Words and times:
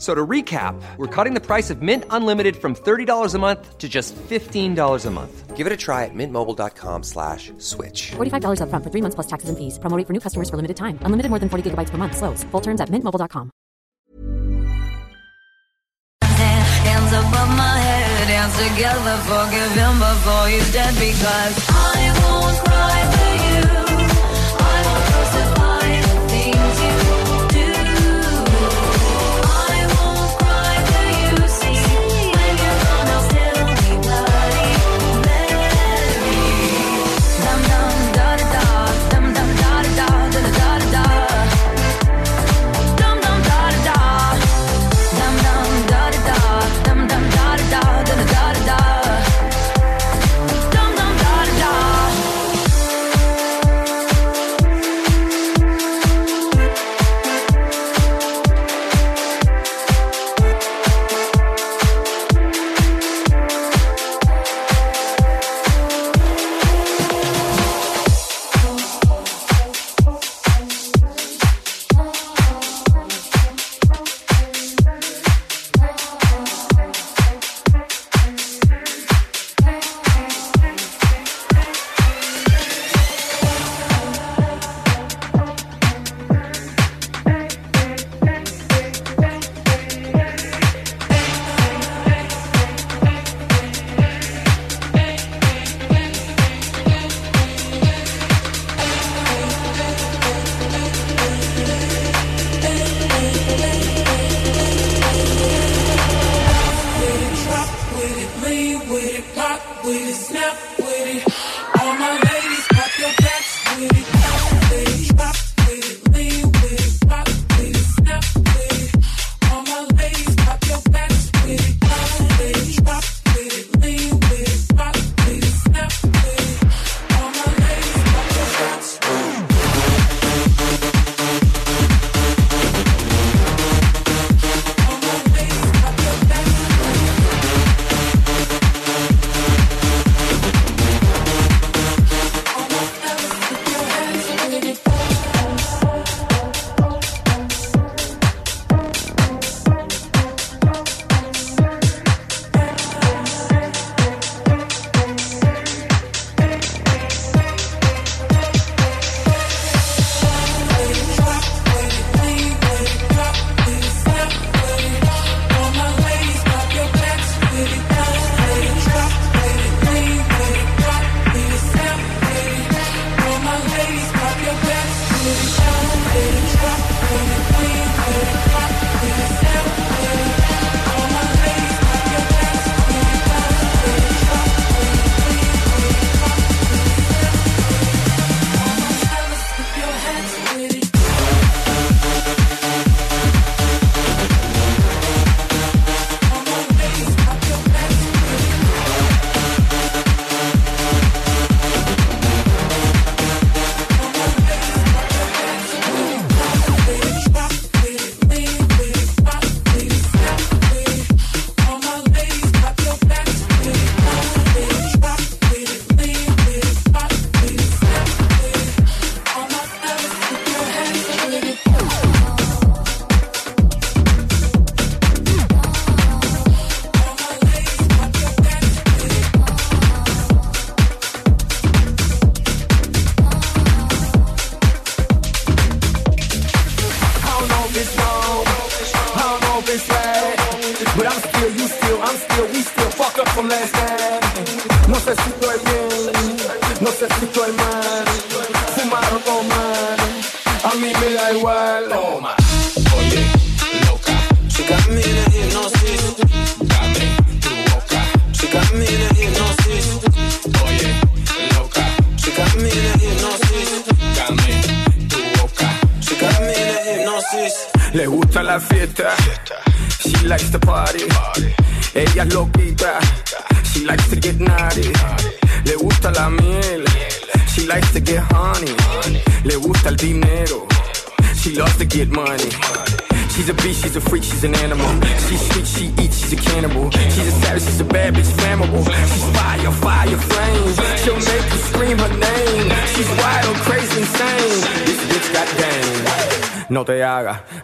So 0.00 0.14
to 0.14 0.26
recap, 0.26 0.80
we're 0.96 1.14
cutting 1.14 1.34
the 1.34 1.44
price 1.44 1.68
of 1.68 1.82
Mint 1.82 2.04
Unlimited 2.08 2.56
from 2.56 2.74
$30 2.74 3.34
a 3.34 3.38
month 3.38 3.76
to 3.76 3.86
just 3.86 4.16
$15 4.16 5.06
a 5.06 5.10
month. 5.10 5.56
Give 5.56 5.66
it 5.66 5.72
a 5.74 5.76
try 5.76 6.06
at 6.06 6.14
mintmobile.com 6.14 7.02
slash 7.02 7.52
switch. 7.58 8.12
$45 8.12 8.60
upfront 8.62 8.82
for 8.82 8.90
three 8.90 9.02
months 9.02 9.14
plus 9.14 9.26
taxes 9.26 9.50
and 9.50 9.58
fees. 9.58 9.78
Promo 9.78 9.98
rate 9.98 10.06
for 10.06 10.14
new 10.14 10.20
customers 10.20 10.48
for 10.48 10.56
limited 10.56 10.78
time. 10.78 10.98
Unlimited 11.04 11.28
more 11.28 11.38
than 11.38 11.50
40 11.50 11.70
gigabytes 11.70 11.90
per 11.90 11.98
month. 11.98 12.16
Slows. 12.16 12.44
Full 12.44 12.62
terms 12.62 12.80
at 12.80 12.88
mintmobile.com. 12.88 13.50
Hands 16.22 17.12
above 17.12 17.50
my 17.60 17.76
head, 17.76 18.28
hands 18.32 18.56
together, 18.56 19.16
forgive 19.28 19.72
him 19.76 19.96
before 20.00 20.48
he's 20.48 20.72
dead 20.72 20.94
because 20.96 21.54
I 21.68 22.08
won't 22.24 22.56
cry 22.64 23.19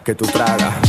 que 0.07 0.15
tú 0.15 0.25
tragas. 0.25 0.86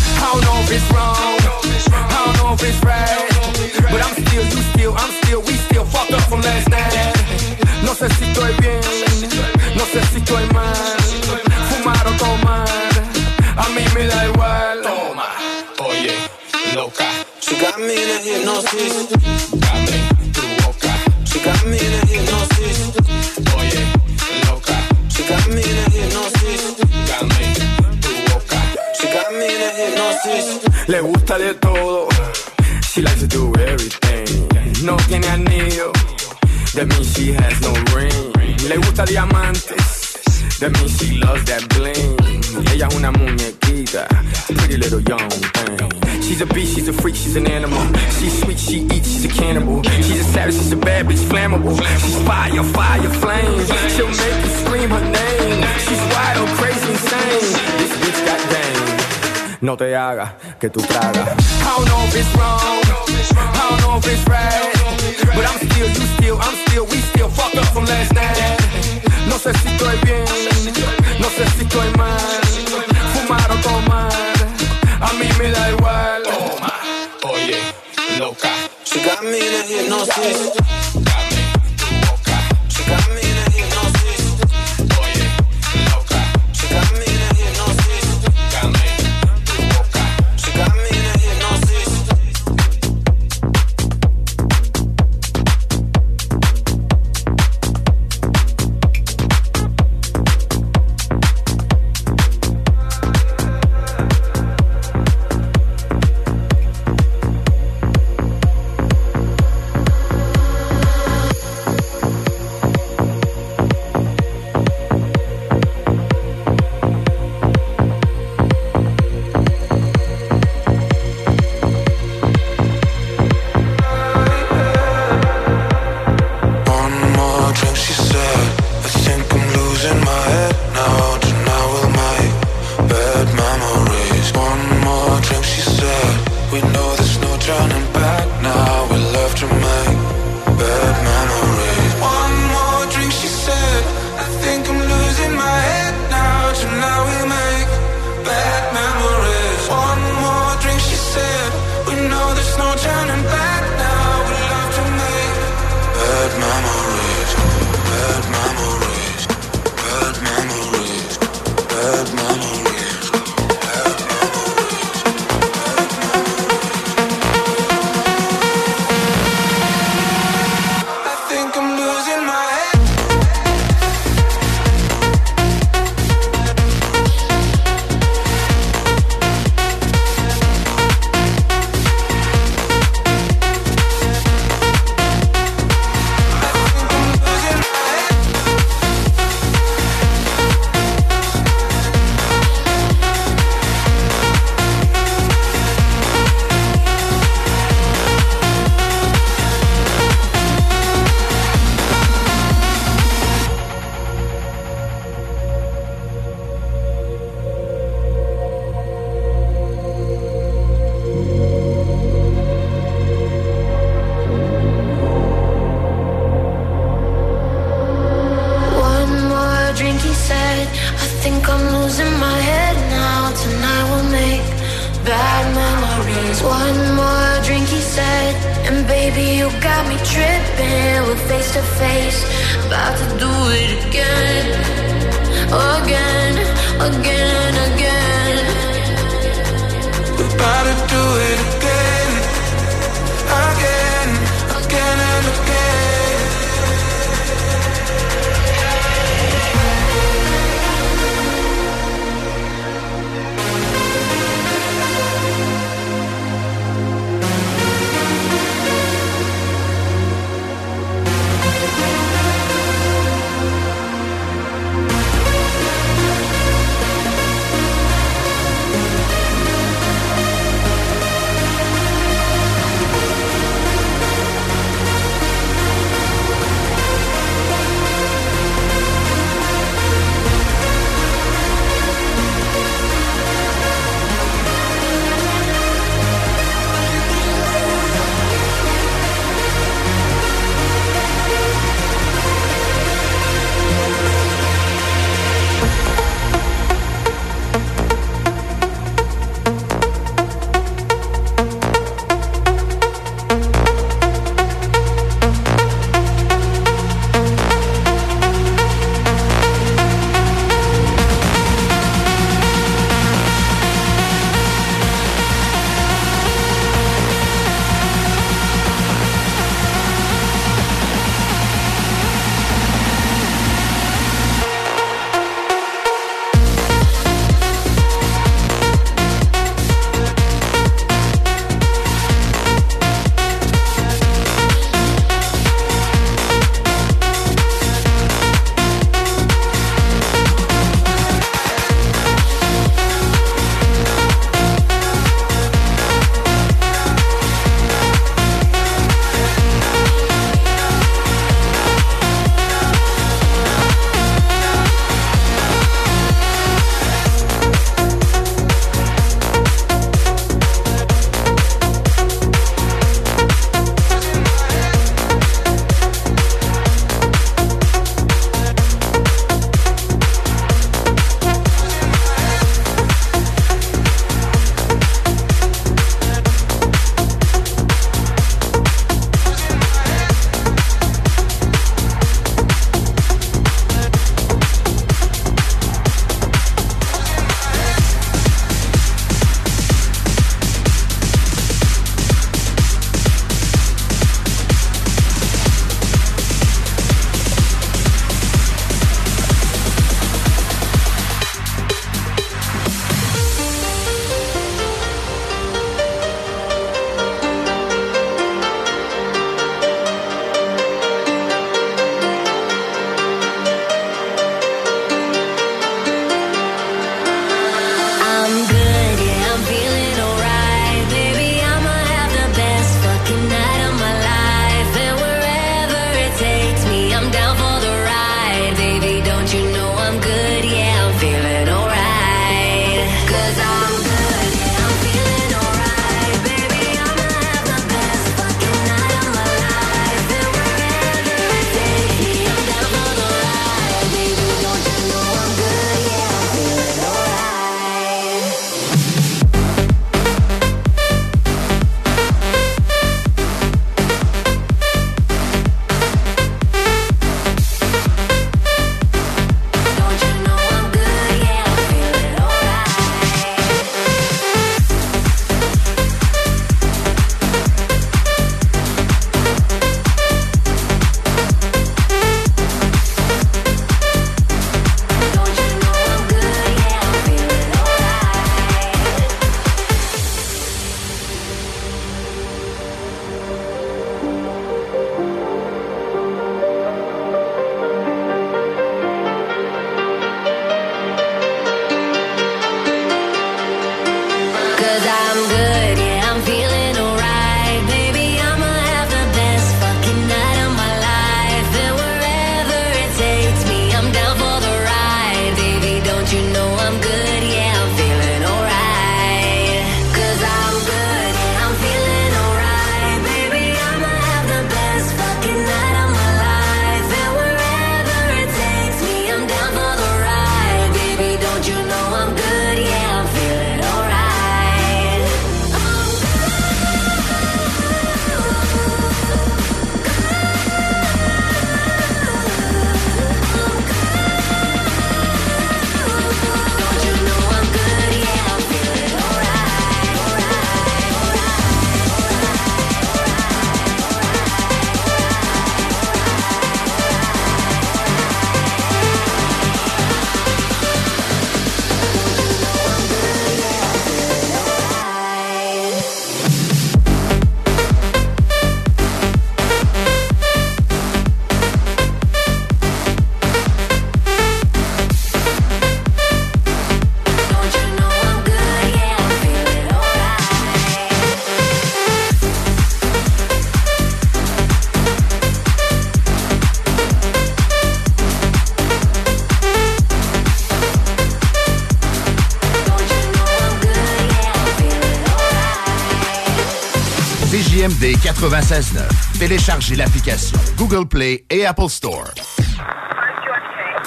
CJMD 587.88 587.96
96.9. 587.96 589.18
Téléchargez 589.18 589.76
l'application 589.76 590.38
Google 590.56 590.86
Play 590.86 591.24
et 591.30 591.46
Apple 591.46 591.68
Store. 591.68 592.08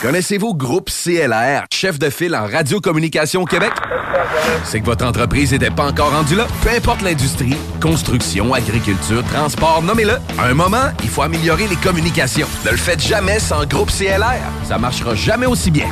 Connaissez-vous 0.02 0.56
Groupe 0.56 0.90
CLR, 0.90 1.66
chef 1.72 2.00
de 2.00 2.10
file 2.10 2.36
en 2.36 2.48
radiocommunication 2.48 3.46
Québec? 3.46 3.72
C'est 4.64 4.80
que 4.80 4.86
votre 4.86 5.06
entreprise 5.06 5.52
n'était 5.52 5.70
pas 5.70 5.86
encore 5.86 6.12
rendue 6.12 6.36
là? 6.36 6.48
Peu 6.64 6.70
importe 6.70 7.02
l'industrie, 7.04 7.56
construction, 7.80 8.54
agriculture, 8.54 9.24
transport, 9.26 9.84
nommez-le. 9.84 10.18
À 10.40 10.48
un 10.48 10.54
moment, 10.56 10.90
il 11.04 11.10
faut 11.10 11.22
améliorer 11.22 11.68
les 11.68 11.76
communications. 11.76 12.48
Ne 12.66 12.72
le 12.72 12.78
faites 12.78 13.02
jamais 13.02 13.40
sans 13.40 13.66
Groupe 13.66 13.92
CLR. 13.92 14.42
Ça 14.64 14.80
marchera 14.80 15.14
jamais 15.14 15.46
aussi 15.46 15.70
bien. 15.70 15.88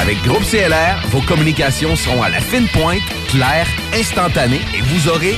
Avec 0.00 0.22
Groupe 0.22 0.44
CLR, 0.50 1.06
vos 1.10 1.20
communications 1.20 1.94
seront 1.96 2.22
à 2.22 2.30
la 2.30 2.40
fine 2.40 2.66
pointe, 2.68 3.02
claires, 3.28 3.68
instantanées 3.94 4.62
et 4.74 4.80
vous 4.80 5.08
aurez 5.10 5.36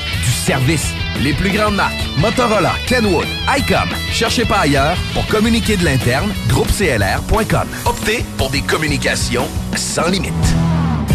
Les 1.20 1.32
plus 1.32 1.50
grandes 1.50 1.76
marques, 1.76 1.94
Motorola, 2.18 2.72
Kenwood, 2.88 3.26
ICOM. 3.56 3.88
Cherchez 4.10 4.44
pas 4.44 4.60
ailleurs 4.60 4.96
pour 5.14 5.24
communiquer 5.28 5.76
de 5.76 5.84
l'interne, 5.84 6.32
groupeclr.com. 6.48 7.68
Optez 7.86 8.24
pour 8.36 8.50
des 8.50 8.60
communications 8.62 9.46
sans 9.76 10.08
limite. 10.08 10.32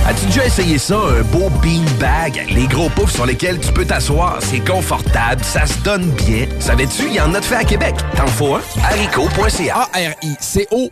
As-tu 0.07 0.27
déjà 0.27 0.45
essayé 0.45 0.77
ça, 0.77 0.95
un 0.95 1.21
beau 1.23 1.49
beanbag? 1.61 2.45
Les 2.49 2.67
gros 2.67 2.87
poufs 2.89 3.11
sur 3.11 3.25
lesquels 3.25 3.59
tu 3.59 3.73
peux 3.73 3.83
t'asseoir, 3.83 4.37
c'est 4.39 4.63
confortable, 4.63 5.43
ça 5.43 5.65
se 5.65 5.79
donne 5.79 6.11
bien. 6.11 6.45
Savais-tu, 6.59 7.07
il 7.07 7.15
y 7.15 7.19
en 7.19 7.33
a 7.33 7.41
de 7.41 7.45
fait 7.45 7.55
à 7.55 7.63
Québec. 7.65 7.95
T'en 8.15 8.27
faut 8.27 8.55
un? 8.55 8.61
haricot.ca. 8.85 9.89
A-R-I-C-O. 9.93 10.91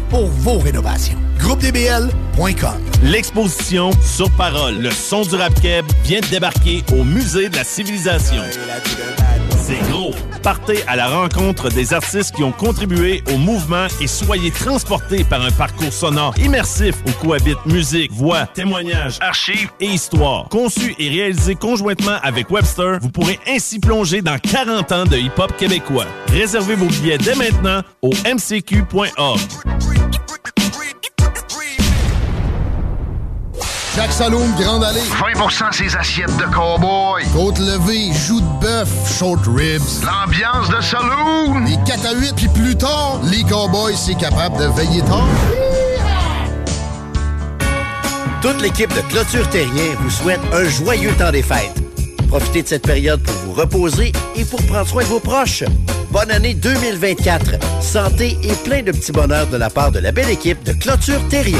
pour 0.11 0.27
vos 0.27 0.59
rénovations. 0.59 1.17
GroupeDBL.com 1.39 2.11
L'exposition 3.01 3.91
Sur 4.03 4.29
Parole, 4.31 4.77
le 4.77 4.91
son 4.91 5.23
du 5.23 5.35
rap 5.35 5.59
keb 5.61 5.85
vient 6.03 6.19
de 6.19 6.27
débarquer 6.27 6.83
au 6.91 7.03
Musée 7.03 7.49
de 7.49 7.55
la 7.55 7.63
Civilisation. 7.63 8.43
C'est 9.57 9.79
gros. 9.89 10.13
Partez 10.43 10.83
à 10.87 10.95
la 10.95 11.07
rencontre 11.07 11.69
des 11.69 11.93
artistes 11.93 12.35
qui 12.35 12.43
ont 12.43 12.51
contribué 12.51 13.23
au 13.31 13.37
mouvement 13.37 13.85
et 14.01 14.07
soyez 14.07 14.51
transportés 14.51 15.23
par 15.23 15.41
un 15.41 15.51
parcours 15.51 15.93
sonore 15.93 16.33
immersif 16.39 16.95
où 17.07 17.11
cohabitent 17.25 17.65
musique, 17.67 18.11
voix, 18.11 18.47
témoignages, 18.47 19.17
archives 19.21 19.69
et 19.79 19.85
histoire. 19.85 20.49
Conçu 20.49 20.95
et 20.99 21.09
réalisé 21.09 21.55
conjointement 21.55 22.17
avec 22.23 22.49
Webster, 22.49 22.97
vous 23.01 23.11
pourrez 23.11 23.39
ainsi 23.47 23.79
plonger 23.79 24.21
dans 24.21 24.39
40 24.39 24.91
ans 24.91 25.05
de 25.05 25.17
hip-hop 25.17 25.55
québécois. 25.57 26.05
Réservez 26.29 26.75
vos 26.75 26.87
billets 26.87 27.19
dès 27.19 27.35
maintenant 27.35 27.81
au 28.01 28.09
mcq.org. 28.25 29.39
Jacques 34.01 34.13
Saloum, 34.13 34.51
Grande 34.59 34.83
Allée. 34.83 34.99
20% 34.99 35.71
ses 35.73 35.95
assiettes 35.95 36.35
de 36.37 36.45
cowboy. 36.45 37.23
Côte 37.33 37.59
levée, 37.59 38.11
joues 38.11 38.41
de 38.41 38.59
bœuf, 38.59 38.89
short 39.19 39.41
ribs. 39.45 40.03
L'ambiance 40.03 40.69
de 40.69 40.81
saloon. 40.81 41.63
Les 41.65 41.77
4 41.85 42.07
à 42.07 42.13
8, 42.15 42.33
puis 42.35 42.47
plus 42.47 42.75
tard, 42.75 43.19
les 43.23 43.43
cowboys, 43.43 43.95
c'est 43.95 44.15
capable 44.15 44.57
de 44.57 44.65
veiller 44.75 45.01
tard. 45.01 45.27
Toute 48.41 48.59
l'équipe 48.63 48.91
de 48.91 49.01
Clôture 49.01 49.47
Terrien 49.49 49.93
vous 49.99 50.09
souhaite 50.09 50.41
un 50.51 50.67
joyeux 50.67 51.13
temps 51.19 51.31
des 51.31 51.43
fêtes. 51.43 51.75
Profitez 52.27 52.63
de 52.63 52.67
cette 52.69 52.87
période 52.87 53.21
pour 53.21 53.35
vous 53.45 53.53
reposer 53.53 54.13
et 54.35 54.45
pour 54.45 54.65
prendre 54.65 54.87
soin 54.87 55.03
de 55.03 55.09
vos 55.09 55.19
proches. 55.19 55.63
Bonne 56.09 56.31
année 56.31 56.55
2024. 56.55 57.83
Santé 57.83 58.35
et 58.41 58.53
plein 58.67 58.81
de 58.81 58.91
petits 58.91 59.11
bonheurs 59.11 59.47
de 59.47 59.57
la 59.57 59.69
part 59.69 59.91
de 59.91 59.99
la 59.99 60.11
belle 60.11 60.31
équipe 60.31 60.63
de 60.63 60.73
Clôture 60.73 61.21
Terrien. 61.29 61.59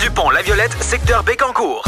du 0.00 0.10
pont 0.10 0.30
La 0.30 0.42
Violette, 0.42 0.76
secteur 0.80 1.22
Bécancourt. 1.24 1.84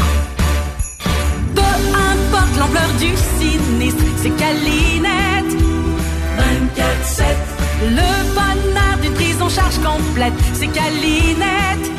Peu 1.55 1.61
importe 1.61 2.57
l'ampleur 2.57 2.89
du 2.99 3.13
sinistre, 3.39 4.03
c'est 4.17 4.31
Calinette. 4.31 5.53
24-7. 6.37 7.23
Le 7.81 8.33
bonheur 8.33 8.97
d'une 9.01 9.13
prise 9.13 9.41
en 9.41 9.49
charge 9.49 9.77
complète, 9.79 10.33
c'est 10.53 10.67
Calinette. 10.67 11.91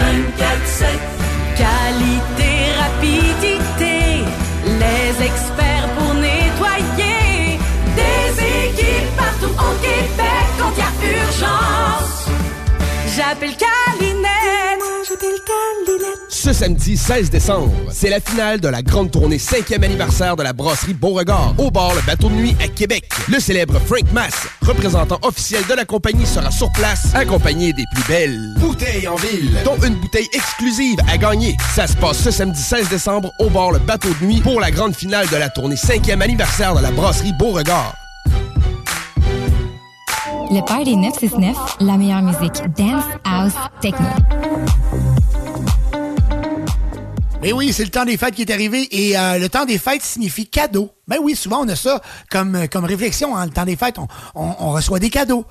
24-7. 0.00 0.86
Qualité, 1.56 2.72
rapidité, 2.78 4.24
les 4.66 5.24
experts 5.24 5.88
pour 5.96 6.14
nettoyer. 6.14 7.58
Des 7.96 8.42
équipes 8.42 9.16
partout 9.16 9.54
au 9.54 9.74
Québec 9.80 10.46
quand 10.58 10.72
il 10.76 10.78
y 10.78 10.82
a 10.82 11.22
urgence. 11.22 12.26
J'appelle 13.16 13.56
Calinette. 13.56 14.78
Moi, 14.78 15.02
j'appelle 15.08 15.38
Calinette. 15.46 16.18
Ce 16.28 16.52
samedi 16.52 16.98
16 16.98 17.30
décembre, 17.30 17.72
c'est 17.90 18.10
la 18.10 18.20
finale 18.20 18.60
de 18.60 18.68
la 18.68 18.82
grande 18.82 19.10
tournée 19.10 19.38
5e 19.38 19.82
anniversaire 19.82 20.36
de 20.36 20.42
la 20.42 20.52
brasserie 20.52 20.92
Beauregard 20.92 21.54
au 21.56 21.70
bar 21.70 21.94
Le 21.94 22.02
Bateau 22.02 22.28
de 22.28 22.34
Nuit 22.34 22.54
à 22.62 22.68
Québec. 22.68 23.08
Le 23.28 23.40
célèbre 23.40 23.80
Frank 23.86 24.12
Mass, 24.12 24.34
représentant 24.60 25.18
officiel 25.22 25.64
de 25.66 25.72
la 25.72 25.86
compagnie, 25.86 26.26
sera 26.26 26.50
sur 26.50 26.70
place, 26.72 27.14
accompagné 27.14 27.72
des 27.72 27.84
plus 27.94 28.04
belles 28.06 28.54
bouteilles 28.58 29.08
en 29.08 29.16
ville, 29.16 29.56
dont 29.64 29.78
une 29.82 29.94
bouteille 29.94 30.28
exclusive 30.34 30.98
à 31.10 31.16
gagner. 31.16 31.56
Ça 31.74 31.86
se 31.86 31.96
passe 31.96 32.18
ce 32.18 32.30
samedi 32.30 32.60
16 32.60 32.90
décembre 32.90 33.32
au 33.38 33.48
bar 33.48 33.70
Le 33.70 33.78
Bateau 33.78 34.10
de 34.20 34.26
Nuit 34.26 34.42
pour 34.42 34.60
la 34.60 34.70
grande 34.70 34.94
finale 34.94 35.26
de 35.28 35.36
la 35.36 35.48
tournée 35.48 35.76
5e 35.76 36.20
anniversaire 36.20 36.74
de 36.74 36.82
la 36.82 36.90
brasserie 36.90 37.32
Beauregard. 37.32 37.94
Le 40.50 40.60
Party 40.64 40.96
969, 40.96 41.76
la 41.80 41.96
meilleure 41.96 42.22
musique 42.22 42.62
dance, 42.76 43.04
house, 43.24 43.52
techno. 43.80 44.06
Mais 47.42 47.52
oui, 47.52 47.72
c'est 47.72 47.84
le 47.84 47.90
temps 47.90 48.04
des 48.04 48.16
fêtes 48.16 48.34
qui 48.34 48.42
est 48.42 48.50
arrivé 48.50 48.88
et 48.90 49.16
euh, 49.16 49.38
le 49.38 49.48
temps 49.48 49.64
des 49.64 49.78
fêtes 49.78 50.02
signifie 50.02 50.46
cadeau. 50.46 50.90
Ben 51.06 51.18
oui, 51.22 51.36
souvent 51.36 51.60
on 51.64 51.68
a 51.68 51.76
ça 51.76 52.00
comme, 52.30 52.56
réflexion. 52.84 53.36
Hein. 53.36 53.46
Le 53.46 53.52
temps 53.52 53.64
des 53.64 53.76
fêtes, 53.76 53.98
on- 53.98 54.08
on 54.34 54.70
reçoit 54.72 54.98
des 54.98 55.10
cadeaux. 55.10 55.44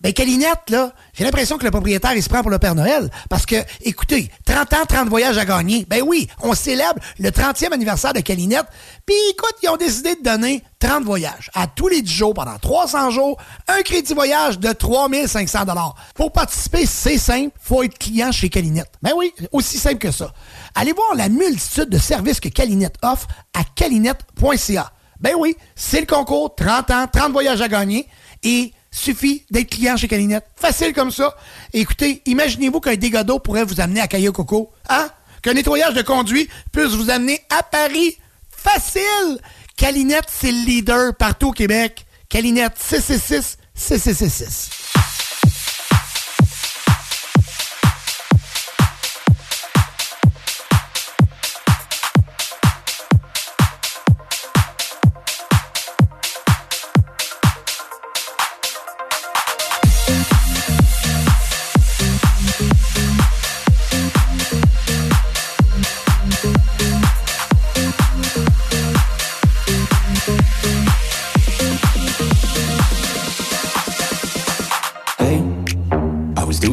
Ben 0.00 0.14
Calinette, 0.14 0.70
là, 0.70 0.92
j'ai 1.12 1.24
l'impression 1.24 1.58
que 1.58 1.64
le 1.64 1.70
propriétaire, 1.70 2.14
il 2.14 2.22
se 2.22 2.28
prend 2.28 2.40
pour 2.40 2.50
le 2.50 2.58
Père 2.58 2.74
Noël. 2.74 3.10
Parce 3.28 3.44
que, 3.44 3.56
écoutez, 3.82 4.30
30 4.46 4.72
ans, 4.72 4.86
30 4.88 5.08
voyages 5.08 5.36
à 5.36 5.44
gagner. 5.44 5.84
Ben 5.88 6.02
oui, 6.02 6.26
on 6.40 6.54
célèbre 6.54 6.98
le 7.18 7.28
30e 7.28 7.72
anniversaire 7.72 8.14
de 8.14 8.20
Calinette. 8.20 8.66
Puis 9.04 9.14
écoute, 9.30 9.54
ils 9.62 9.68
ont 9.68 9.76
décidé 9.76 10.14
de 10.14 10.22
donner 10.22 10.64
30 10.78 11.04
voyages 11.04 11.50
à 11.54 11.66
tous 11.66 11.88
les 11.88 12.00
10 12.00 12.10
jours 12.10 12.32
pendant 12.34 12.58
300 12.58 13.10
jours, 13.10 13.36
un 13.68 13.82
crédit 13.82 14.14
voyage 14.14 14.58
de 14.58 14.72
3500 14.72 15.66
Pour 16.14 16.32
participer, 16.32 16.86
c'est 16.86 17.18
simple, 17.18 17.54
faut 17.60 17.82
être 17.82 17.98
client 17.98 18.32
chez 18.32 18.48
Calinette. 18.48 18.90
Ben 19.02 19.12
oui, 19.14 19.34
aussi 19.52 19.76
simple 19.76 19.98
que 19.98 20.10
ça. 20.10 20.32
Allez 20.74 20.92
voir 20.92 21.14
la 21.14 21.28
multitude 21.28 21.90
de 21.90 21.98
services 21.98 22.40
que 22.40 22.48
Calinette 22.48 22.96
offre 23.02 23.28
à 23.52 23.64
calinette.ca. 23.74 24.92
Ben 25.20 25.34
oui, 25.38 25.54
c'est 25.74 26.00
le 26.00 26.06
concours 26.06 26.54
30 26.54 26.90
ans, 26.90 27.06
30 27.12 27.32
voyages 27.32 27.60
à 27.60 27.68
gagner 27.68 28.08
et 28.42 28.72
suffit 28.90 29.44
d'être 29.50 29.70
client 29.70 29.96
chez 29.96 30.08
Calinette. 30.08 30.44
Facile 30.56 30.92
comme 30.92 31.10
ça. 31.10 31.36
Écoutez, 31.72 32.22
imaginez-vous 32.26 32.80
qu'un 32.80 32.96
dégât 32.96 33.24
d'eau 33.24 33.38
pourrait 33.38 33.64
vous 33.64 33.80
amener 33.80 34.00
à 34.00 34.08
Caillou 34.08 34.32
Coco. 34.32 34.70
Hein? 34.88 35.08
Qu'un 35.42 35.54
nettoyage 35.54 35.94
de 35.94 36.02
conduit 36.02 36.48
puisse 36.72 36.92
vous 36.92 37.10
amener 37.10 37.40
à 37.50 37.62
Paris. 37.62 38.18
Facile! 38.50 39.40
Calinette, 39.76 40.26
c'est 40.28 40.52
le 40.52 40.64
leader 40.66 41.14
partout 41.14 41.48
au 41.48 41.52
Québec. 41.52 42.04
Calinette 42.28 42.74
666 42.78 43.56
6666. 43.74 44.79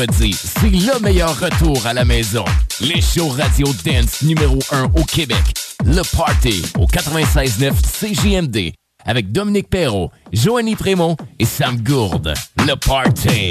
c'est 0.00 0.70
le 0.70 1.00
meilleur 1.00 1.36
retour 1.40 1.84
à 1.84 1.92
la 1.92 2.04
maison. 2.04 2.44
Les 2.80 3.00
shows 3.00 3.30
radio 3.30 3.66
dance 3.84 4.22
numéro 4.22 4.60
1 4.70 4.84
au 4.94 5.02
Québec. 5.02 5.42
Le 5.84 6.02
Party 6.16 6.62
au 6.78 6.86
96.9 6.86 7.72
CJMD 7.82 8.72
avec 9.04 9.32
Dominique 9.32 9.68
Perrault, 9.68 10.12
Joanie 10.32 10.76
Prémont 10.76 11.16
et 11.40 11.44
Sam 11.44 11.78
Gourde. 11.78 12.32
Le 12.58 12.74
Party. 12.76 13.50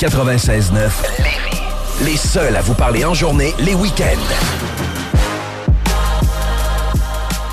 96.9 0.00 0.72
Lévis. 1.18 1.60
Les 2.06 2.16
seuls 2.16 2.56
à 2.56 2.62
vous 2.62 2.72
parler 2.72 3.04
en 3.04 3.12
journée, 3.12 3.52
les 3.58 3.74
week-ends. 3.74 4.16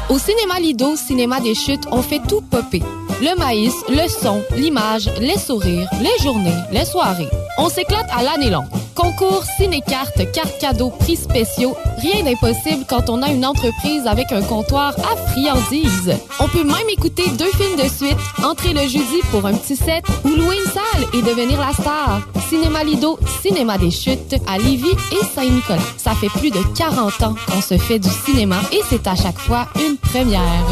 Au 0.08 0.18
cinéma 0.18 0.58
Lido, 0.62 0.96
cinéma 0.96 1.42
des 1.42 1.54
chutes, 1.54 1.84
on 1.92 2.02
fait 2.02 2.22
tout 2.26 2.40
popper. 2.40 2.82
Le 3.20 3.38
maïs, 3.38 3.74
le 3.90 4.08
son, 4.08 4.42
l'image, 4.56 5.10
les 5.20 5.38
sourires, 5.38 5.90
les 6.00 6.24
journées, 6.24 6.56
les 6.72 6.86
soirées. 6.86 7.28
On 7.58 7.68
s'éclate 7.68 8.08
à 8.16 8.24
l'année 8.24 8.50
longue. 8.50 8.70
Concours, 8.96 9.44
ciné-cartes, 9.58 10.32
cartes 10.32 10.58
cadeaux, 10.60 10.90
prix 10.90 11.18
spéciaux, 11.18 11.76
rien 11.98 12.24
d'impossible 12.24 12.86
quand 12.88 13.10
on 13.10 13.22
a 13.22 13.30
une 13.30 13.46
entreprise 13.46 14.08
avec 14.08 14.32
un 14.32 14.42
comptoir 14.42 14.96
à 15.00 15.16
friandises. 15.32 16.16
On 16.40 16.48
peut 16.48 16.64
même 16.64 16.90
écouter 16.92 17.30
deux 17.38 17.52
films 17.52 17.76
de 17.76 17.90
suite, 17.90 18.18
entrer 18.44 18.74
le 18.74 18.82
jeudi 18.82 19.20
pour 19.32 19.46
un 19.46 19.54
petit 19.54 19.76
set 19.76 20.04
ou 20.24 20.30
louer 20.30 20.56
une 20.58 20.72
salle 20.72 21.08
et 21.14 21.22
devenir 21.22 21.60
la 21.60 21.74
star. 21.74 22.22
Cinéma 22.50 22.84
Lido, 22.84 23.20
cinéma 23.42 23.78
des 23.78 23.92
chutes 23.92 24.36
à 24.48 24.58
Lévis 24.58 24.96
et 25.12 25.26
Saint-Nicolas. 25.36 25.82
Ça 25.98 26.14
fait 26.16 26.30
plus 26.30 26.50
de 26.50 26.60
40 26.78 27.24
ans 27.24 27.36
qu'on 27.46 27.62
se 27.62 27.78
fait 27.78 28.00
du 28.00 28.10
cinéma 28.26 28.58
et 28.71 28.80
c'est 28.90 29.06
à 29.08 29.15
chaque 29.15 29.38
fois 29.38 29.67
une 29.76 29.98
première. 29.98 30.65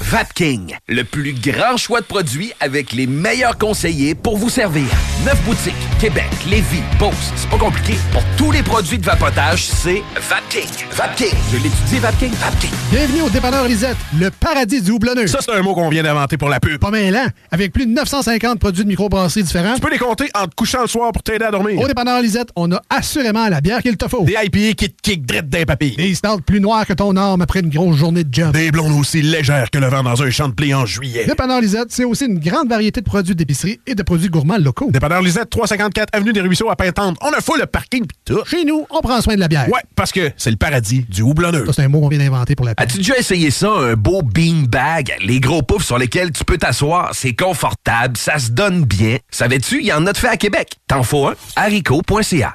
Vapking, 0.00 0.76
le 0.88 1.04
plus 1.04 1.34
grand 1.34 1.76
choix 1.76 2.00
de 2.00 2.06
produits 2.06 2.52
avec 2.58 2.92
les 2.92 3.06
meilleurs 3.06 3.58
conseillers 3.58 4.16
pour 4.16 4.36
vous 4.38 4.50
servir. 4.50 4.86
Neuf 5.24 5.40
boutiques, 5.44 5.74
Québec, 6.00 6.30
Lévis, 6.48 6.80
Beauce. 6.98 7.30
C'est 7.36 7.50
pas 7.50 7.58
compliqué. 7.58 7.92
Pour 8.10 8.22
tous 8.38 8.50
les 8.50 8.62
produits 8.62 8.96
de 8.96 9.04
vapotage, 9.04 9.66
c'est 9.66 10.02
Vapking. 10.30 10.86
Vapking. 10.92 11.36
Je 11.52 11.56
l'étudie, 11.58 11.98
Vapking. 11.98 12.32
Vapking. 12.32 12.70
Bienvenue 12.90 13.20
au 13.20 13.28
dépanneur 13.28 13.68
Lisette, 13.68 13.98
le 14.18 14.30
paradis 14.30 14.80
du 14.80 14.92
houblonneux. 14.92 15.26
Ça, 15.26 15.40
c'est 15.42 15.52
un 15.52 15.60
mot 15.60 15.74
qu'on 15.74 15.90
vient 15.90 16.02
d'inventer 16.02 16.38
pour 16.38 16.48
la 16.48 16.58
pub. 16.58 16.78
Pas 16.78 16.90
mal, 16.90 17.14
hein? 17.14 17.26
Avec 17.50 17.74
plus 17.74 17.84
de 17.84 17.90
950 17.90 18.58
produits 18.58 18.84
de 18.84 18.88
microbrasserie 18.88 19.42
différents. 19.42 19.74
Tu 19.74 19.82
peux 19.82 19.90
les 19.90 19.98
compter 19.98 20.30
en 20.34 20.46
te 20.46 20.54
couchant 20.54 20.80
le 20.80 20.86
soir 20.86 21.12
pour 21.12 21.22
t'aider 21.22 21.44
à 21.44 21.50
dormir. 21.50 21.78
Au 21.78 21.86
dépanneur 21.86 22.22
Lisette, 22.22 22.48
on 22.56 22.72
a 22.72 22.80
assurément 22.88 23.46
la 23.50 23.60
bière 23.60 23.82
qu'il 23.82 23.98
te 23.98 24.08
faut. 24.08 24.24
Des 24.24 24.36
IPA 24.42 24.72
qui 24.72 24.88
te 24.88 25.02
kick 25.02 25.26
drette 25.26 25.50
d'un 25.50 25.64
papy. 25.66 25.96
Des 25.96 26.14
stouts 26.14 26.40
plus 26.40 26.62
noirs 26.62 26.86
que 26.86 26.94
ton 26.94 27.14
arme 27.14 27.42
après 27.42 27.60
une 27.60 27.68
grosse 27.68 27.98
journée 27.98 28.24
de 28.24 28.32
job. 28.32 28.52
Des 28.52 28.70
blondes 28.70 28.98
aussi 28.98 29.20
légères 29.20 29.70
que 29.70 29.76
le 29.76 29.88
vent 29.88 30.02
dans 30.02 30.22
un 30.22 30.30
champ 30.30 30.48
de 30.48 30.54
blé 30.54 30.72
en 30.72 30.86
juillet. 30.86 31.26
Dépanneur 31.26 31.60
Lisette, 31.60 31.88
c'est 31.90 32.04
aussi 32.04 32.24
une 32.24 32.38
grande 32.38 32.70
variété 32.70 33.02
de 33.02 33.06
produits 33.06 33.34
d'épicerie 33.34 33.80
et 33.86 33.94
de 33.94 34.02
produits 34.02 34.30
gourmands 34.30 34.56
locaux. 34.56 34.88
Dépanneur 34.90 35.20
Lisette, 35.20 35.50
354 35.90 36.08
Avenue 36.12 36.32
des 36.32 36.40
Ruisseaux 36.40 36.70
à 36.70 36.76
Pintante. 36.76 37.16
On 37.20 37.30
a 37.30 37.40
fou 37.40 37.56
le 37.56 37.66
parking 37.66 38.06
pis 38.06 38.16
tout. 38.24 38.42
Chez 38.46 38.64
nous, 38.64 38.86
on 38.90 39.00
prend 39.00 39.20
soin 39.20 39.34
de 39.34 39.40
la 39.40 39.48
bière. 39.48 39.68
Ouais, 39.68 39.80
parce 39.96 40.12
que 40.12 40.30
c'est 40.36 40.50
le 40.50 40.56
paradis 40.56 41.04
du 41.08 41.22
houblonneux. 41.22 41.66
Ça, 41.66 41.72
c'est 41.74 41.82
un 41.82 41.88
mot 41.88 42.00
qu'on 42.00 42.08
vient 42.08 42.18
d'inventer 42.18 42.54
pour 42.56 42.66
la 42.66 42.74
bière. 42.74 42.86
As-tu 42.86 42.98
déjà 42.98 43.16
essayé 43.18 43.50
ça, 43.50 43.70
un 43.70 43.94
beau 43.94 44.22
bean 44.22 44.64
bag? 44.68 45.14
Les 45.20 45.40
gros 45.40 45.62
poufs 45.62 45.84
sur 45.84 45.98
lesquels 45.98 46.32
tu 46.32 46.44
peux 46.44 46.58
t'asseoir, 46.58 47.10
c'est 47.14 47.34
confortable, 47.34 48.16
ça 48.16 48.38
se 48.38 48.50
donne 48.50 48.84
bien. 48.84 49.18
Savais-tu, 49.30 49.80
il 49.80 49.86
y 49.86 49.92
en 49.92 50.06
a 50.06 50.12
de 50.12 50.16
fait 50.18 50.28
à 50.28 50.36
Québec. 50.36 50.72
T'en 50.86 51.02
faut 51.02 51.28
un? 51.28 51.34
haricot.ca. 51.56 52.54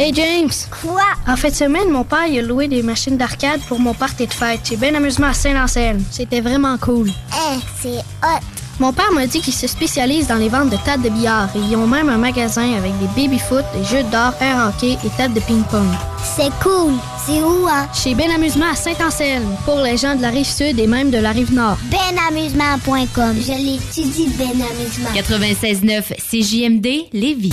Hey 0.00 0.12
James! 0.14 0.52
Quoi? 0.80 1.02
En 1.26 1.34
fin 1.34 1.48
de 1.48 1.54
semaine, 1.54 1.90
mon 1.90 2.04
père 2.04 2.28
il 2.28 2.38
a 2.38 2.42
loué 2.42 2.68
des 2.68 2.82
machines 2.82 3.16
d'arcade 3.16 3.60
pour 3.66 3.80
mon 3.80 3.94
party 3.94 4.28
de 4.28 4.32
fête. 4.32 4.60
J'ai 4.62 4.76
bien 4.76 4.94
amusement 4.94 5.26
à 5.26 5.32
Saint-Anselme. 5.32 6.04
C'était 6.12 6.40
vraiment 6.40 6.78
cool. 6.78 7.08
Eh, 7.08 7.58
c'est 7.82 7.98
hot! 8.22 8.38
Mon 8.78 8.92
père 8.92 9.10
m'a 9.12 9.26
dit 9.26 9.40
qu'il 9.40 9.52
se 9.52 9.66
spécialise 9.66 10.28
dans 10.28 10.36
les 10.36 10.48
ventes 10.48 10.70
de 10.70 10.76
tables 10.84 11.02
de 11.02 11.08
billard 11.08 11.48
et 11.56 11.58
ils 11.58 11.74
ont 11.74 11.88
même 11.88 12.08
un 12.10 12.16
magasin 12.16 12.76
avec 12.76 12.92
des 13.00 13.08
baby-foot, 13.20 13.64
des 13.74 13.82
jeux 13.82 14.04
d'or, 14.04 14.34
air 14.40 14.68
hockey 14.68 14.96
et 15.04 15.10
tables 15.16 15.34
de 15.34 15.40
ping-pong. 15.40 15.88
C'est 16.22 16.52
cool! 16.62 16.92
C'est 17.26 17.42
où, 17.42 17.66
hein? 17.66 17.88
Chez 17.92 18.14
Ben 18.14 18.30
Amusement 18.30 18.70
à 18.70 18.76
Saint-Anselme, 18.76 19.56
pour 19.64 19.80
les 19.80 19.96
gens 19.96 20.14
de 20.14 20.22
la 20.22 20.30
rive 20.30 20.46
sud 20.46 20.78
et 20.78 20.86
même 20.86 21.10
de 21.10 21.18
la 21.18 21.32
rive 21.32 21.52
nord. 21.52 21.76
Benamusement.com. 21.90 23.34
Je 23.36 23.52
l'étudie, 23.52 24.28
Ben 24.38 24.46
Amusement. 24.46 25.10
96.9 25.12 26.02
CJMD 26.30 27.08
Lévis. 27.12 27.52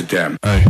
Amsterdam. 0.00 0.38
Hey. 0.42 0.69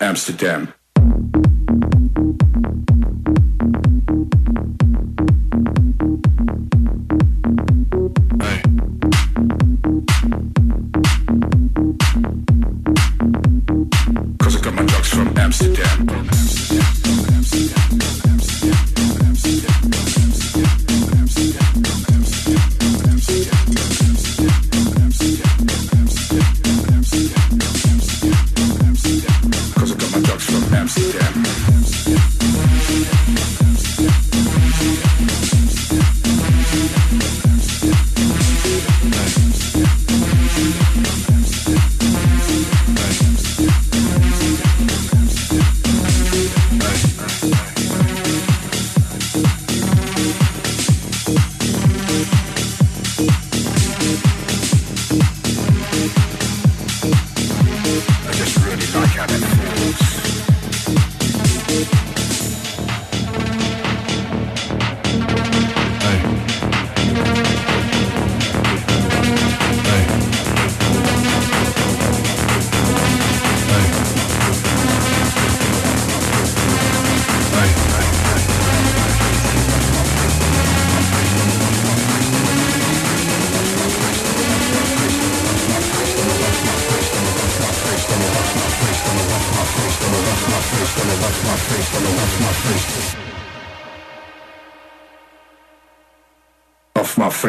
Amsterdam. 0.00 0.75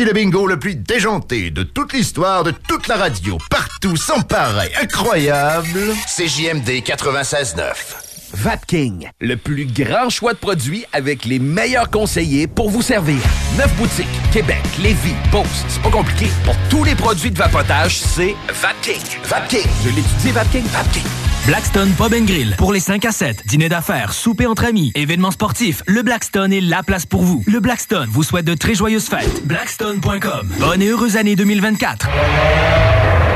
Voici 0.00 0.14
le 0.14 0.18
bingo 0.18 0.46
le 0.46 0.58
plus 0.58 0.76
déjanté 0.76 1.50
de 1.50 1.62
toute 1.62 1.92
l'histoire 1.92 2.42
de 2.42 2.52
toute 2.52 2.88
la 2.88 2.96
radio, 2.96 3.36
partout, 3.50 3.98
sans 3.98 4.22
pareil, 4.22 4.70
incroyable. 4.80 5.92
CJMD 6.06 6.82
96.9. 6.82 7.74
Vapking, 8.32 9.10
le 9.20 9.36
plus 9.36 9.66
grand 9.66 10.08
choix 10.08 10.32
de 10.32 10.38
produits 10.38 10.86
avec 10.94 11.26
les 11.26 11.38
meilleurs 11.38 11.90
conseillers 11.90 12.46
pour 12.46 12.70
vous 12.70 12.80
servir. 12.80 13.18
Neuf 13.58 13.74
boutiques, 13.76 14.06
Québec, 14.32 14.62
Lévis, 14.82 15.12
Beauce, 15.30 15.66
c'est 15.68 15.82
pas 15.82 15.90
compliqué. 15.90 16.28
Pour 16.46 16.56
tous 16.70 16.82
les 16.82 16.94
produits 16.94 17.30
de 17.30 17.36
vapotage, 17.36 17.98
c'est 17.98 18.34
Vapking. 18.48 19.02
Vapking. 19.24 19.68
Je 19.84 19.88
l'étudie, 19.90 20.30
Vapking. 20.32 20.64
Vapking. 20.64 21.29
Blackstone 21.46 21.90
Pub 21.92 22.12
Grill. 22.26 22.54
Pour 22.58 22.72
les 22.72 22.80
5 22.80 23.04
à 23.04 23.12
7, 23.12 23.46
dîner 23.46 23.68
d'affaires, 23.68 24.12
souper 24.12 24.46
entre 24.46 24.64
amis, 24.64 24.92
événements 24.94 25.30
sportifs, 25.30 25.82
le 25.86 26.02
Blackstone 26.02 26.52
est 26.52 26.60
la 26.60 26.82
place 26.82 27.06
pour 27.06 27.22
vous. 27.22 27.42
Le 27.46 27.60
Blackstone 27.60 28.08
vous 28.10 28.22
souhaite 28.22 28.44
de 28.44 28.54
très 28.54 28.74
joyeuses 28.74 29.08
fêtes. 29.08 29.46
Blackstone.com. 29.46 30.52
Bonne 30.58 30.82
et 30.82 30.88
heureuse 30.88 31.16
année 31.16 31.36
2024. 31.36 32.08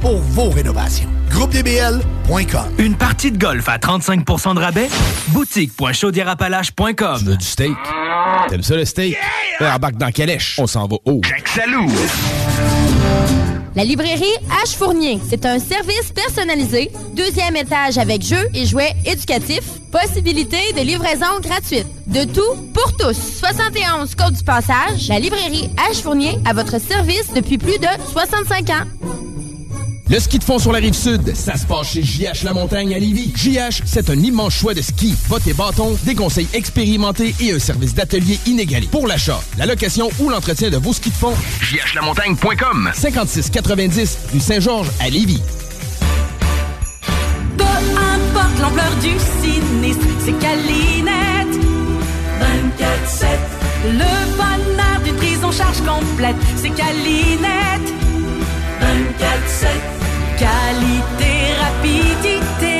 pour 0.00 0.18
vos 0.18 0.50
rénovations. 0.50 1.08
GroupeDBL.com 1.30 2.74
Une 2.78 2.96
partie 2.96 3.30
de 3.30 3.38
golf 3.38 3.68
à 3.68 3.78
35% 3.78 4.54
de 4.54 4.60
rabais? 4.60 4.88
Boutique.chaudierapalache.com. 5.28 7.18
Tu 7.18 7.24
veux 7.24 7.36
du 7.36 7.44
steak? 7.44 7.76
T'aimes 8.48 8.62
ça 8.62 8.76
le 8.76 8.84
steak? 8.84 9.16
Yeah! 9.60 9.76
Embarque 9.76 9.96
dans 9.96 10.10
Calèche. 10.10 10.56
On 10.58 10.66
s'en 10.66 10.86
va 10.86 10.96
haut. 11.04 11.20
Salou! 11.44 11.86
La 13.76 13.84
librairie 13.84 14.24
H 14.64 14.76
Fournier, 14.76 15.20
c'est 15.28 15.46
un 15.46 15.60
service 15.60 16.10
personnalisé, 16.12 16.90
deuxième 17.14 17.54
étage 17.54 17.98
avec 17.98 18.22
jeux 18.22 18.48
et 18.52 18.66
jouets 18.66 18.92
éducatifs, 19.06 19.78
possibilité 19.92 20.58
de 20.76 20.80
livraison 20.80 21.38
gratuite. 21.40 21.86
De 22.08 22.24
tout 22.24 22.72
pour 22.74 22.96
tous. 22.96 23.16
71 23.38 24.14
Côte 24.16 24.32
du 24.32 24.42
Passage, 24.42 25.08
la 25.08 25.20
librairie 25.20 25.70
H 25.88 26.02
Fournier 26.02 26.36
à 26.44 26.52
votre 26.52 26.80
service 26.80 27.32
depuis 27.32 27.58
plus 27.58 27.78
de 27.78 27.86
65 28.12 28.70
ans. 28.70 28.84
Le 30.10 30.18
ski 30.18 30.40
de 30.40 30.44
fond 30.44 30.58
sur 30.58 30.72
la 30.72 30.80
rive 30.80 30.94
sud, 30.94 31.36
ça 31.36 31.56
se 31.56 31.64
passe 31.64 31.92
chez 31.92 32.02
JH 32.02 32.42
La 32.42 32.52
Montagne 32.52 32.92
à 32.92 32.98
Lévis. 32.98 33.32
JH, 33.32 33.82
c'est 33.84 34.10
un 34.10 34.18
immense 34.18 34.54
choix 34.54 34.74
de 34.74 34.82
ski, 34.82 35.14
bottes 35.28 35.46
et 35.46 35.52
bâtons, 35.52 35.96
des 36.02 36.16
conseils 36.16 36.48
expérimentés 36.52 37.32
et 37.38 37.52
un 37.52 37.60
service 37.60 37.94
d'atelier 37.94 38.40
inégalé. 38.44 38.88
Pour 38.90 39.06
l'achat, 39.06 39.40
la 39.56 39.66
location 39.66 40.10
ou 40.18 40.28
l'entretien 40.28 40.68
de 40.68 40.78
vos 40.78 40.92
skis 40.92 41.10
de 41.10 41.14
fond, 41.14 41.32
jhlamontagne.com 41.60 42.90
5690 42.92 44.18
rue 44.32 44.40
Saint-Georges 44.40 44.90
à 44.98 45.08
Lévis. 45.10 45.42
Peu 47.56 47.62
importe 47.62 48.58
l'ampleur 48.60 48.92
du 49.00 49.12
sinistre, 49.40 50.06
c'est 50.18 50.36
Calinette. 50.40 51.54
24-7. 52.40 53.26
Le 53.84 54.36
bonheur 54.36 55.00
d'une 55.04 55.14
prise 55.14 55.44
en 55.44 55.52
charge 55.52 55.80
complète, 55.82 56.34
c'est 56.56 56.70
Calinette. 56.70 57.99
24-7. 58.90 59.66
Qualité, 60.38 61.34
rapidité, 61.64 62.78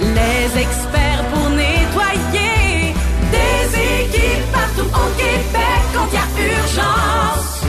les 0.00 0.60
experts 0.64 1.24
pour 1.32 1.50
nettoyer. 1.50 2.94
Des 3.36 3.62
équipes 4.02 4.48
partout 4.52 4.88
au 5.02 5.08
Québec 5.20 5.80
quand 5.92 6.08
il 6.10 6.14
y 6.14 6.22
a 6.22 6.26
urgence. 6.56 7.62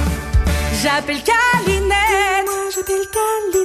J'appelle 0.82 1.22
Calinette. 1.24 2.46
Moi, 2.46 2.70
j'appelle 2.74 3.06
Calinette. 3.16 3.65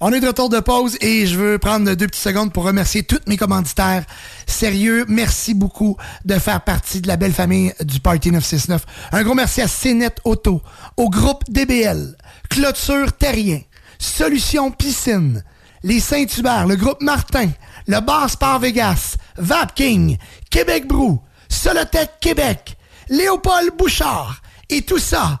On 0.00 0.12
est 0.12 0.20
de 0.20 0.26
retour 0.26 0.48
de 0.48 0.60
pause 0.60 0.96
et 1.00 1.26
je 1.26 1.38
veux 1.38 1.58
prendre 1.58 1.94
deux 1.94 2.06
petites 2.06 2.22
secondes 2.22 2.52
pour 2.52 2.64
remercier 2.64 3.04
tous 3.04 3.20
mes 3.26 3.36
commanditaires. 3.36 4.04
Sérieux, 4.46 5.04
merci 5.08 5.54
beaucoup 5.54 5.96
de 6.24 6.34
faire 6.34 6.62
partie 6.62 7.00
de 7.00 7.08
la 7.08 7.16
belle 7.16 7.32
famille 7.32 7.72
du 7.80 8.00
Party 8.00 8.32
969. 8.32 8.84
Un 9.12 9.22
gros 9.22 9.34
merci 9.34 9.62
à 9.62 9.68
CNET 9.68 10.14
Auto, 10.24 10.60
au 10.96 11.08
groupe 11.08 11.44
DBL, 11.48 12.16
Clôture 12.50 13.12
Terrien, 13.12 13.60
Solution 13.98 14.70
Piscine, 14.72 15.44
les 15.84 16.00
Saint-Hubert, 16.00 16.66
le 16.66 16.76
groupe 16.76 17.00
Martin, 17.00 17.50
le 17.86 18.00
Bar 18.00 18.28
Sport 18.28 18.58
Vegas, 18.58 19.16
Vapking, 19.38 20.18
Québec 20.50 20.88
Brou, 20.88 21.20
Solotech 21.48 22.18
Québec, 22.20 22.76
Léopold 23.08 23.70
Bouchard 23.78 24.42
et 24.68 24.82
tout 24.82 24.98
ça 24.98 25.40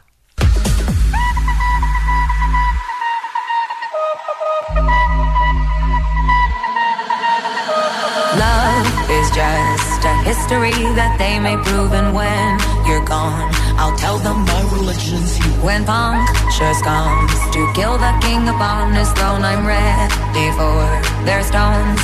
is 9.21 9.29
just 9.29 10.01
a 10.01 10.15
history 10.25 10.73
that 10.97 11.13
they 11.21 11.37
may 11.37 11.53
prove, 11.61 11.93
and 11.93 12.09
when 12.17 12.57
you're 12.89 13.05
gone, 13.05 13.53
I'll 13.77 13.95
tell 13.95 14.17
them 14.17 14.41
my 14.49 14.61
religion's 14.73 15.37
you. 15.37 15.51
When 15.61 15.85
punctures 15.85 16.81
comes 16.81 17.37
to 17.53 17.61
kill 17.77 18.01
the 18.01 18.13
king 18.25 18.49
upon 18.49 18.97
his 18.97 19.09
throne, 19.13 19.45
I'm 19.45 19.61
ready 19.61 20.47
for 20.57 20.81
their 21.27 21.43
stones. 21.45 22.01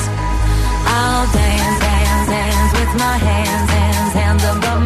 I'll 0.85 1.25
dance, 1.33 1.77
dance, 1.81 2.27
dance 2.29 2.71
with 2.77 2.93
my 3.01 3.17
hands, 3.17 3.69
hands, 3.77 4.13
hands 4.13 4.43
above 4.53 4.76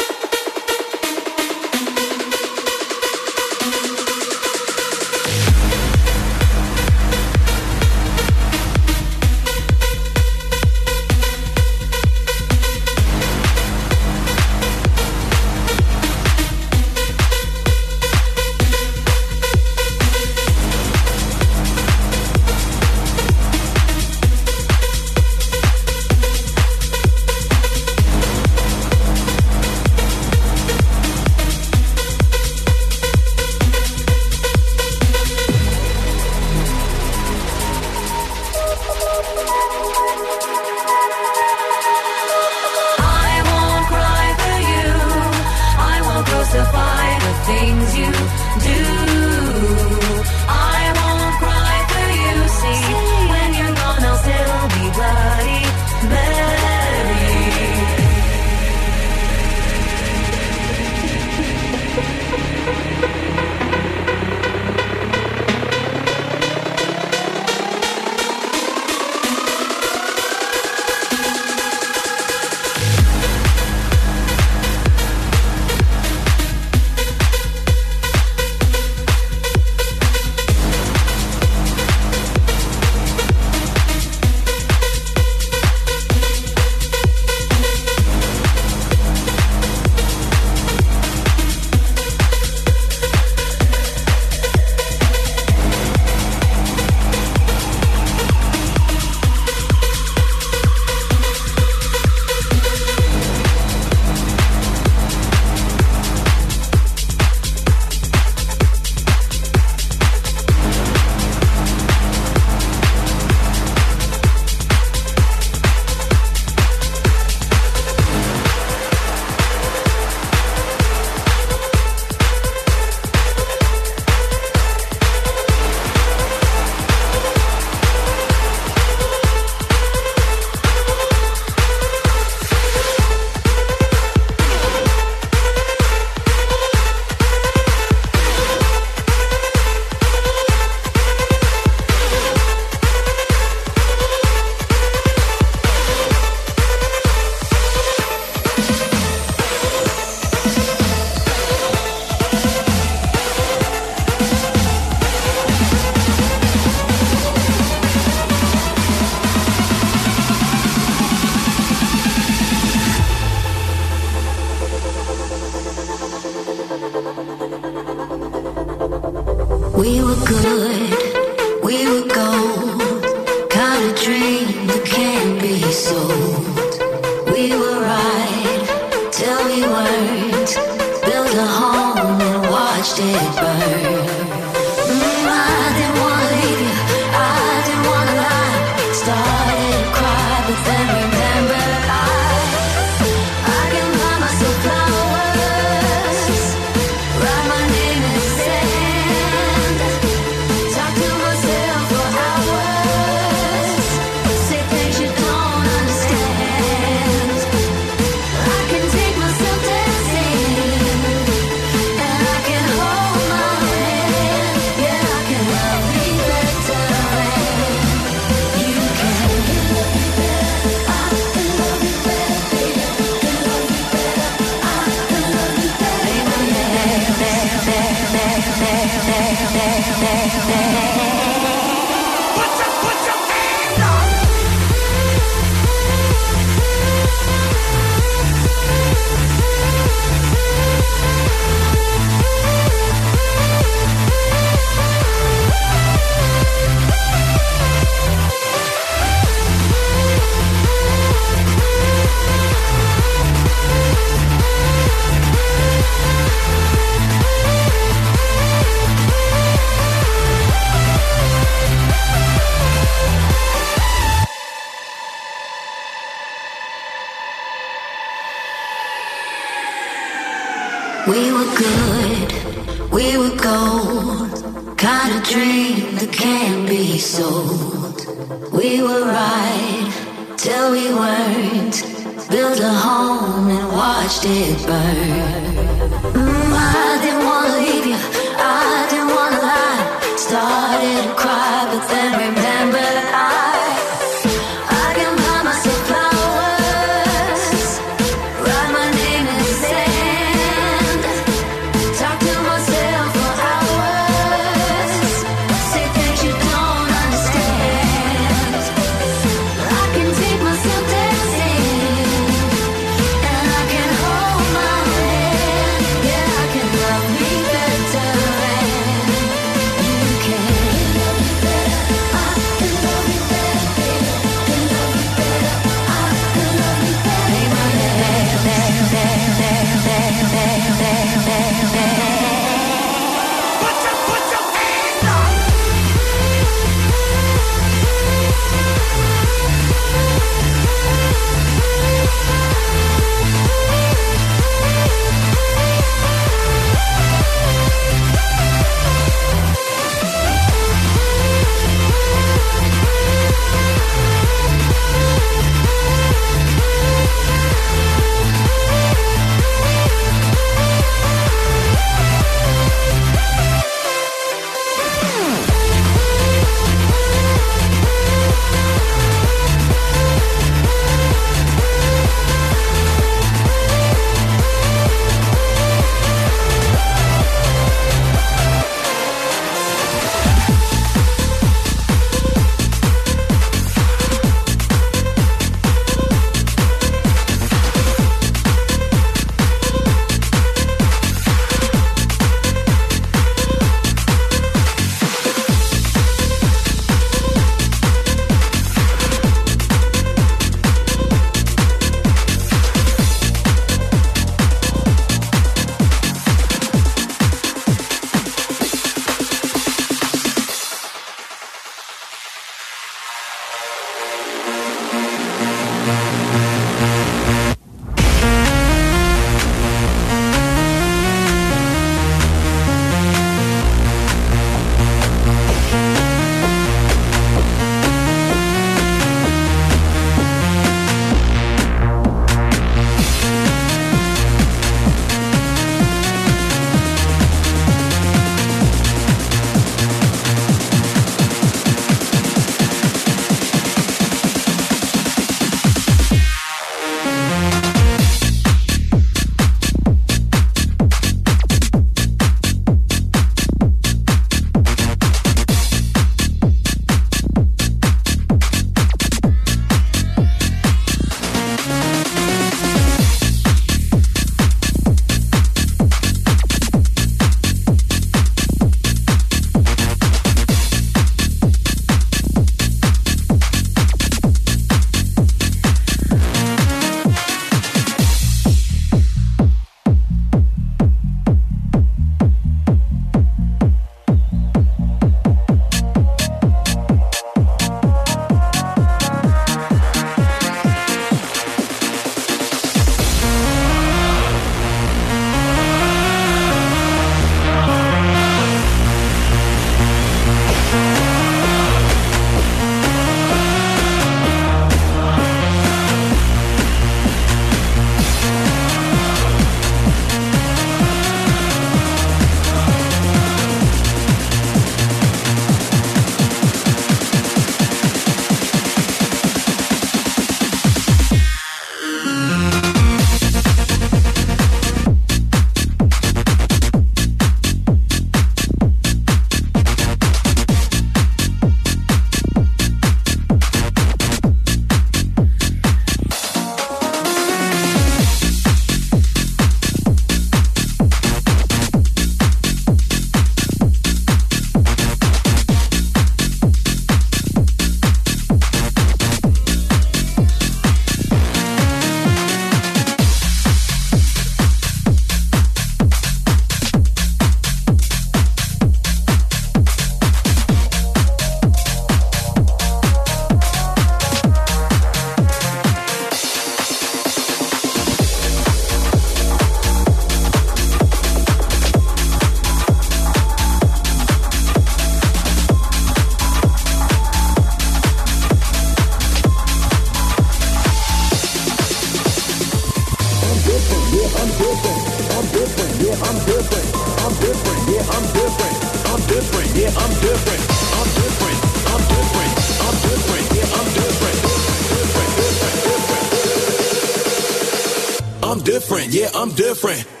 different. 599.41 600.00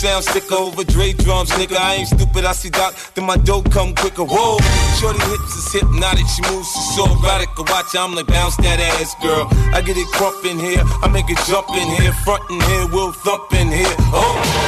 sound 0.00 0.24
stick 0.24 0.50
over 0.50 0.82
Dre 0.82 1.12
drums, 1.12 1.50
nigga. 1.50 1.76
I 1.76 1.96
ain't 1.96 2.08
stupid, 2.08 2.46
I 2.46 2.52
see 2.52 2.70
Doc, 2.70 2.94
then 3.14 3.26
my 3.26 3.36
dope 3.36 3.70
come 3.70 3.94
quicker. 3.94 4.24
Whoa, 4.24 4.56
shorty 4.98 5.20
hips 5.28 5.56
is 5.60 5.72
hypnotic, 5.72 6.26
she 6.26 6.40
moves, 6.48 6.72
she's 6.72 6.96
so 6.96 7.04
erotic. 7.04 7.50
I 7.58 7.62
watch, 7.68 7.94
I'm 7.94 8.14
like, 8.14 8.26
bounce 8.26 8.56
that 8.64 8.80
ass, 8.80 9.14
girl. 9.20 9.46
I 9.76 9.82
get 9.82 9.98
it 9.98 10.08
crump 10.08 10.44
in 10.46 10.58
here, 10.58 10.82
I 11.04 11.08
make 11.08 11.28
it 11.28 11.38
jump 11.46 11.68
in 11.76 11.88
here, 12.00 12.12
front 12.24 12.48
in 12.50 12.60
here, 12.62 12.86
we'll 12.88 13.12
thump 13.12 13.52
in 13.52 13.68
here. 13.68 13.94
Oh. 14.16 14.59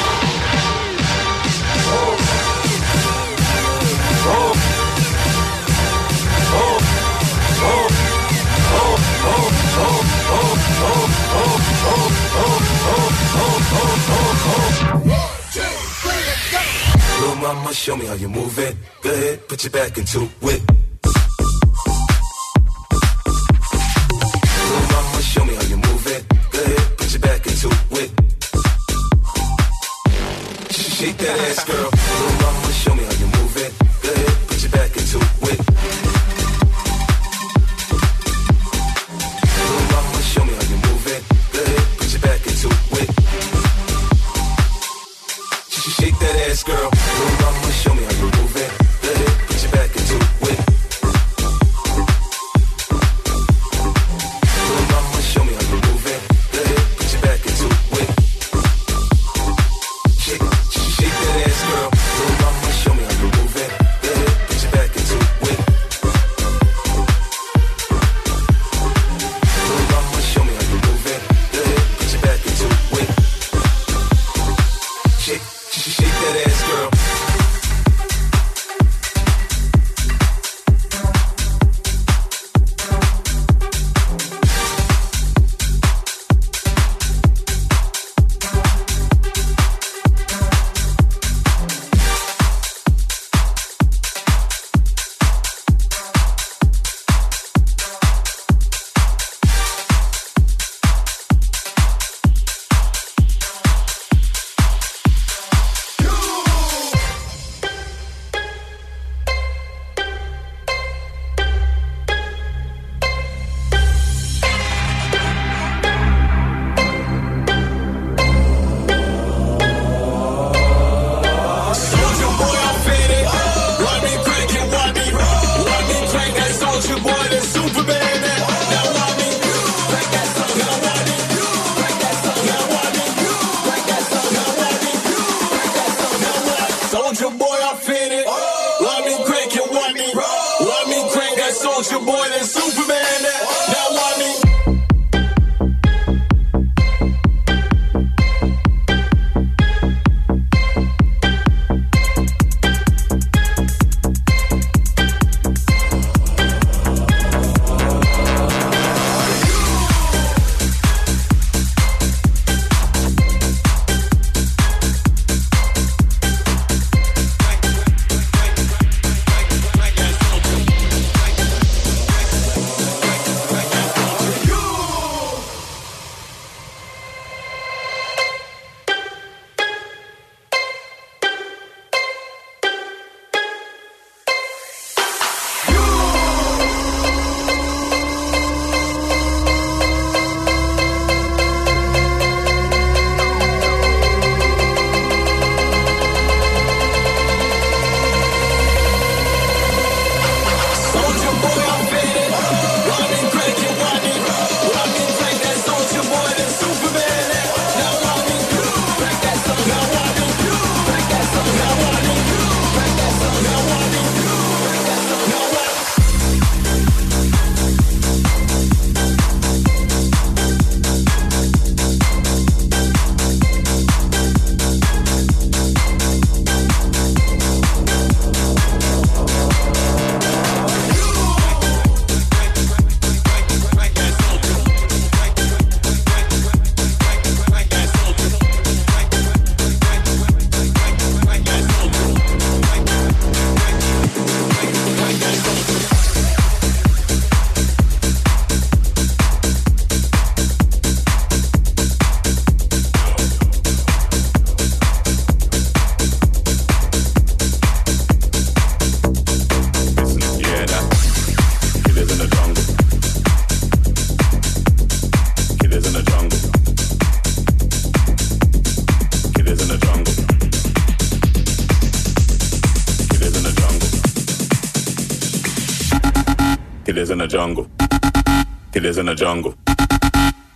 I'ma 17.53 17.71
show 17.73 17.97
me 17.97 18.07
how 18.07 18.15
you 18.15 18.31
move 18.31 18.59
it. 18.59 18.75
Go 19.03 19.13
ahead, 19.13 19.47
put 19.47 19.63
your 19.63 19.73
back 19.73 19.99
into 19.99 20.27
it. 20.41 20.62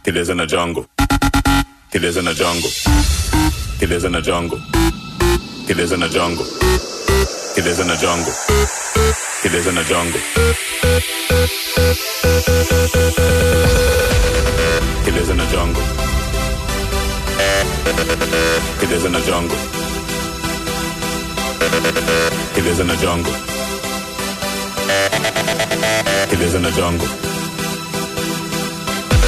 Killers 0.02 0.28
in 0.28 0.38
the 0.38 0.46
jungle. 0.46 0.86
Killers 1.92 2.16
in 2.16 2.24
the 2.24 2.34
jungle. 2.34 2.70
Killers 3.78 4.02
in 4.02 4.10
the 4.10 4.20
jungle. 4.20 4.58
Killers 5.68 5.92
in 5.92 6.00
the 6.00 6.08
jungle. 6.08 6.44
Killers 7.54 7.78
in 7.78 7.86
the 7.86 7.94
jungle. 7.94 8.32
Killers 9.40 9.68
in 9.68 9.74
the 9.76 9.84
jungle. 9.84 10.20
Killers 15.04 15.28
in 15.28 15.36
the 15.36 15.46
jungle. 15.46 15.82
Killers 18.80 19.04
in 19.04 19.12
the 19.12 19.20
jungle. 19.20 19.58
Killers 22.56 22.80
in 22.80 22.86
the 22.88 22.96
jungle. 22.96 23.32
Killers 26.28 26.54
in 26.54 26.62
the 26.62 26.70
jungle. 26.72 27.25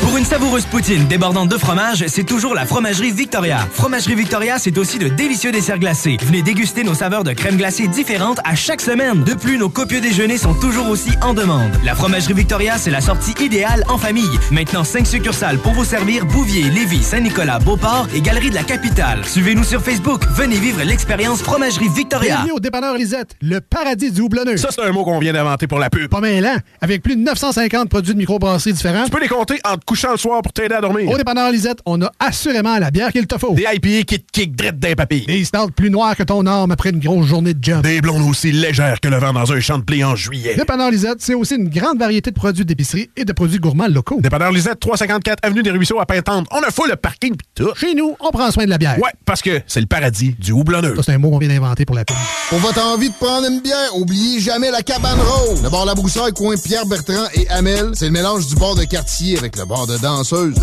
Pour 0.00 0.16
une 0.16 0.24
savoureuse 0.24 0.64
poutine 0.64 1.06
débordante 1.08 1.48
de 1.48 1.58
fromage, 1.58 2.04
c'est 2.06 2.24
toujours 2.24 2.54
la 2.54 2.66
Fromagerie 2.66 3.10
Victoria. 3.10 3.58
Fromagerie 3.72 4.14
Victoria, 4.14 4.58
c'est 4.58 4.78
aussi 4.78 4.98
de 4.98 5.08
délicieux 5.08 5.50
desserts 5.50 5.80
glacés. 5.80 6.16
Venez 6.22 6.40
déguster 6.42 6.84
nos 6.84 6.94
saveurs 6.94 7.24
de 7.24 7.32
crème 7.32 7.56
glacée 7.56 7.88
différentes 7.88 8.38
à 8.44 8.54
chaque 8.54 8.80
semaine. 8.80 9.24
De 9.24 9.34
plus, 9.34 9.58
nos 9.58 9.68
copieux 9.68 10.00
déjeuners 10.00 10.38
sont 10.38 10.54
toujours 10.54 10.88
aussi 10.88 11.10
en 11.20 11.34
demande. 11.34 11.72
La 11.84 11.96
Fromagerie 11.96 12.34
Victoria, 12.34 12.78
c'est 12.78 12.92
la 12.92 13.00
sortie 13.00 13.34
idéale 13.40 13.82
en 13.88 13.98
famille. 13.98 14.38
Maintenant, 14.52 14.84
5 14.84 15.04
succursales 15.04 15.58
pour 15.58 15.72
vous 15.72 15.84
servir 15.84 16.24
Bouvier, 16.26 16.70
Lévis, 16.70 17.02
Saint-Nicolas, 17.02 17.58
Beauport 17.58 18.06
et 18.14 18.20
Galerie 18.20 18.50
de 18.50 18.54
la 18.54 18.62
Capitale. 18.62 19.24
Suivez-nous 19.24 19.64
sur 19.64 19.82
Facebook. 19.82 20.22
Venez 20.36 20.58
vivre 20.58 20.82
l'expérience 20.84 21.42
Fromagerie 21.42 21.88
Victoria. 21.88 22.36
Bienvenue 22.36 22.52
au 22.52 22.60
dépanneur 22.60 22.96
Lisette, 22.96 23.34
le 23.42 23.60
paradis 23.60 24.12
du 24.12 24.20
houblonneux. 24.20 24.58
Ça, 24.58 24.68
c'est 24.70 24.82
un 24.82 24.92
mot 24.92 25.04
qu'on 25.04 25.18
vient 25.18 25.32
d'inventer 25.32 25.66
pour 25.66 25.80
la 25.80 25.90
pub. 25.90 26.08
Pas 26.08 26.20
mêlant, 26.20 26.56
avec 26.80 27.02
plus 27.02 27.16
de 27.16 27.22
950 27.22 27.88
produits 27.88 28.14
de 28.14 28.18
microbrasserie 28.18 28.74
différents. 28.74 29.04
Tu 29.04 29.10
peux 29.10 29.20
les 29.20 29.28
compter 29.28 29.58
en 29.64 29.76
te 29.76 29.87
couchant 29.88 30.10
le 30.12 30.18
soir 30.18 30.42
pour 30.42 30.52
t'aider 30.52 30.74
à 30.74 30.82
dormir. 30.82 31.10
Au 31.10 31.16
dépanneur 31.16 31.50
Lisette, 31.50 31.78
on 31.86 32.02
a 32.02 32.12
assurément 32.20 32.78
la 32.78 32.90
bière 32.90 33.10
qu'il 33.10 33.26
te 33.26 33.38
faut. 33.38 33.54
Des 33.54 33.62
IPA 33.62 34.04
qui 34.04 34.20
te 34.20 34.30
kick 34.30 34.54
drette 34.54 34.78
d'un 34.78 34.94
papy. 34.94 35.24
Des 35.26 35.42
stouts 35.46 35.70
plus 35.74 35.88
noirs 35.88 36.14
que 36.14 36.24
ton 36.24 36.44
arme 36.44 36.70
après 36.72 36.90
une 36.90 36.98
grosse 36.98 37.26
journée 37.26 37.54
de 37.54 37.64
job. 37.64 37.82
Des 37.82 38.02
blondes 38.02 38.28
aussi 38.28 38.52
légères 38.52 39.00
que 39.00 39.08
le 39.08 39.16
vent 39.16 39.32
dans 39.32 39.50
un 39.50 39.60
champ 39.60 39.78
de 39.78 39.84
blé 39.84 40.04
en 40.04 40.14
juillet. 40.14 40.56
Dépanneur 40.56 40.90
Lisette, 40.90 41.20
c'est 41.20 41.32
aussi 41.32 41.54
une 41.54 41.70
grande 41.70 41.98
variété 41.98 42.30
de 42.30 42.36
produits 42.36 42.66
d'épicerie 42.66 43.08
et 43.16 43.24
de 43.24 43.32
produits 43.32 43.58
gourmands 43.58 43.88
locaux. 43.88 44.20
Dépanneur 44.20 44.52
Lisette, 44.52 44.78
354 44.78 45.38
Avenue 45.42 45.62
des 45.62 45.70
Ruisseaux 45.70 45.98
à 46.00 46.04
Pintante. 46.04 46.46
On 46.50 46.60
a 46.60 46.70
full 46.70 46.90
le 46.90 46.96
parking 46.96 47.34
pis 47.34 47.46
tout. 47.54 47.70
Chez 47.74 47.94
nous, 47.94 48.14
on 48.20 48.30
prend 48.30 48.50
soin 48.50 48.64
de 48.66 48.70
la 48.70 48.76
bière. 48.78 48.98
Ouais, 48.98 49.10
parce 49.24 49.40
que 49.40 49.60
c'est 49.66 49.80
le 49.80 49.86
paradis 49.86 50.34
du 50.38 50.52
houblonneux. 50.52 50.96
Ça, 50.96 51.02
c'est 51.02 51.12
un 51.12 51.18
mot 51.18 51.30
qu'on 51.30 51.38
vient 51.38 51.48
d'inventer 51.48 51.86
pour 51.86 51.96
la 51.96 52.04
pub. 52.04 52.16
Pour 52.50 52.58
votre 52.58 52.82
envie 52.84 53.08
de 53.08 53.14
prendre 53.14 53.46
une 53.50 53.60
bière, 53.60 53.96
oubliez 53.96 54.40
jamais 54.40 54.70
la 54.70 54.82
cabane 54.82 55.18
rose. 55.18 55.62
Le 55.62 55.70
bar 55.70 55.86
La 55.86 55.94
Broussaille, 55.94 56.32
coin 56.32 56.56
Pierre 56.62 56.86
Bertrand 56.86 57.26
et 57.34 57.48
Amel, 57.48 57.92
c'est 57.94 58.06
le 58.06 58.10
mélange 58.10 58.46
du 58.48 58.56
bar 58.56 58.74
de 58.74 58.84
quartier 58.84 59.38
avec 59.38 59.56
le 59.56 59.64
bar 59.64 59.77
Sport 59.78 59.86
de 59.86 59.98
danseuse. 59.98 60.54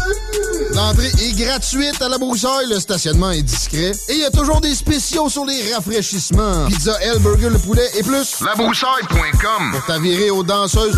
L'entrée 0.73 1.11
est 1.21 1.31
gratuite 1.39 2.01
à 2.01 2.09
la 2.09 2.17
broussaille, 2.17 2.67
le 2.69 2.79
stationnement 2.81 3.31
est 3.31 3.43
discret 3.43 3.91
et 4.09 4.13
il 4.13 4.19
y 4.19 4.25
a 4.25 4.29
toujours 4.29 4.59
des 4.59 4.75
spéciaux 4.75 5.29
sur 5.29 5.45
les 5.45 5.73
rafraîchissements. 5.73 6.65
Pizza 6.67 6.99
L, 7.01 7.19
burger, 7.19 7.49
le 7.49 7.59
poulet 7.59 7.87
et 7.97 8.03
plus. 8.03 8.41
Labroussaille.com 8.41 9.71
Pour 9.71 9.85
t'avirer 9.85 10.31
aux 10.31 10.43
danseuses. 10.43 10.97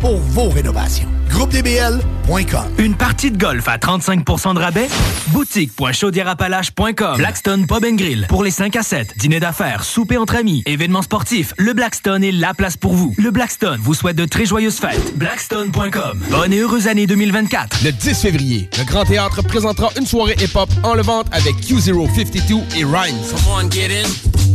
pour 0.00 0.16
vos 0.18 0.48
rénovations. 0.48 1.08
GroupeDBL.com 1.28 2.64
Une 2.78 2.94
partie 2.94 3.30
de 3.30 3.36
golf 3.36 3.68
à 3.68 3.76
35% 3.76 4.54
de 4.54 4.58
rabais? 4.58 4.88
Boutique.chaudierapalache.com 5.28 7.16
Blackstone 7.16 7.66
Pub 7.66 7.84
and 7.84 7.96
Grill. 7.96 8.26
Pour 8.28 8.44
les 8.44 8.50
5 8.50 8.74
à 8.76 8.82
7, 8.82 9.14
dîner 9.18 9.38
d'affaires, 9.40 9.84
souper 9.84 10.16
entre 10.16 10.36
amis, 10.36 10.62
événements 10.66 11.02
sportifs, 11.02 11.52
le 11.58 11.74
Blackstone 11.74 12.24
est 12.24 12.32
la 12.32 12.54
place 12.54 12.76
pour 12.76 12.94
vous. 12.94 13.14
Le 13.18 13.30
Blackstone 13.30 13.78
vous 13.82 13.94
souhaite 13.94 14.16
de 14.16 14.24
très 14.24 14.46
joyeuses 14.46 14.78
fêtes. 14.78 15.16
Blackstone.com. 15.16 16.22
Bonne 16.30 16.52
et 16.52 16.58
heureuse 16.58 16.88
année 16.88 17.06
2024. 17.06 17.84
Le 17.84 17.92
10 17.92 18.14
février, 18.20 18.70
le 18.78 18.84
Grand 18.84 19.04
Théâtre 19.04 19.42
présentera 19.42 19.90
une 19.98 20.06
soirée 20.06 20.36
hip-hop 20.40 20.70
en 20.82 20.94
levante 20.94 21.26
avec 21.32 21.56
Q052 21.56 22.62
et 22.76 22.84
Rhymes. 22.84 23.14
Come 23.30 23.64
on, 23.64 23.70
get 23.70 23.90
in. 23.90 24.47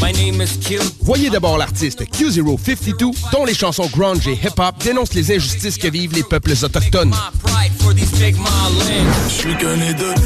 My 0.00 0.12
name 0.12 0.40
is 0.40 0.58
Q. 0.58 0.78
Voyez 1.00 1.28
d'abord 1.28 1.58
l'artiste 1.58 2.02
Q052, 2.02 3.14
dont 3.32 3.44
les 3.44 3.54
chansons 3.54 3.88
grunge 3.92 4.26
et 4.28 4.34
hip-hop 4.34 4.76
dénoncent 4.82 5.14
les 5.14 5.34
injustices 5.34 5.76
que 5.76 5.88
vivent 5.88 6.14
les 6.14 6.22
peuples 6.22 6.52
autochtones. 6.62 7.12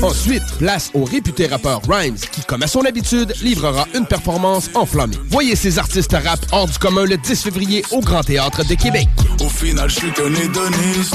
Ensuite, 0.02 0.42
place 0.58 0.90
au 0.94 1.04
réputé 1.04 1.46
rappeur 1.46 1.80
Rhymes, 1.88 2.16
qui, 2.16 2.42
comme 2.42 2.62
à 2.62 2.66
son 2.66 2.84
habitude, 2.84 3.34
livrera 3.42 3.86
une 3.94 4.06
performance 4.06 4.68
enflammée. 4.74 5.16
Voyez 5.30 5.56
ces 5.56 5.78
artistes 5.78 6.12
rap 6.12 6.40
hors 6.52 6.68
du 6.68 6.78
commun 6.78 7.04
le 7.04 7.16
10 7.16 7.42
février 7.42 7.84
au 7.92 8.00
Grand 8.00 8.22
Théâtre 8.22 8.66
de 8.66 8.74
Québec. 8.74 9.08
Au 9.40 9.48
final, 9.48 9.88
je 9.88 9.96
suis 9.96 10.12
qu'un 10.12 10.34
hédoniste. 10.34 11.14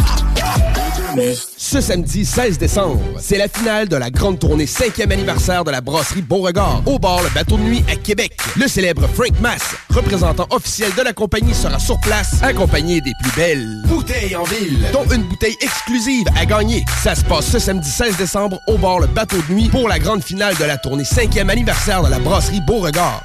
Ce 1.59 1.81
samedi 1.81 2.23
16 2.23 2.59
décembre, 2.59 3.01
c'est 3.19 3.39
la 3.39 3.47
finale 3.47 3.89
de 3.89 3.95
la 3.95 4.11
grande 4.11 4.37
tournée 4.37 4.65
5e 4.65 5.11
anniversaire 5.11 5.63
de 5.63 5.71
la 5.71 5.81
brasserie 5.81 6.21
Beauregard 6.21 6.83
au 6.85 6.99
bar 6.99 7.23
Le 7.23 7.29
Bateau 7.29 7.57
de 7.57 7.63
Nuit 7.63 7.83
à 7.91 7.95
Québec. 7.95 8.37
Le 8.55 8.67
célèbre 8.67 9.07
Frank 9.15 9.39
Mass, 9.41 9.75
représentant 9.89 10.45
officiel 10.51 10.91
de 10.95 11.01
la 11.01 11.13
compagnie, 11.13 11.55
sera 11.55 11.79
sur 11.79 11.99
place, 12.01 12.43
accompagné 12.43 13.01
des 13.01 13.11
plus 13.23 13.31
belles 13.35 13.81
bouteilles 13.87 14.35
en 14.35 14.43
ville, 14.43 14.85
dont 14.93 15.05
une 15.05 15.23
bouteille 15.23 15.57
exclusive 15.59 16.27
à 16.39 16.45
gagner. 16.45 16.85
Ça 17.01 17.15
se 17.15 17.23
passe 17.23 17.47
ce 17.47 17.57
samedi 17.57 17.89
16 17.89 18.17
décembre 18.17 18.59
au 18.67 18.77
bar 18.77 18.99
Le 18.99 19.07
Bateau 19.07 19.37
de 19.49 19.53
Nuit 19.53 19.69
pour 19.69 19.87
la 19.89 19.97
grande 19.97 20.23
finale 20.23 20.55
de 20.57 20.63
la 20.63 20.77
tournée 20.77 21.03
5e 21.03 21.49
anniversaire 21.49 22.03
de 22.03 22.11
la 22.11 22.19
brasserie 22.19 22.61
Beauregard. 22.61 23.23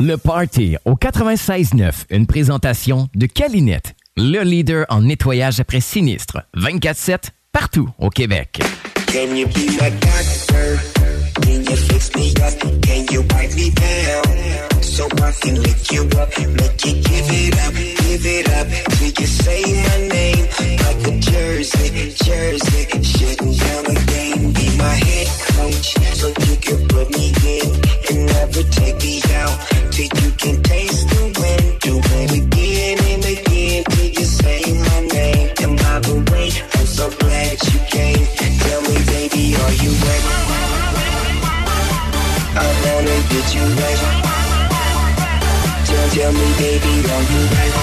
Le 0.00 0.16
Party 0.16 0.76
au 0.84 0.92
96.9, 0.94 2.04
une 2.10 2.28
présentation 2.28 3.08
de 3.16 3.26
Calinette, 3.26 3.96
le 4.16 4.42
leader 4.44 4.86
en 4.90 5.02
nettoyage 5.02 5.58
après 5.58 5.80
sinistre. 5.80 6.38
24-7, 6.56 7.30
partout 7.50 7.90
au 7.98 8.08
Québec. 8.08 8.60
Can 9.08 9.34
you 9.34 9.48
be 9.48 9.72
my 9.72 9.90
doctor? 9.90 10.78
Can 11.42 11.64
you 11.64 11.74
fix 11.74 12.14
me 12.14 12.32
up? 12.44 12.54
Can 12.80 13.12
you 13.12 13.22
wipe 13.22 13.52
me 13.56 13.70
down? 13.70 14.82
So 14.82 15.06
I 15.06 15.32
can 15.42 15.60
lick 15.62 15.90
you 15.90 16.02
up, 16.16 16.28
make 16.38 16.84
you 16.84 17.02
give 17.02 17.26
it 17.32 17.58
up, 17.66 17.74
give 17.74 18.24
it 18.24 18.48
up. 18.50 18.68
We 19.00 19.10
can 19.10 19.26
say 19.26 19.62
my 19.62 20.06
name 20.06 20.46
like 20.78 21.08
a 21.08 21.18
jersey, 21.18 22.14
jersey. 22.22 23.02
Shutting 23.02 23.56
down 23.56 23.82
the 23.82 24.04
game, 24.06 24.52
be 24.52 24.78
my 24.78 24.94
head 24.94 25.26
coach, 25.56 25.94
so 26.14 26.28
you 26.28 26.56
can 26.60 26.86
put 26.86 27.10
me 27.10 27.34
in 27.42 27.74
and 28.10 28.26
never 28.26 28.62
take 28.62 29.02
me 29.02 29.20
out 29.34 29.77
you 29.98 30.30
can 30.38 30.62
taste 30.62 31.08
the 31.10 31.22
win. 31.40 31.78
Do 31.80 31.98
it 31.98 32.30
again 32.30 32.98
and 33.10 33.24
again 33.24 33.82
till 33.90 34.06
you 34.06 34.24
say 34.24 34.62
my 34.86 35.00
name. 35.10 35.50
And 35.58 35.74
by 35.76 35.98
the 35.98 36.14
way, 36.30 36.50
I'm 36.78 36.86
so 36.86 37.10
glad 37.18 37.58
you 37.66 37.80
came. 37.90 38.24
Tell 38.62 38.80
me, 38.82 38.94
baby, 39.10 39.56
are 39.58 39.74
you 39.82 39.90
ready? 40.06 40.30
I 42.54 42.68
wanna 42.84 43.18
get 43.32 43.46
you 43.54 43.64
ready. 43.82 44.10
Tell, 46.14 46.32
me, 46.32 46.48
baby, 46.58 46.94
are 47.14 47.26
you 47.32 47.42
ready? 47.54 47.82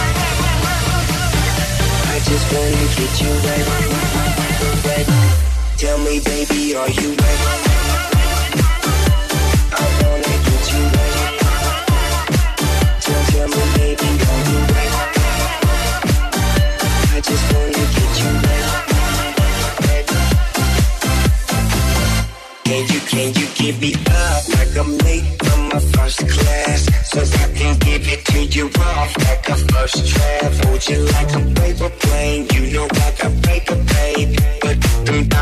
I 2.13 2.17
just 2.23 2.45
wanna 2.53 2.85
get 2.95 3.13
you 3.21 3.31
ready. 3.43 3.75
Tell 5.77 5.97
me, 5.99 6.19
baby, 6.21 6.75
are 6.75 6.89
you 6.89 7.09
ready? 7.09 7.84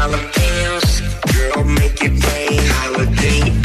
Dollar 0.03 0.31
bills, 0.35 1.01
girl, 1.34 1.63
make 1.63 2.01
it 2.01 2.25
rain. 2.25 2.59
Holiday 2.75 3.62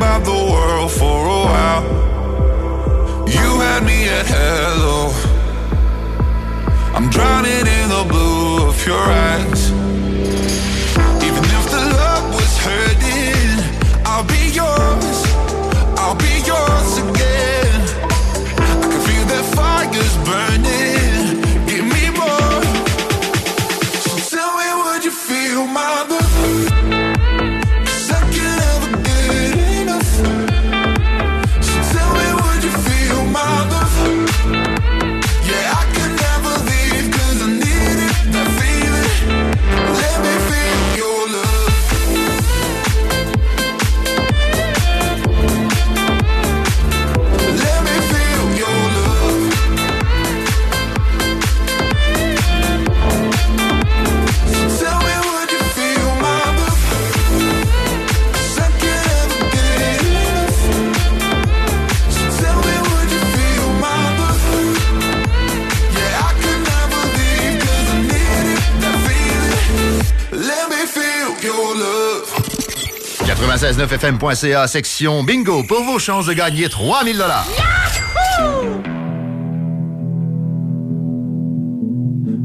about 0.00 0.24
the 0.24 0.40
world 0.52 0.90
for 0.90 1.18
a 1.26 1.40
while. 1.52 1.84
You 3.36 3.48
had 3.64 3.82
me 3.84 4.08
at 4.08 4.26
hello. 4.34 5.12
I'm 6.96 7.10
drowning 7.10 7.66
in 7.78 7.86
the 7.96 8.04
blue 8.08 8.68
of 8.70 8.78
your 8.86 9.04
eyes. 9.28 9.62
Even 11.26 11.44
if 11.58 11.64
the 11.74 11.84
love 12.02 12.26
was 12.38 12.52
hurting, 12.66 13.58
I'll 14.06 14.28
be 14.36 14.44
yours. 14.60 15.18
I'll 16.00 16.18
be 16.28 16.34
yours 16.50 16.90
again. 17.04 17.80
I 18.82 18.86
can 18.90 19.00
feel 19.06 19.24
that 19.32 19.44
fire's 19.54 20.16
burning. 20.26 20.89
969fm.ca, 73.60 74.66
section 74.66 75.22
bingo, 75.22 75.62
pour 75.62 75.84
vos 75.84 75.98
chances 75.98 76.26
de 76.26 76.32
gagner 76.32 76.70
3000 76.70 77.18
dollars. 77.18 77.44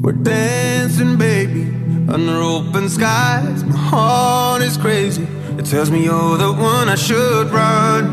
We're 0.01 0.11
dancing, 0.11 1.15
baby, 1.15 1.71
under 2.09 2.41
open 2.41 2.89
skies. 2.89 3.63
My 3.63 3.77
heart 3.77 4.61
is 4.61 4.75
crazy. 4.75 5.25
It 5.57 5.65
tells 5.65 5.89
me 5.89 6.03
you're 6.03 6.37
the 6.37 6.51
one 6.51 6.89
I 6.89 6.95
should 6.95 7.49
run. 7.49 8.05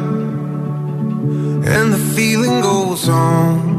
And 1.67 1.93
the 1.93 1.99
feeling 2.15 2.61
goes 2.61 3.09
on. 3.09 3.72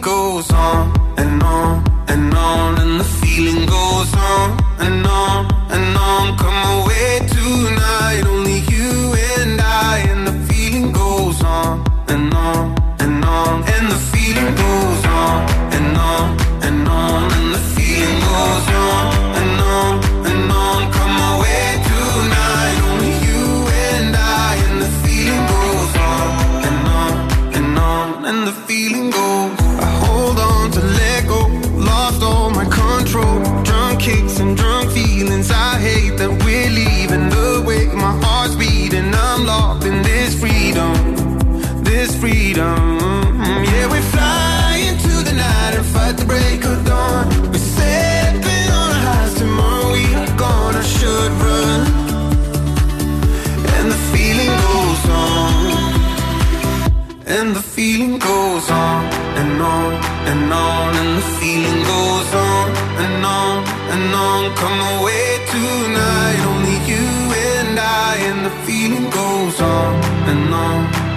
goes 0.00 0.50
on 0.50 0.92
and 1.18 1.42
on 1.42 1.84
and 2.08 2.34
on, 2.34 2.78
and 2.78 3.00
the 3.00 3.04
feeling 3.04 3.69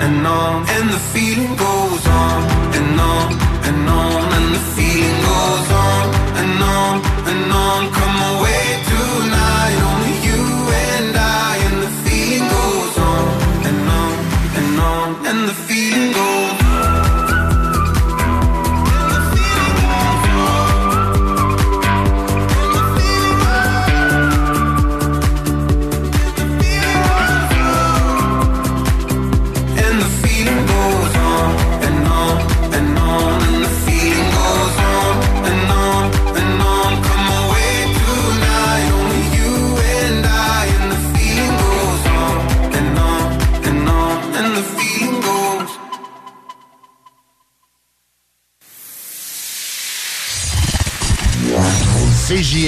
and 0.03 0.27
on 0.27 0.62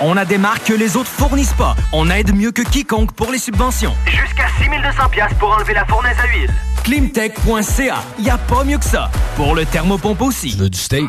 On 0.00 0.16
a 0.16 0.24
des 0.24 0.38
marques 0.38 0.64
que 0.64 0.74
les 0.74 0.96
autres 0.96 1.10
fournissent 1.10 1.54
pas. 1.54 1.74
On 1.92 2.08
aide 2.10 2.32
mieux 2.34 2.52
que 2.52 2.62
quiconque 2.62 3.12
pour 3.12 3.32
les 3.32 3.38
subventions. 3.38 3.94
Jusqu'à 4.06 4.46
6200 4.60 5.08
pièces 5.10 5.34
pour 5.40 5.50
enlever 5.50 5.74
la 5.74 5.84
fournaise 5.86 6.16
à 6.22 6.26
huile. 6.28 6.52
Climtech.ca. 6.84 8.04
Y 8.20 8.30
a 8.30 8.38
pas 8.38 8.62
mieux 8.62 8.78
que 8.78 8.84
ça. 8.84 9.10
Pour 9.34 9.56
le 9.56 9.66
thermopompe 9.66 10.22
aussi. 10.22 10.52
Tu 10.52 10.56
veux 10.56 10.70
du 10.70 10.78
steak? 10.78 11.08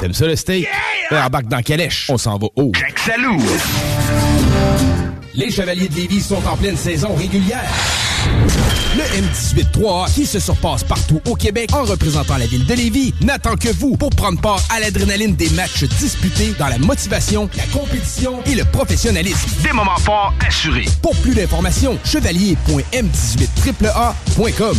T'aimes 0.00 0.14
ça 0.14 0.26
le 0.26 0.34
steak? 0.34 0.66
Ben, 1.10 1.24
embarque 1.26 1.46
dans 1.46 1.60
Calèche. 1.60 2.06
On 2.08 2.16
s'en 2.16 2.38
va 2.38 2.46
haut. 2.56 2.72
Salou! 2.96 3.38
Les 5.34 5.50
Chevaliers 5.50 5.88
de 5.88 5.94
Lévis 5.94 6.22
sont 6.22 6.42
en 6.46 6.56
pleine 6.56 6.76
saison 6.78 7.14
régulière. 7.14 7.68
Le 8.96 9.02
M18-3A, 9.02 10.12
qui 10.14 10.24
se 10.26 10.40
surpasse 10.40 10.82
partout 10.84 11.20
au 11.28 11.34
Québec 11.34 11.70
en 11.74 11.82
représentant 11.84 12.38
la 12.38 12.46
ville 12.46 12.64
de 12.64 12.72
Lévis, 12.74 13.12
n'attend 13.20 13.56
que 13.56 13.68
vous 13.68 13.94
pour 13.96 14.10
prendre 14.10 14.40
part 14.40 14.62
à 14.70 14.78
l'adrénaline 14.80 15.36
des 15.36 15.50
matchs 15.50 15.84
disputés 15.84 16.54
dans 16.58 16.68
la 16.68 16.78
motivation, 16.78 17.50
la 17.56 17.66
compétition 17.66 18.40
et 18.46 18.54
le 18.54 18.64
professionnalisme. 18.64 19.50
Des 19.62 19.72
moments 19.72 19.98
forts 19.98 20.32
assurés. 20.46 20.86
Pour 21.02 21.14
plus 21.16 21.34
d'informations, 21.34 21.98
chevalier.m18AAA.com. 22.04 24.78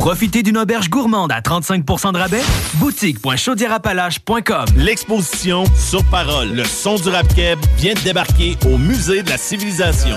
Profitez 0.00 0.42
d'une 0.42 0.56
auberge 0.56 0.88
gourmande 0.88 1.30
à 1.30 1.42
35% 1.42 2.14
de 2.14 2.18
rabais? 2.18 2.40
Boutique.chaudierapalache.com 2.76 4.64
L'exposition 4.74 5.64
Sur 5.76 6.02
Parole, 6.04 6.54
le 6.54 6.64
son 6.64 6.94
du 6.94 7.10
rap 7.10 7.26
vient 7.76 7.92
de 7.92 8.00
débarquer 8.00 8.56
au 8.64 8.78
Musée 8.78 9.22
de 9.22 9.28
la 9.28 9.36
Civilisation. 9.36 10.16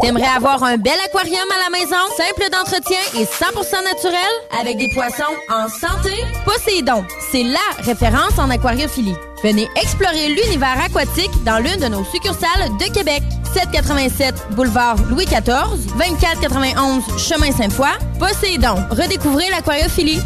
T'aimerais 0.00 0.28
avoir 0.36 0.62
un 0.62 0.76
bel 0.76 0.92
aquarium 1.06 1.46
à 1.50 1.70
la 1.70 1.78
maison, 1.78 1.96
simple 2.16 2.48
d'entretien 2.52 2.98
et 3.16 3.24
100% 3.24 3.82
naturel, 3.84 4.20
avec 4.60 4.76
des 4.78 4.88
poissons 4.94 5.24
en 5.50 5.68
santé? 5.68 6.14
Poséidon, 6.44 7.04
c'est 7.32 7.42
LA 7.42 7.58
référence 7.80 8.38
en 8.38 8.48
aquariophilie. 8.50 9.16
Venez 9.42 9.68
explorer 9.76 10.28
l'univers 10.28 10.80
aquatique 10.84 11.30
dans 11.44 11.58
l'une 11.58 11.80
de 11.80 11.86
nos 11.86 12.04
succursales 12.04 12.68
de 12.78 12.92
Québec. 12.92 13.22
787 13.54 14.34
boulevard 14.56 14.96
Louis 15.08 15.24
XIV, 15.24 15.86
2491 15.96 17.04
chemin 17.18 17.52
Sainte-Foy. 17.52 17.88
Poséidon, 18.18 18.76
redécouvrez 18.90 19.48
l'aquariophilie. 19.50 20.20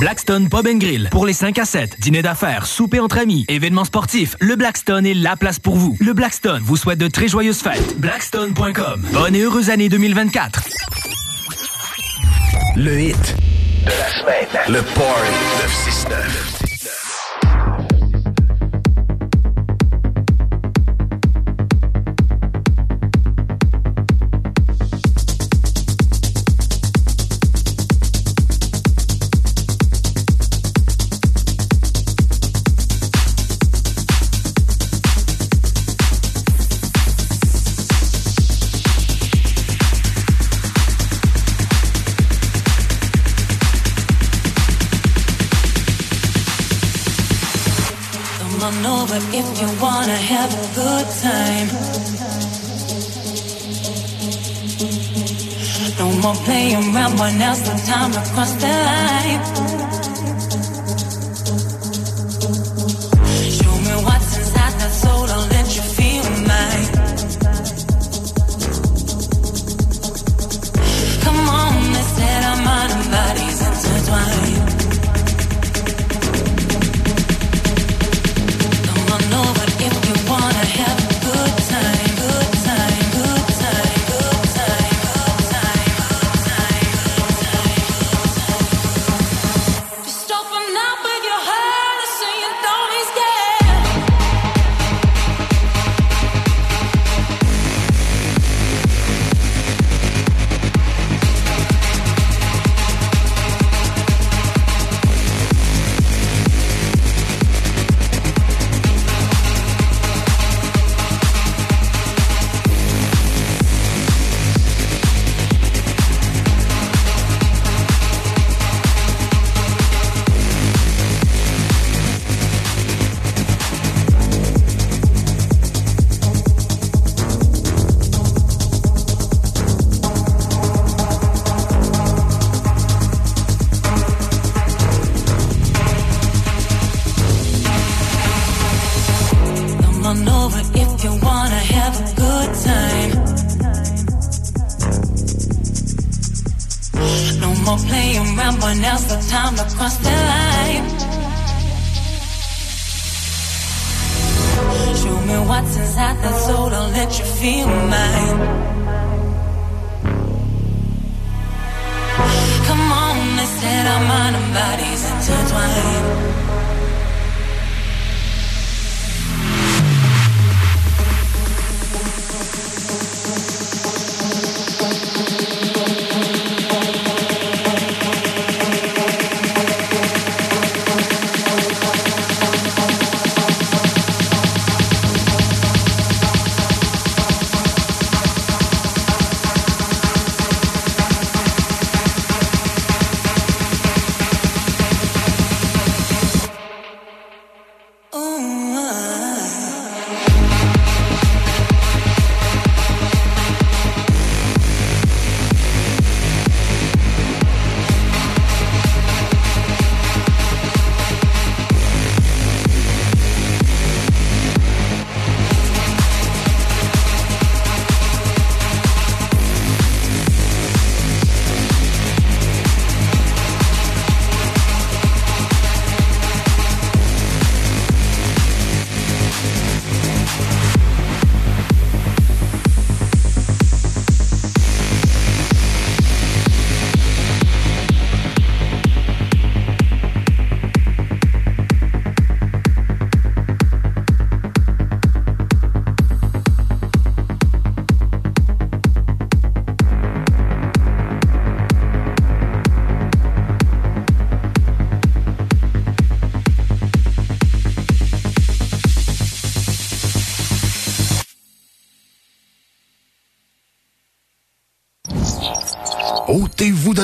Blackstone 0.00 0.48
Pub 0.48 0.66
and 0.66 0.78
Grill. 0.78 1.08
Pour 1.10 1.24
les 1.24 1.32
5 1.32 1.58
à 1.58 1.64
7, 1.64 2.00
dîner 2.00 2.22
d'affaires, 2.22 2.66
souper 2.66 3.00
entre 3.00 3.18
amis, 3.18 3.44
événements 3.48 3.84
sportifs, 3.84 4.36
le 4.40 4.56
Blackstone 4.56 5.06
est 5.06 5.14
la 5.14 5.36
place 5.36 5.58
pour 5.58 5.76
vous. 5.76 5.96
Le 6.00 6.12
Blackstone 6.12 6.62
vous 6.62 6.76
souhaite 6.76 6.98
de 6.98 7.08
très 7.08 7.28
joyeuses 7.28 7.60
fêtes. 7.60 7.98
Blackstone.com. 7.98 9.02
Bonne 9.12 9.34
et 9.34 9.40
heureuse 9.40 9.70
année 9.70 9.88
2024. 9.88 10.62
Le 12.76 13.00
hit 13.00 13.36
de 13.86 13.90
la 13.90 14.20
semaine. 14.20 14.46
Le 14.68 14.82
Party 14.82 15.32
969. 15.62 16.55
Over 49.16 49.28
if 49.32 49.60
you 49.60 49.68
wanna 49.80 50.14
have 50.14 50.52
a 50.52 50.74
good 50.74 51.06
time. 51.22 51.68
No 55.98 56.06
more 56.20 56.34
playing 56.44 56.94
around, 56.94 57.16
but 57.16 57.32
now's 57.38 57.62
the 57.62 57.74
time 57.86 58.12
to 58.12 58.20
cross 58.32 58.52
the 58.56 58.68
line. 58.68 59.75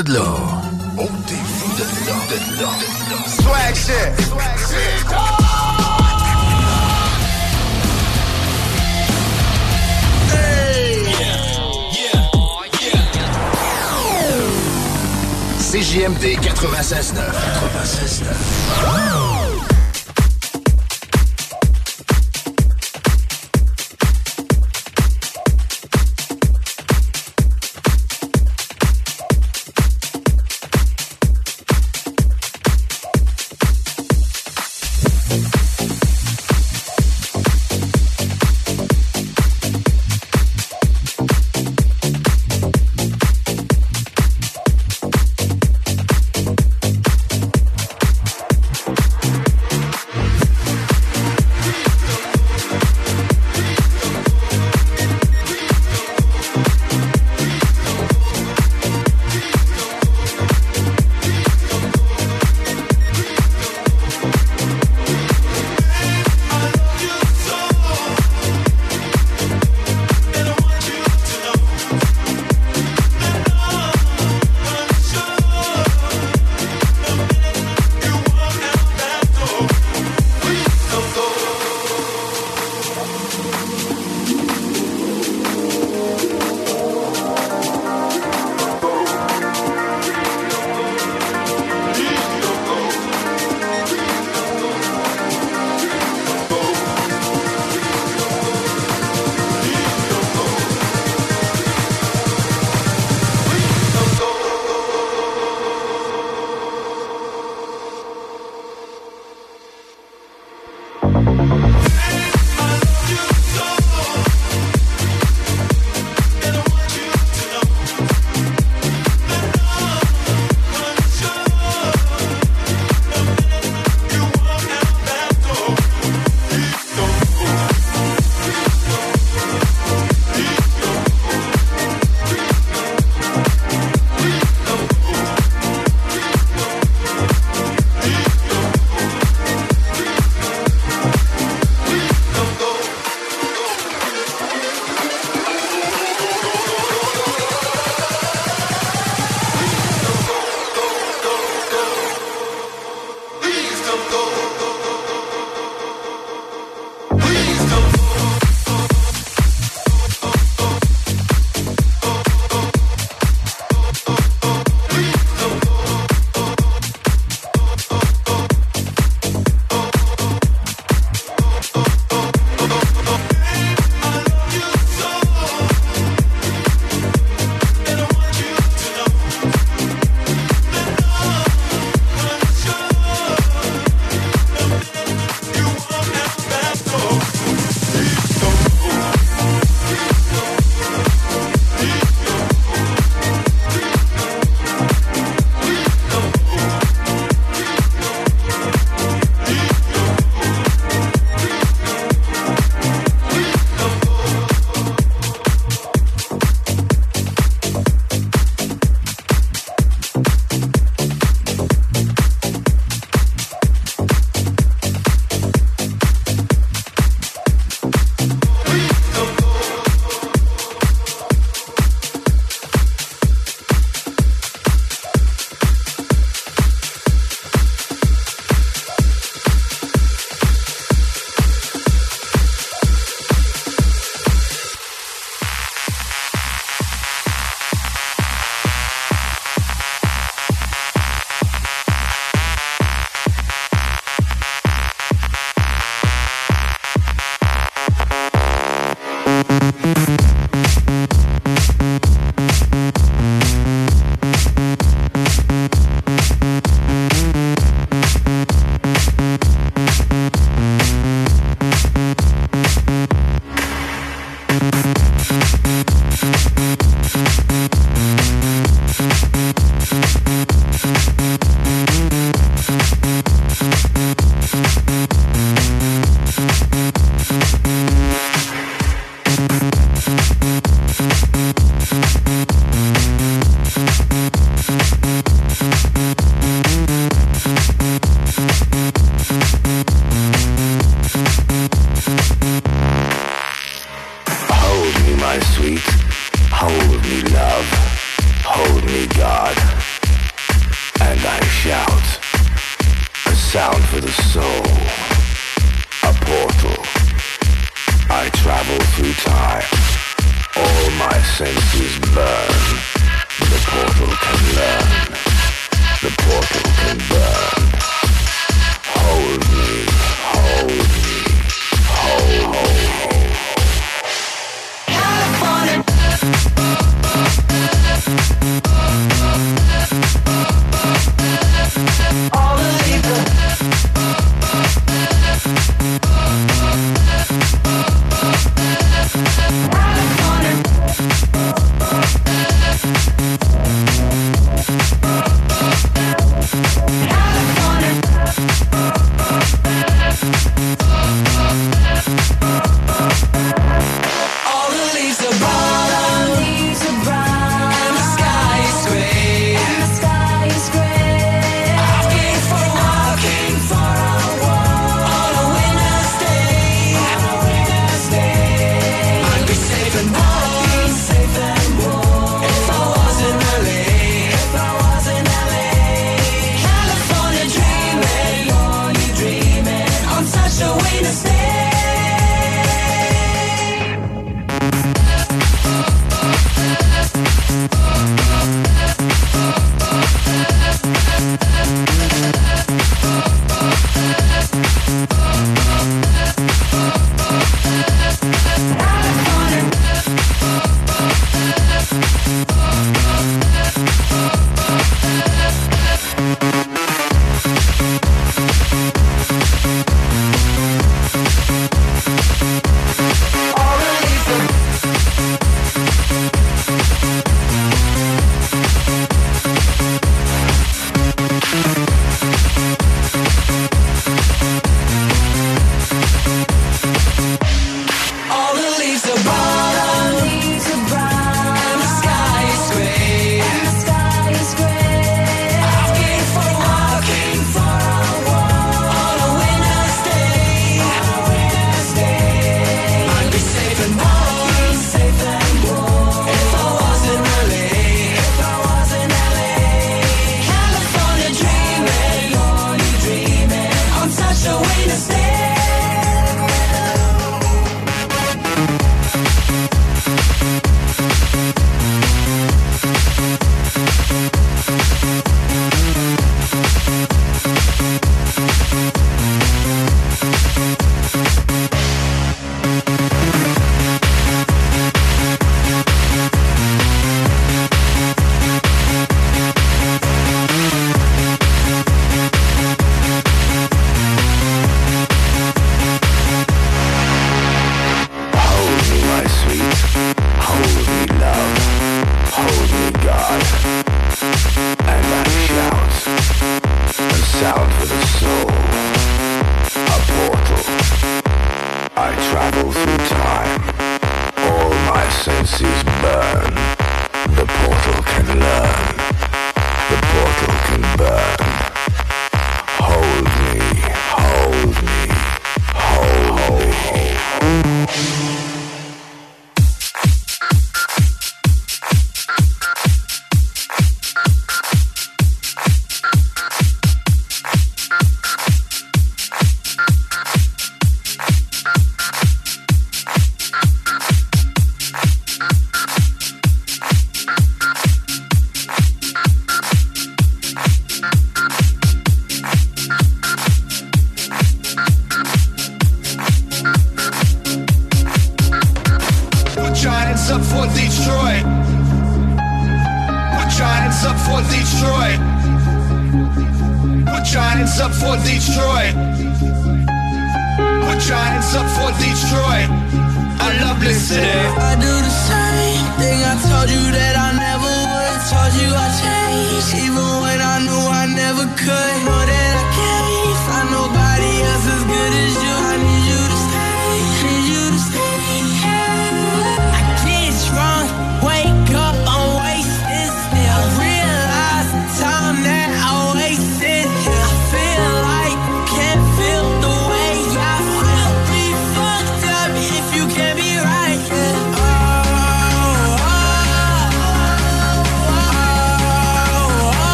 De. 0.00 0.52
Ôtez-vous 0.96 1.72
de 1.76 1.84
là, 2.06 2.16
de 2.30 2.38
là. 2.62 2.70
Swag 3.26 3.74
shit. 3.74 4.12
Swag 4.28 4.58
shit. 4.58 5.06
CJMD 15.58 16.24
96.9. 16.40 17.20
96.9. 17.74 19.31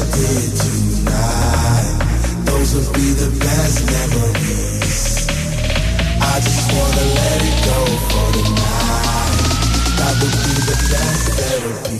Tonight. 0.00 1.96
Those 2.46 2.74
will 2.74 2.92
be 2.94 3.12
the 3.12 3.28
best 3.38 3.84
memories. 3.84 5.26
I 6.20 6.40
just 6.40 6.72
wanna 6.72 7.04
let 7.20 7.42
it 7.42 7.64
go 7.68 7.84
for 8.08 8.32
the 8.32 8.44
night. 8.48 9.44
That 9.98 10.14
would 10.22 10.36
be 10.46 10.54
the 10.70 10.78
best 10.90 11.24
therapy. 11.36 11.99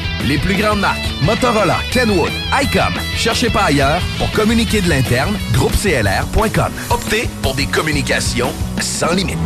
Les 0.27 0.37
plus 0.37 0.55
grandes 0.55 0.79
marques, 0.79 0.99
Motorola, 1.23 1.77
Kenwood, 1.91 2.31
ICOM. 2.61 2.93
Cherchez 3.15 3.49
pas 3.49 3.63
ailleurs 3.63 4.01
pour 4.17 4.29
communiquer 4.31 4.81
de 4.81 4.89
l'interne, 4.89 5.35
groupeclr.com. 5.53 6.71
Optez 6.89 7.29
pour 7.41 7.55
des 7.55 7.65
communications 7.65 8.51
sans 8.79 9.13
limite. 9.13 9.37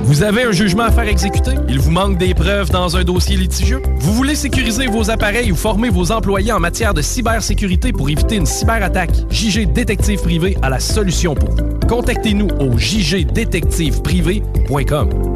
Vous 0.00 0.22
avez 0.22 0.44
un 0.44 0.52
jugement 0.52 0.84
à 0.84 0.90
faire 0.90 1.06
exécuter? 1.06 1.50
Il 1.68 1.80
vous 1.80 1.90
manque 1.90 2.16
des 2.16 2.32
preuves 2.32 2.70
dans 2.70 2.96
un 2.96 3.04
dossier 3.04 3.36
litigieux? 3.36 3.82
Vous 3.98 4.14
voulez 4.14 4.34
sécuriser 4.34 4.86
vos 4.86 5.10
appareils 5.10 5.52
ou 5.52 5.56
former 5.56 5.90
vos 5.90 6.10
employés 6.10 6.52
en 6.52 6.60
matière 6.60 6.94
de 6.94 7.02
cybersécurité 7.02 7.92
pour 7.92 8.08
éviter 8.08 8.36
une 8.36 8.46
cyberattaque? 8.46 9.12
JG 9.30 9.66
Détective 9.66 10.22
Privé 10.22 10.56
a 10.62 10.70
la 10.70 10.80
solution 10.80 11.34
pour 11.34 11.50
vous. 11.50 11.78
Contactez-nous 11.86 12.48
au 12.58 12.78
jgdétectiveprivé.com. 12.78 15.27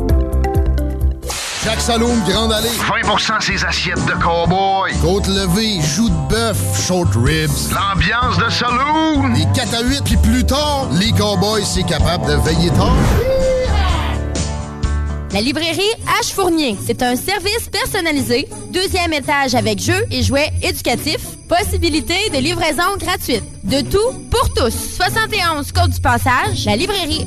Jacques 1.65 1.81
Saloum, 1.81 2.21
Grande 2.27 2.53
Allée. 2.53 2.69
20% 2.69 3.41
ses 3.41 3.65
assiettes 3.65 4.05
de 4.07 4.21
cowboy. 4.21 4.93
Côte 5.01 5.29
levée, 5.29 5.81
joues 5.81 6.09
de 6.09 6.29
bœuf, 6.29 6.57
short 6.87 7.15
ribs. 7.15 7.51
L'ambiance 7.73 8.37
de 8.39 8.51
saloon. 8.51 9.29
Les 9.33 9.47
4 9.55 9.75
à 9.75 9.83
8, 9.83 10.03
puis 10.05 10.17
plus 10.17 10.45
tard, 10.45 10.89
les 10.99 11.13
cowboys, 11.13 11.65
c'est 11.65 11.85
capable 11.85 12.27
de 12.27 12.35
veiller 12.35 12.71
tard. 12.71 12.97
La 15.33 15.41
librairie 15.41 15.81
H 16.21 16.35
Fournier, 16.35 16.77
c'est 16.85 17.03
un 17.03 17.17
service 17.17 17.69
personnalisé, 17.71 18.49
deuxième 18.71 19.13
étage 19.13 19.55
avec 19.55 19.79
jeux 19.79 20.05
et 20.11 20.23
jouets 20.23 20.51
éducatifs, 20.63 21.25
possibilité 21.49 22.29
de 22.35 22.39
livraison 22.39 22.97
gratuite. 22.99 23.45
De 23.65 23.81
tout 23.81 24.19
pour 24.31 24.53
tous. 24.53 24.75
71 24.97 25.73
Côte 25.73 25.91
du 25.91 26.01
Passage, 26.01 26.67
la 26.67 26.77
librairie 26.77 27.27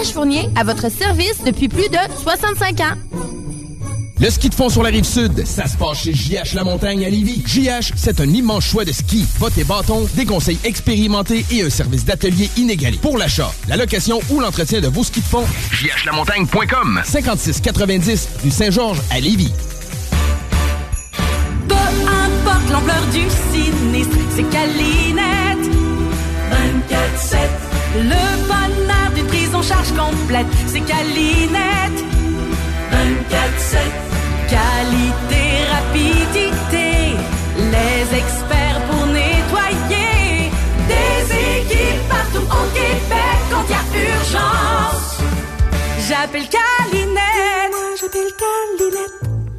H 0.00 0.12
Fournier 0.12 0.48
à 0.56 0.64
votre 0.64 0.90
service 0.90 1.42
depuis 1.44 1.68
plus 1.68 1.88
de 1.88 1.98
65 2.22 2.80
ans. 2.80 2.94
Le 4.20 4.30
ski 4.30 4.48
de 4.48 4.54
fond 4.54 4.68
sur 4.68 4.84
la 4.84 4.90
rive 4.90 5.04
sud, 5.04 5.44
ça 5.44 5.66
se 5.66 5.76
passe 5.76 6.04
chez 6.04 6.14
JH 6.14 6.54
La 6.54 6.62
Montagne 6.62 7.04
à 7.04 7.10
Lévis. 7.10 7.42
JH, 7.44 7.92
c'est 7.96 8.20
un 8.20 8.28
immense 8.28 8.64
choix 8.64 8.84
de 8.84 8.92
ski, 8.92 9.26
bottes 9.40 9.58
et 9.58 9.64
bâtons, 9.64 10.06
des 10.14 10.24
conseils 10.24 10.58
expérimentés 10.62 11.44
et 11.50 11.62
un 11.62 11.70
service 11.70 12.04
d'atelier 12.04 12.48
inégalé. 12.56 12.98
Pour 13.02 13.18
l'achat, 13.18 13.52
la 13.68 13.76
location 13.76 14.20
ou 14.30 14.38
l'entretien 14.38 14.80
de 14.80 14.86
vos 14.86 15.02
skis 15.02 15.20
de 15.20 15.26
fond, 15.26 15.44
jhlamontagne.com 15.72 17.00
5690 17.04 18.28
rue 18.44 18.50
Saint-Georges 18.50 19.02
à 19.10 19.18
Lévis. 19.18 19.52
Peu 21.68 21.74
importe 21.74 22.70
l'ampleur 22.70 23.04
du 23.12 23.24
sinistre, 23.52 24.16
c'est 24.36 24.48
Calinette. 24.50 25.68
24-7. 26.50 27.36
Le 27.96 28.46
bonheur 28.46 29.01
en 29.62 29.64
charge 29.64 29.92
complète, 29.92 30.46
c'est 30.66 30.80
Calinette. 30.80 32.04
24-7. 32.90 33.78
Qualité, 34.48 35.44
rapidité, 35.70 37.16
les 37.56 38.18
experts 38.18 38.80
pour 38.90 39.06
nettoyer. 39.06 40.50
Des 40.88 41.32
équipes 41.32 42.08
partout 42.08 42.46
au 42.58 42.64
Québec 42.74 43.38
quand 43.50 43.64
il 43.68 43.72
y 43.72 43.74
a 43.74 44.14
urgence. 44.14 45.18
J'appelle 46.08 46.48
Calinette. 46.48 47.70
Moi, 47.70 47.96
j'appelle 48.00 48.32
Calinette. 48.42 49.21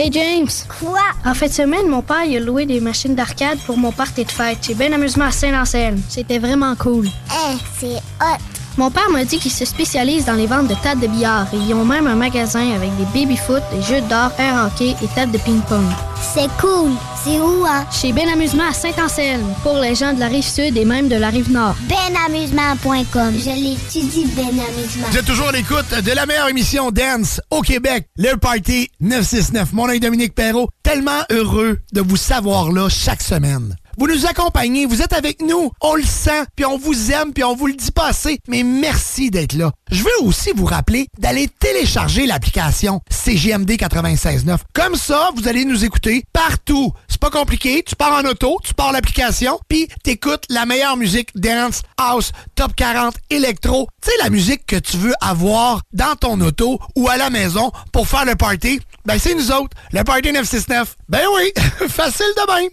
Hey 0.00 0.12
James! 0.12 0.46
Quoi? 0.78 1.00
En 1.24 1.34
fin 1.34 1.48
de 1.48 1.52
semaine, 1.52 1.88
mon 1.88 2.02
père 2.02 2.22
il 2.24 2.36
a 2.36 2.38
loué 2.38 2.66
des 2.66 2.78
machines 2.78 3.16
d'arcade 3.16 3.58
pour 3.66 3.76
mon 3.76 3.90
party 3.90 4.24
de 4.24 4.30
fête. 4.30 4.58
J'ai 4.62 4.74
bien 4.74 4.92
amusement 4.92 5.24
à 5.24 5.32
Saint-Anselme. 5.32 6.00
C'était 6.08 6.38
vraiment 6.38 6.76
cool. 6.76 7.06
Eh, 7.06 7.56
c'est 7.80 7.96
hot! 8.20 8.38
Mon 8.76 8.92
père 8.92 9.10
m'a 9.10 9.24
dit 9.24 9.40
qu'il 9.40 9.50
se 9.50 9.64
spécialise 9.64 10.24
dans 10.24 10.34
les 10.34 10.46
ventes 10.46 10.68
de 10.68 10.76
tables 10.84 11.00
de 11.00 11.08
billard 11.08 11.48
et 11.52 11.56
ils 11.56 11.74
ont 11.74 11.84
même 11.84 12.06
un 12.06 12.14
magasin 12.14 12.76
avec 12.76 12.96
des 12.96 13.06
baby-foot, 13.06 13.60
des 13.72 13.82
jeux 13.82 14.00
d'or, 14.02 14.30
air 14.38 14.66
hockey 14.66 14.94
et 15.02 15.08
tables 15.16 15.32
de 15.32 15.38
ping-pong. 15.38 15.82
C'est 16.22 16.48
cool! 16.60 16.92
C'est 17.24 17.40
où, 17.40 17.64
hein? 17.66 17.84
Chez 17.90 18.12
Ben 18.12 18.28
Amusement 18.28 18.68
à 18.70 18.72
Saint-Anselme, 18.72 19.44
pour 19.62 19.78
les 19.78 19.94
gens 19.94 20.12
de 20.12 20.20
la 20.20 20.28
rive 20.28 20.44
sud 20.44 20.76
et 20.76 20.84
même 20.84 21.08
de 21.08 21.16
la 21.16 21.30
rive 21.30 21.50
nord. 21.50 21.74
Benamusement.com. 21.88 23.34
Je 23.36 23.50
l'étudie, 23.50 24.26
Ben 24.36 24.46
Amusement. 24.46 25.08
Vous 25.10 25.18
êtes 25.18 25.24
toujours 25.26 25.48
à 25.48 25.52
l'écoute 25.52 25.90
de 26.04 26.12
la 26.12 26.26
meilleure 26.26 26.48
émission 26.48 26.90
Dance 26.90 27.40
au 27.50 27.62
Québec, 27.62 28.08
le 28.16 28.36
Party 28.36 28.90
969. 29.00 29.72
Mon 29.72 29.86
nom 29.86 29.92
est 29.92 30.00
Dominique 30.00 30.34
Perrault, 30.34 30.68
tellement 30.82 31.22
heureux 31.30 31.78
de 31.92 32.00
vous 32.00 32.16
savoir 32.16 32.70
là 32.70 32.88
chaque 32.88 33.22
semaine. 33.22 33.76
Vous 33.98 34.06
nous 34.06 34.26
accompagnez, 34.26 34.86
vous 34.86 35.02
êtes 35.02 35.12
avec 35.12 35.42
nous. 35.42 35.72
On 35.80 35.96
le 35.96 36.04
sent, 36.04 36.44
puis 36.54 36.64
on 36.64 36.78
vous 36.78 37.10
aime, 37.10 37.32
puis 37.32 37.42
on 37.42 37.56
vous 37.56 37.66
le 37.66 37.74
dit 37.74 37.90
pas 37.90 38.06
assez. 38.06 38.38
Mais 38.46 38.62
merci 38.62 39.28
d'être 39.28 39.54
là. 39.54 39.72
Je 39.90 40.04
veux 40.04 40.22
aussi 40.22 40.50
vous 40.54 40.66
rappeler 40.66 41.08
d'aller 41.18 41.48
télécharger 41.48 42.24
l'application 42.24 43.00
CGMD 43.10 43.72
96.9. 43.72 44.58
Comme 44.72 44.94
ça, 44.94 45.30
vous 45.34 45.48
allez 45.48 45.64
nous 45.64 45.84
écouter 45.84 46.22
partout. 46.32 46.92
C'est 47.08 47.18
pas 47.18 47.30
compliqué. 47.30 47.82
Tu 47.84 47.96
pars 47.96 48.12
en 48.12 48.24
auto, 48.24 48.60
tu 48.62 48.72
pars 48.72 48.92
l'application, 48.92 49.58
puis 49.68 49.88
t'écoutes 50.04 50.44
la 50.48 50.64
meilleure 50.64 50.96
musique 50.96 51.30
dance, 51.34 51.82
house, 51.96 52.30
top 52.54 52.76
40, 52.76 53.16
électro. 53.30 53.88
Tu 54.00 54.10
sais, 54.10 54.16
la 54.22 54.30
musique 54.30 54.64
que 54.64 54.76
tu 54.76 54.96
veux 54.96 55.14
avoir 55.20 55.80
dans 55.92 56.14
ton 56.14 56.40
auto 56.40 56.78
ou 56.94 57.08
à 57.08 57.16
la 57.16 57.30
maison 57.30 57.72
pour 57.92 58.06
faire 58.06 58.24
le 58.26 58.36
party. 58.36 58.78
Ben, 59.08 59.18
c'est 59.18 59.34
nous 59.34 59.50
autres, 59.52 59.74
le 59.94 60.04
Party 60.04 60.32
969. 60.32 60.96
Ben 61.08 61.22
oui, 61.34 61.50
facile 61.88 62.26
de 62.36 62.52
même. 62.52 62.70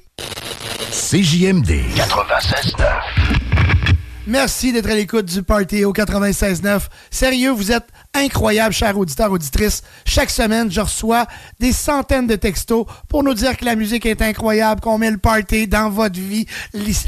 CJMD 0.91 1.95
96.9. 1.95 3.34
Merci 4.27 4.73
d'être 4.73 4.89
à 4.89 4.95
l'écoute 4.95 5.25
du 5.25 5.43
Party 5.43 5.85
au 5.85 5.93
96.9. 5.93 6.87
Sérieux, 7.11 7.51
vous 7.51 7.71
êtes 7.71 7.85
incroyables, 8.15 8.73
chers 8.73 8.97
auditeurs, 8.97 9.31
auditrices. 9.31 9.83
Chaque 10.03 10.31
semaine, 10.31 10.71
je 10.71 10.81
reçois 10.81 11.27
des 11.59 11.71
centaines 11.71 12.25
de 12.25 12.35
textos 12.35 12.87
pour 13.07 13.23
nous 13.23 13.35
dire 13.35 13.55
que 13.55 13.65
la 13.65 13.75
musique 13.75 14.07
est 14.07 14.23
incroyable, 14.23 14.81
qu'on 14.81 14.97
met 14.97 15.11
le 15.11 15.19
party 15.19 15.67
dans 15.67 15.91
votre 15.91 16.19
vie, 16.19 16.47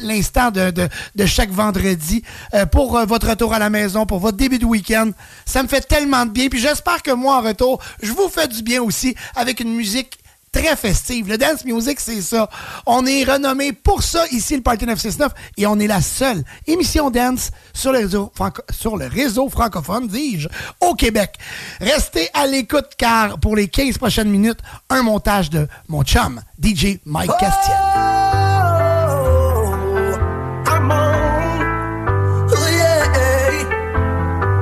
l'instant 0.03 0.51
de, 0.51 1.25
chaque 1.25 1.49
vendredi, 1.49 2.21
euh, 2.53 2.67
pour 2.67 2.95
euh, 2.95 3.05
votre 3.05 3.29
retour 3.29 3.51
à 3.51 3.57
la 3.57 3.71
maison, 3.71 4.05
pour 4.05 4.19
votre 4.19 4.37
début 4.37 4.59
de 4.59 4.65
week-end. 4.65 5.09
Ça 5.43 5.63
me 5.63 5.67
fait 5.67 5.81
tellement 5.81 6.23
de 6.23 6.31
bien. 6.31 6.49
Puis 6.49 6.59
j'espère 6.59 7.01
que 7.01 7.11
moi, 7.11 7.37
en 7.37 7.41
retour, 7.41 7.81
je 8.03 8.11
vous 8.11 8.29
fais 8.29 8.47
du 8.47 8.61
bien 8.61 8.83
aussi 8.83 9.15
avec 9.35 9.59
une 9.59 9.73
musique 9.73 10.16
très 10.61 10.75
festive. 10.75 11.29
Le 11.29 11.37
dance 11.37 11.63
music, 11.65 11.99
c'est 11.99 12.21
ça. 12.21 12.49
On 12.85 13.05
est 13.05 13.23
renommé 13.23 13.73
pour 13.73 14.03
ça 14.03 14.25
ici, 14.31 14.55
le 14.55 14.61
Party 14.61 14.85
969, 14.85 15.31
et 15.57 15.67
on 15.67 15.79
est 15.79 15.87
la 15.87 16.01
seule 16.01 16.43
émission 16.65 17.09
dance 17.09 17.51
sur 17.73 17.91
le 17.91 17.99
réseau, 17.99 18.31
sur 18.71 18.97
le 18.97 19.07
réseau 19.07 19.49
francophone, 19.49 20.07
dis-je, 20.07 20.47
au 20.81 20.95
Québec. 20.95 21.35
Restez 21.79 22.29
à 22.33 22.47
l'écoute 22.47 22.89
car 22.97 23.39
pour 23.39 23.55
les 23.55 23.67
15 23.67 23.97
prochaines 23.97 24.29
minutes, 24.29 24.59
un 24.89 25.03
montage 25.03 25.49
de 25.49 25.67
mon 25.87 26.03
chum, 26.03 26.41
DJ 26.61 26.99
Mike 27.05 27.31
Castiel. 27.39 27.75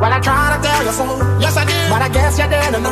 Well, 0.01 0.13
I 0.13 0.19
tried 0.19 0.57
to 0.57 0.61
tell 0.61 0.83
you 0.83 0.91
so. 0.91 1.39
Yes, 1.39 1.57
I 1.57 1.65
did. 1.65 1.89
But 1.89 2.01
I 2.03 2.09
guess 2.09 2.37
you 2.37 2.47
didn't 2.47 2.83
know. 2.83 2.91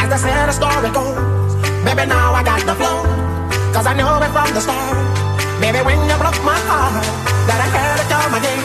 As 0.00 0.08
the 0.08 0.18
sad 0.18 0.52
story 0.52 0.90
goes. 0.90 1.45
Baby, 1.86 2.04
now 2.06 2.34
I 2.34 2.42
got 2.42 2.66
the 2.66 2.74
flow. 2.74 2.98
Cause 3.72 3.86
I 3.86 3.94
knew 3.94 4.10
it 4.26 4.32
from 4.34 4.50
the 4.52 4.60
start. 4.60 4.98
Baby, 5.62 5.80
when 5.86 6.02
you 6.10 6.16
broke 6.18 6.40
my 6.42 6.58
heart, 6.66 6.98
that 7.46 7.58
I 7.62 7.68
had 7.70 7.94
to 8.00 8.04
come 8.10 8.34
again. 8.34 8.64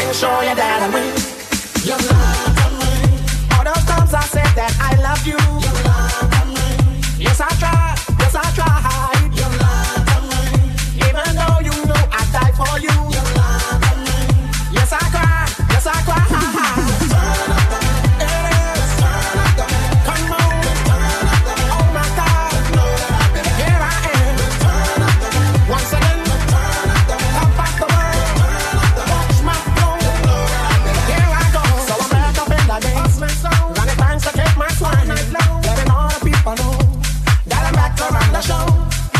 And 0.00 0.16
show 0.16 0.32
you 0.40 0.54
that 0.56 0.80
I 0.80 0.88
win. 0.88 1.12
You 1.84 1.96
love 2.08 2.72
me. 2.80 2.92
All 3.52 3.64
those 3.68 3.84
times 3.84 4.14
I 4.14 4.24
said 4.34 4.50
that 4.56 4.72
I 4.80 4.96
love 5.04 5.26
you. 5.28 5.36
You 5.60 5.72
love 5.84 6.48
me. 6.56 7.22
Yes, 7.22 7.38
I 7.38 7.52
tried. 7.60 8.00
Yes, 8.18 8.34
I 8.34 8.50
tried. 8.56 8.87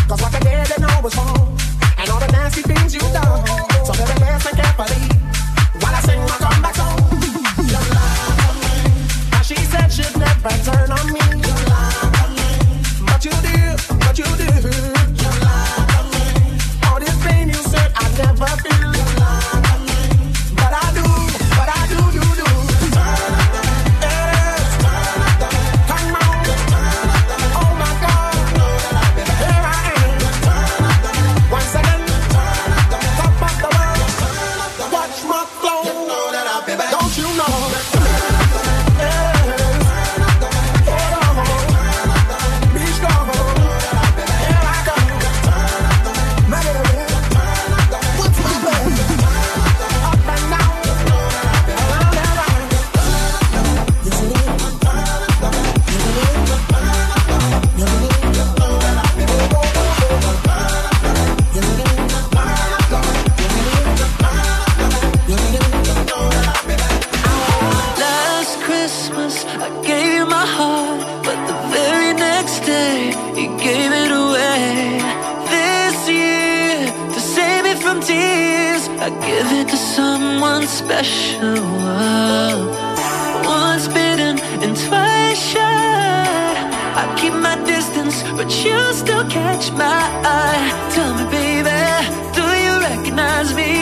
Cause 0.09 0.23
what 0.23 0.33
they 0.33 0.41
did, 0.41 0.67
they 0.67 0.81
know 0.81 1.01
was 1.03 1.15
wrong. 1.17 1.55
And 1.99 2.09
all 2.09 2.19
the 2.19 2.33
nasty 2.33 2.63
things 2.63 2.95
you 2.95 3.01
done. 3.13 3.47
So 3.85 3.93
carefully. 3.93 5.03
While 5.81 5.95
I 5.95 6.01
sing 6.01 6.21
my 6.21 6.39
comeback 6.41 6.77
song. 6.77 6.99
You 7.73 7.81
love 7.93 8.57
me. 8.63 8.73
And 9.37 9.45
she 9.45 9.57
said 9.57 9.89
she'd 9.93 10.17
never 10.17 10.49
turn 10.65 10.91
on 10.91 11.13
me. 11.13 11.21
You 11.45 11.55
love 11.69 12.31
me. 12.37 12.49
But 13.05 13.23
you 13.23 13.33
did, 13.43 13.77
but 14.01 14.19
you 14.19 14.25
did. 14.37 14.98
Special. 80.89 81.61
Once 83.45 83.89
bitten 83.89 84.35
and 84.65 84.75
twice 84.87 85.41
shy. 85.53 86.49
I 87.01 87.05
keep 87.21 87.35
my 87.35 87.57
distance, 87.75 88.17
but 88.39 88.49
you 88.65 88.79
still 88.95 89.25
catch 89.29 89.71
my 89.73 90.03
eye. 90.25 90.65
Tell 90.95 91.13
me, 91.19 91.25
baby, 91.37 91.83
do 92.39 92.47
you 92.65 92.75
recognize 92.89 93.51
me? 93.61 93.73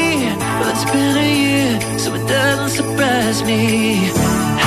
Well, 0.59 0.71
it's 0.75 0.87
been 0.91 1.17
a 1.27 1.31
year, 1.45 1.99
so 2.03 2.09
it 2.19 2.27
doesn't 2.27 2.73
surprise 2.81 3.41
me. 3.45 3.63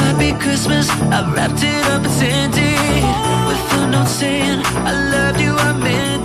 Happy 0.01 0.31
Christmas, 0.43 0.89
I 1.15 1.19
wrapped 1.33 1.61
it 1.61 1.85
up 1.93 2.03
and 2.07 2.15
sent 2.21 2.55
it 2.57 3.03
with 3.47 3.73
a 3.79 3.87
note 3.91 4.07
saying 4.07 4.61
I 4.89 4.93
loved 5.13 5.41
you, 5.41 5.53
I 5.69 5.73
meant 5.73 6.18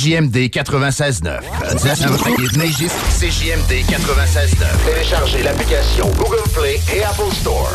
CJMD 0.00 0.48
96.9. 0.48 1.40
CJMD 3.20 3.84
96.9. 3.84 4.64
Téléchargez 4.86 5.42
l'application 5.42 6.06
Google 6.16 6.42
Play 6.54 6.80
et 6.96 7.04
Apple 7.04 7.30
Store. 7.34 7.70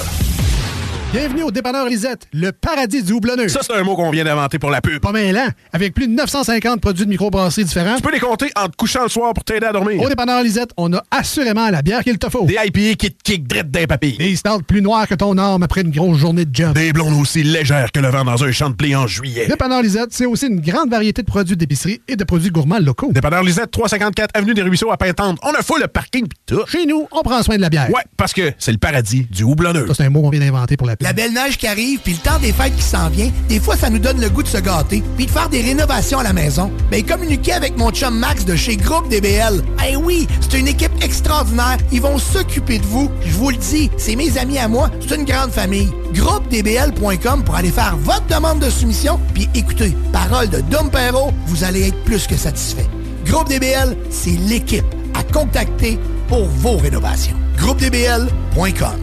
Bienvenue 1.13 1.43
au 1.43 1.51
dépanneur 1.51 1.85
Lisette, 1.85 2.27
le 2.33 2.51
paradis 2.51 3.03
du 3.03 3.13
houblonneux. 3.13 3.47
Ça, 3.47 3.59
c'est 3.61 3.73
un 3.75 3.83
mot 3.83 3.95
qu'on 3.95 4.09
vient 4.09 4.23
d'inventer 4.23 4.57
pour 4.57 4.71
la 4.71 4.81
pub. 4.81 4.99
Pas 4.99 5.11
mêlant, 5.11 5.49
avec 5.75 5.93
plus 5.93 6.07
de 6.07 6.13
950 6.13 6.79
produits 6.79 7.03
de 7.03 7.09
microbrasserie 7.09 7.65
différents. 7.65 7.97
Tu 7.97 8.01
peux 8.01 8.13
les 8.13 8.21
compter 8.21 8.49
en 8.55 8.69
te 8.69 8.77
couchant 8.77 9.03
le 9.03 9.09
soir 9.09 9.33
pour 9.33 9.43
t'aider 9.43 9.65
à 9.65 9.73
dormir. 9.73 10.01
Au 10.01 10.07
dépanneur 10.07 10.41
Lisette, 10.41 10.69
on 10.77 10.93
a 10.93 11.03
assurément 11.11 11.69
la 11.69 11.81
bière 11.81 12.01
qu'il 12.01 12.17
te 12.17 12.29
faut. 12.29 12.45
Des 12.45 12.53
IPA 12.53 12.95
qui 12.95 13.11
te 13.11 13.23
kick 13.23 13.45
drette 13.45 13.69
d'un 13.71 13.85
papy. 13.85 14.15
Des 14.17 14.37
stouts 14.37 14.61
plus 14.65 14.81
noirs 14.81 15.05
que 15.05 15.15
ton 15.15 15.37
arme 15.37 15.63
après 15.63 15.81
une 15.81 15.91
grosse 15.91 16.17
journée 16.17 16.45
de 16.45 16.55
job. 16.55 16.73
Des 16.73 16.93
blondes 16.93 17.19
aussi 17.19 17.43
légères 17.43 17.91
que 17.91 17.99
le 17.99 18.07
vent 18.07 18.23
dans 18.23 18.41
un 18.41 18.51
champ 18.53 18.69
de 18.69 18.75
blé 18.75 18.95
en 18.95 19.05
juillet. 19.05 19.47
Dépanneur 19.47 19.81
Lisette, 19.81 20.11
c'est 20.11 20.25
aussi 20.25 20.47
une 20.47 20.61
grande 20.61 20.89
variété 20.89 21.21
de 21.23 21.27
produits 21.27 21.57
d'épicerie 21.57 21.99
et 22.07 22.15
de 22.15 22.23
produits 22.23 22.51
gourmands 22.51 22.79
locaux. 22.79 23.11
Dépanneur 23.11 23.43
Lisette, 23.43 23.71
354 23.71 24.29
Avenue 24.33 24.53
des 24.53 24.61
Ruisseaux 24.61 24.91
à 24.91 24.97
Pintante. 24.97 25.39
On 25.43 25.51
a 25.51 25.61
full 25.61 25.81
le 25.81 25.87
parking 25.87 26.25
pis 26.25 26.37
tout. 26.45 26.65
Chez 26.67 26.85
nous, 26.85 27.05
on 27.11 27.21
prend 27.21 27.43
soin 27.43 27.57
de 27.57 27.61
la 27.61 27.69
bière. 27.69 27.89
Ouais, 27.89 28.03
parce 28.15 28.31
que 28.31 28.53
c'est 28.59 28.71
le 28.71 28.77
paradis 28.77 29.27
du 29.29 29.43
houblonneux. 29.43 29.87
Ça, 29.87 29.93
c'est 29.93 30.05
un 30.05 30.09
mot 30.09 30.21
qu'on 30.21 30.29
vient 30.29 30.39
d'inventer 30.39 30.77
pour 30.77 30.87
la 30.87 30.95
pub. 30.95 31.05
La 31.05 31.11
belle 31.11 31.33
neige 31.33 31.57
qui 31.57 31.67
arrive, 31.67 31.99
puis 31.99 32.13
le 32.13 32.19
temps 32.19 32.39
des 32.39 32.53
fêtes 32.53 32.75
qui 32.77 32.81
s'en 32.81 33.09
vient, 33.09 33.29
des 33.49 33.59
fois, 33.59 33.75
ça 33.75 33.89
nous 33.89 33.99
donne 33.99 34.21
le 34.21 34.29
goût 34.29 34.43
de 34.43 34.47
se 34.47 34.59
gâter, 34.59 35.03
puis 35.17 35.25
de 35.25 35.31
faire 35.31 35.49
des 35.49 35.64
rénovations 35.65 36.19
à 36.19 36.23
la 36.23 36.33
maison. 36.33 36.71
Ben, 36.91 37.03
communiquez 37.03 37.53
avec 37.53 37.75
mon 37.77 37.89
chum 37.89 38.17
Max 38.17 38.45
de 38.45 38.55
chez 38.55 38.77
Groupe 38.77 39.09
DBL. 39.09 39.63
Eh 39.87 39.95
oui, 39.95 40.27
c'est 40.39 40.59
une 40.59 40.67
équipe 40.67 40.91
extraordinaire. 41.03 41.77
Ils 41.91 42.01
vont 42.01 42.19
s'occuper 42.19 42.77
de 42.77 42.85
vous. 42.85 43.09
Je 43.25 43.33
vous 43.33 43.49
le 43.49 43.57
dis, 43.57 43.89
c'est 43.97 44.15
mes 44.15 44.37
amis 44.37 44.59
à 44.59 44.67
moi. 44.67 44.89
C'est 45.01 45.15
une 45.15 45.25
grande 45.25 45.51
famille. 45.51 45.91
GroupeDBL.com 46.13 47.43
pour 47.43 47.55
aller 47.55 47.71
faire 47.71 47.97
votre 47.97 48.27
demande 48.27 48.59
de 48.59 48.69
soumission, 48.69 49.19
puis 49.33 49.49
écoutez, 49.55 49.93
parole 50.13 50.49
de 50.49 50.61
Dom 50.61 50.89
Perrault, 50.89 51.33
vous 51.47 51.63
allez 51.63 51.87
être 51.87 52.03
plus 52.03 52.27
que 52.27 52.37
satisfait. 52.37 52.87
Groupe 53.25 53.49
DBL, 53.49 53.97
c'est 54.11 54.37
l'équipe 54.47 54.85
à 55.15 55.23
contacter 55.23 55.99
pour 56.27 56.45
vos 56.45 56.77
rénovations. 56.77 57.35
GroupeDBL.com. 57.57 58.99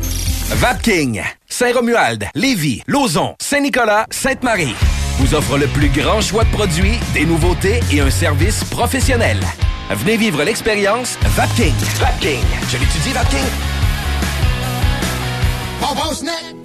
Vapking, 0.54 1.22
Saint-Romuald, 1.48 2.28
Lévis, 2.34 2.82
Lauson, 2.86 3.34
Saint-Nicolas, 3.40 4.06
Sainte-Marie 4.10 4.74
vous 5.18 5.34
offre 5.34 5.58
le 5.58 5.66
plus 5.66 5.88
grand 5.88 6.20
choix 6.20 6.44
de 6.44 6.50
produits, 6.50 6.98
des 7.14 7.24
nouveautés 7.24 7.80
et 7.92 8.00
un 8.00 8.10
service 8.10 8.64
professionnel. 8.64 9.38
Venez 9.90 10.16
vivre 10.16 10.42
l'expérience 10.42 11.18
Vapking. 11.36 11.74
Vapking. 11.98 12.44
Je 12.68 12.78
l'étudie, 12.78 13.12
Vapking. 13.12 13.38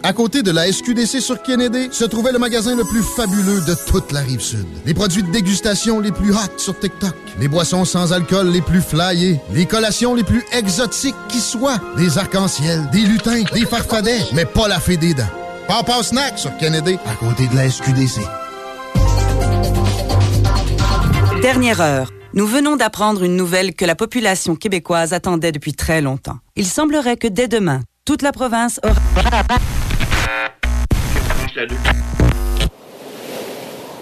À 0.03 0.13
côté 0.13 0.43
de 0.43 0.51
la 0.51 0.71
SQDC 0.71 1.19
sur 1.19 1.41
Kennedy 1.41 1.89
se 1.91 2.05
trouvait 2.05 2.31
le 2.31 2.39
magasin 2.39 2.75
le 2.75 2.83
plus 2.83 3.01
fabuleux 3.01 3.61
de 3.61 3.75
toute 3.87 4.11
la 4.11 4.21
rive 4.21 4.41
sud. 4.41 4.65
Les 4.85 4.93
produits 4.93 5.23
de 5.23 5.31
dégustation 5.31 5.99
les 5.99 6.11
plus 6.11 6.31
hot 6.31 6.57
sur 6.57 6.79
TikTok, 6.79 7.15
les 7.39 7.47
boissons 7.47 7.83
sans 7.83 8.13
alcool 8.13 8.49
les 8.49 8.61
plus 8.61 8.81
flyées, 8.81 9.39
les 9.53 9.65
collations 9.65 10.13
les 10.13 10.23
plus 10.23 10.45
exotiques 10.53 11.15
qui 11.29 11.39
soient, 11.39 11.79
des 11.97 12.17
arcs-en-ciel, 12.17 12.89
des 12.91 13.01
lutins, 13.01 13.43
des 13.53 13.65
farfadets, 13.65 14.23
mais 14.33 14.45
pas 14.45 14.67
la 14.67 14.79
fée 14.79 14.97
des 14.97 15.13
dents. 15.13 15.46
Papa 15.67 16.01
Snack 16.01 16.39
sur 16.39 16.55
Kennedy, 16.57 16.97
à 17.05 17.15
côté 17.15 17.45
de 17.47 17.55
la 17.55 17.69
SQDC. 17.69 18.21
Dernière 21.41 21.81
heure. 21.81 22.09
Nous 22.33 22.47
venons 22.47 22.77
d'apprendre 22.77 23.23
une 23.23 23.35
nouvelle 23.35 23.75
que 23.75 23.83
la 23.83 23.95
population 23.95 24.55
québécoise 24.55 25.11
attendait 25.11 25.51
depuis 25.51 25.73
très 25.73 25.99
longtemps. 25.99 26.37
Il 26.55 26.65
semblerait 26.65 27.17
que 27.17 27.27
dès 27.27 27.49
demain, 27.49 27.81
toute 28.05 28.21
la 28.21 28.31
province 28.31 28.79
aura... 28.85 29.43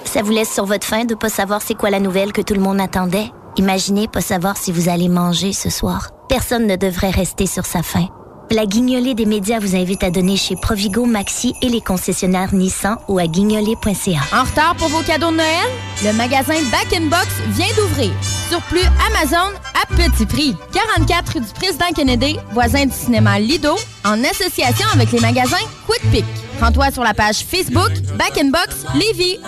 Ça 0.05 0.21
vous 0.21 0.31
laisse 0.31 0.53
sur 0.53 0.65
votre 0.65 0.85
faim 0.85 1.05
de 1.05 1.15
pas 1.15 1.29
savoir 1.29 1.63
c'est 1.63 1.75
quoi 1.75 1.89
la 1.89 1.99
nouvelle 1.99 2.31
que 2.31 2.41
tout 2.41 2.53
le 2.53 2.61
monde 2.61 2.79
attendait? 2.79 3.31
Imaginez 3.57 4.07
pas 4.07 4.21
savoir 4.21 4.55
si 4.57 4.71
vous 4.71 4.87
allez 4.87 5.09
manger 5.09 5.51
ce 5.51 5.71
soir. 5.71 6.11
Personne 6.29 6.67
ne 6.67 6.75
devrait 6.75 7.09
rester 7.09 7.47
sur 7.47 7.65
sa 7.65 7.81
faim. 7.81 8.07
La 8.51 8.65
guignolée 8.65 9.15
des 9.15 9.25
médias 9.25 9.59
vous 9.59 9.75
invite 9.75 10.03
à 10.03 10.11
donner 10.11 10.37
chez 10.37 10.55
Provigo, 10.55 11.05
Maxi 11.05 11.55
et 11.61 11.69
les 11.69 11.81
concessionnaires 11.81 12.53
Nissan 12.53 12.97
ou 13.07 13.17
à 13.17 13.25
guignolée.ca. 13.25 14.19
En 14.31 14.43
retard 14.43 14.75
pour 14.75 14.87
vos 14.89 15.01
cadeaux 15.01 15.31
de 15.31 15.37
Noël? 15.37 15.69
Le 16.03 16.13
magasin 16.13 16.53
Back 16.71 16.93
in 16.93 17.07
Box 17.07 17.27
vient 17.49 17.73
d'ouvrir. 17.75 18.11
Surplus 18.49 18.87
Amazon 19.07 19.51
à 19.81 19.87
petit 19.95 20.25
prix. 20.27 20.55
44 20.73 21.33
rue 21.33 21.39
du 21.39 21.53
Président 21.53 21.91
Kennedy, 21.95 22.37
voisin 22.53 22.85
du 22.85 22.93
cinéma 22.93 23.39
Lido, 23.39 23.75
en 24.05 24.23
association 24.23 24.87
avec 24.93 25.11
les 25.11 25.19
magasins 25.19 25.65
Quick 25.87 26.11
Pick. 26.11 26.25
Rends-toi 26.61 26.91
sur 26.91 27.03
la 27.03 27.13
page 27.13 27.39
Facebook 27.39 27.91
Back 28.17 28.37
in 28.37 28.51
Box 28.51 28.85
Lévis. 28.93 29.39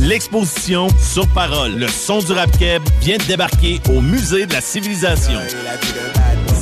L'exposition 0.00 0.88
Sur 1.00 1.28
Parole, 1.28 1.76
le 1.76 1.88
son 1.88 2.18
du 2.18 2.32
rap 2.32 2.50
keb 2.58 2.82
vient 3.00 3.18
de 3.18 3.24
débarquer 3.24 3.80
au 3.88 4.00
Musée 4.00 4.46
de 4.46 4.52
la 4.52 4.60
Civilisation. 4.60 5.38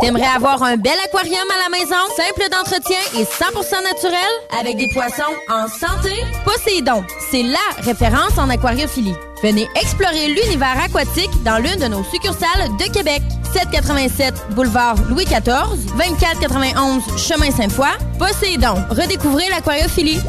T'aimerais 0.00 0.24
avoir 0.34 0.62
un 0.62 0.76
bel 0.76 0.98
aquarium 1.04 1.46
à 1.50 1.70
la 1.70 1.78
maison, 1.78 1.96
simple 2.16 2.48
d'entretien 2.50 2.98
et 3.14 3.24
100% 3.24 3.82
naturel, 3.82 4.30
avec 4.58 4.78
des 4.78 4.88
poissons 4.94 5.22
en 5.50 5.68
santé? 5.68 6.14
Poséidon, 6.44 7.04
c'est 7.30 7.42
LA 7.42 7.58
référence 7.82 8.38
en 8.38 8.48
aquariophilie. 8.48 9.14
Venez 9.42 9.68
explorer 9.80 10.28
l'univers 10.28 10.76
aquatique 10.82 11.30
dans 11.44 11.58
l'une 11.58 11.76
de 11.76 11.86
nos 11.86 12.02
succursales 12.04 12.68
de 12.78 12.92
Québec. 12.92 13.22
787 13.52 14.34
boulevard 14.54 14.94
Louis 15.08 15.24
XIV, 15.24 15.94
2491 15.98 17.02
chemin 17.18 17.50
Sainte-Foy. 17.50 17.88
Poséidon, 18.18 18.76
redécouvrez 18.90 19.48
l'aquariophilie. 19.50 20.20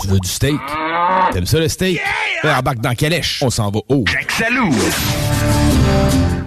Tu 0.00 0.08
veux 0.08 0.18
du 0.18 0.28
steak? 0.28 0.60
T'aimes 1.32 1.46
ça 1.46 1.58
le 1.58 1.68
steak? 1.68 2.00
Yeah! 2.42 2.58
Embarque 2.58 2.78
dans 2.78 2.94
Calèche. 2.94 3.42
On 3.42 3.50
s'en 3.50 3.70
va 3.70 3.80
haut. 3.88 4.04
Jacques 4.06 4.32
Salou. 4.32 4.70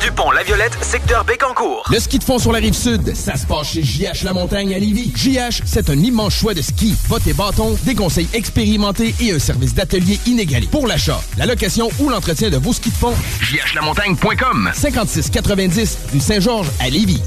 du 0.00 0.12
pont 0.12 0.30
La 0.30 0.42
Violette, 0.42 0.76
secteur 0.82 1.24
Bécancourt. 1.24 1.84
Le 1.90 1.98
ski 1.98 2.18
de 2.18 2.24
fond 2.24 2.38
sur 2.38 2.52
la 2.52 2.58
rive 2.58 2.74
sud, 2.74 3.14
ça 3.14 3.36
se 3.36 3.46
passe 3.46 3.72
chez 3.72 3.82
JH 3.82 4.24
La 4.24 4.32
Montagne 4.32 4.74
à 4.74 4.78
Lévis. 4.78 5.12
JH, 5.14 5.62
c'est 5.64 5.90
un 5.90 5.98
immense 5.98 6.34
choix 6.34 6.54
de 6.54 6.62
ski. 6.62 6.94
Bottes 7.08 7.26
et 7.26 7.32
bâtons, 7.32 7.76
des 7.84 7.94
conseils 7.94 8.28
expérimentés 8.32 9.14
et 9.20 9.32
un 9.32 9.38
service 9.38 9.74
d'atelier 9.74 10.18
inégalé. 10.26 10.66
Pour 10.70 10.86
l'achat, 10.86 11.20
la 11.36 11.46
location 11.46 11.88
ou 11.98 12.08
l'entretien 12.08 12.50
de 12.50 12.56
vos 12.56 12.72
skis 12.72 12.90
de 12.90 12.96
fond, 12.96 13.14
jhlamontagne.com 13.40 14.70
5690 14.74 15.98
du 16.12 16.20
Saint-Georges 16.20 16.70
à 16.80 16.88
Lévis. 16.88 17.22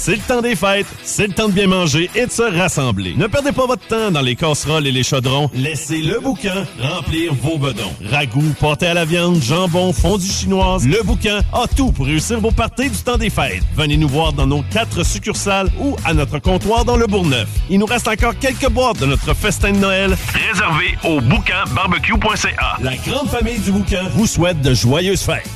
C'est 0.00 0.14
le 0.14 0.22
temps 0.22 0.40
des 0.40 0.54
fêtes, 0.54 0.86
c'est 1.02 1.26
le 1.26 1.32
temps 1.34 1.48
de 1.48 1.52
bien 1.52 1.66
manger 1.66 2.08
et 2.14 2.24
de 2.24 2.30
se 2.30 2.42
rassembler. 2.42 3.14
Ne 3.16 3.26
perdez 3.26 3.50
pas 3.50 3.66
votre 3.66 3.84
temps 3.88 4.12
dans 4.12 4.20
les 4.20 4.36
casseroles 4.36 4.86
et 4.86 4.92
les 4.92 5.02
chaudrons. 5.02 5.50
Laissez 5.52 5.98
le 5.98 6.20
boucan 6.20 6.64
remplir 6.80 7.34
vos 7.34 7.58
bedons. 7.58 7.92
Ragoût, 8.08 8.54
pâté 8.60 8.86
à 8.86 8.94
la 8.94 9.04
viande, 9.04 9.42
jambon, 9.42 9.92
fondue 9.92 10.30
chinoise, 10.30 10.86
le 10.86 11.02
boucan 11.02 11.40
a 11.52 11.66
tout 11.66 11.90
pour 11.90 12.06
réussir 12.06 12.38
vos 12.38 12.52
parties 12.52 12.88
du 12.88 12.96
temps 12.98 13.18
des 13.18 13.28
fêtes. 13.28 13.64
Venez 13.76 13.96
nous 13.96 14.08
voir 14.08 14.32
dans 14.32 14.46
nos 14.46 14.62
quatre 14.62 15.04
succursales 15.04 15.68
ou 15.80 15.96
à 16.04 16.14
notre 16.14 16.38
comptoir 16.38 16.84
dans 16.84 16.96
le 16.96 17.08
Bourgneuf. 17.08 17.48
Il 17.68 17.80
nous 17.80 17.86
reste 17.86 18.06
encore 18.06 18.38
quelques 18.38 18.70
boîtes 18.70 19.00
de 19.00 19.06
notre 19.06 19.34
festin 19.34 19.72
de 19.72 19.78
Noël. 19.78 20.16
Réservé 20.32 20.96
au 21.02 21.20
boucanbarbecue.ca. 21.20 22.76
La 22.80 22.96
grande 22.96 23.28
famille 23.28 23.58
du 23.58 23.72
boucan 23.72 24.04
vous 24.12 24.28
souhaite 24.28 24.60
de 24.60 24.72
joyeuses 24.74 25.22
fêtes. 25.22 25.50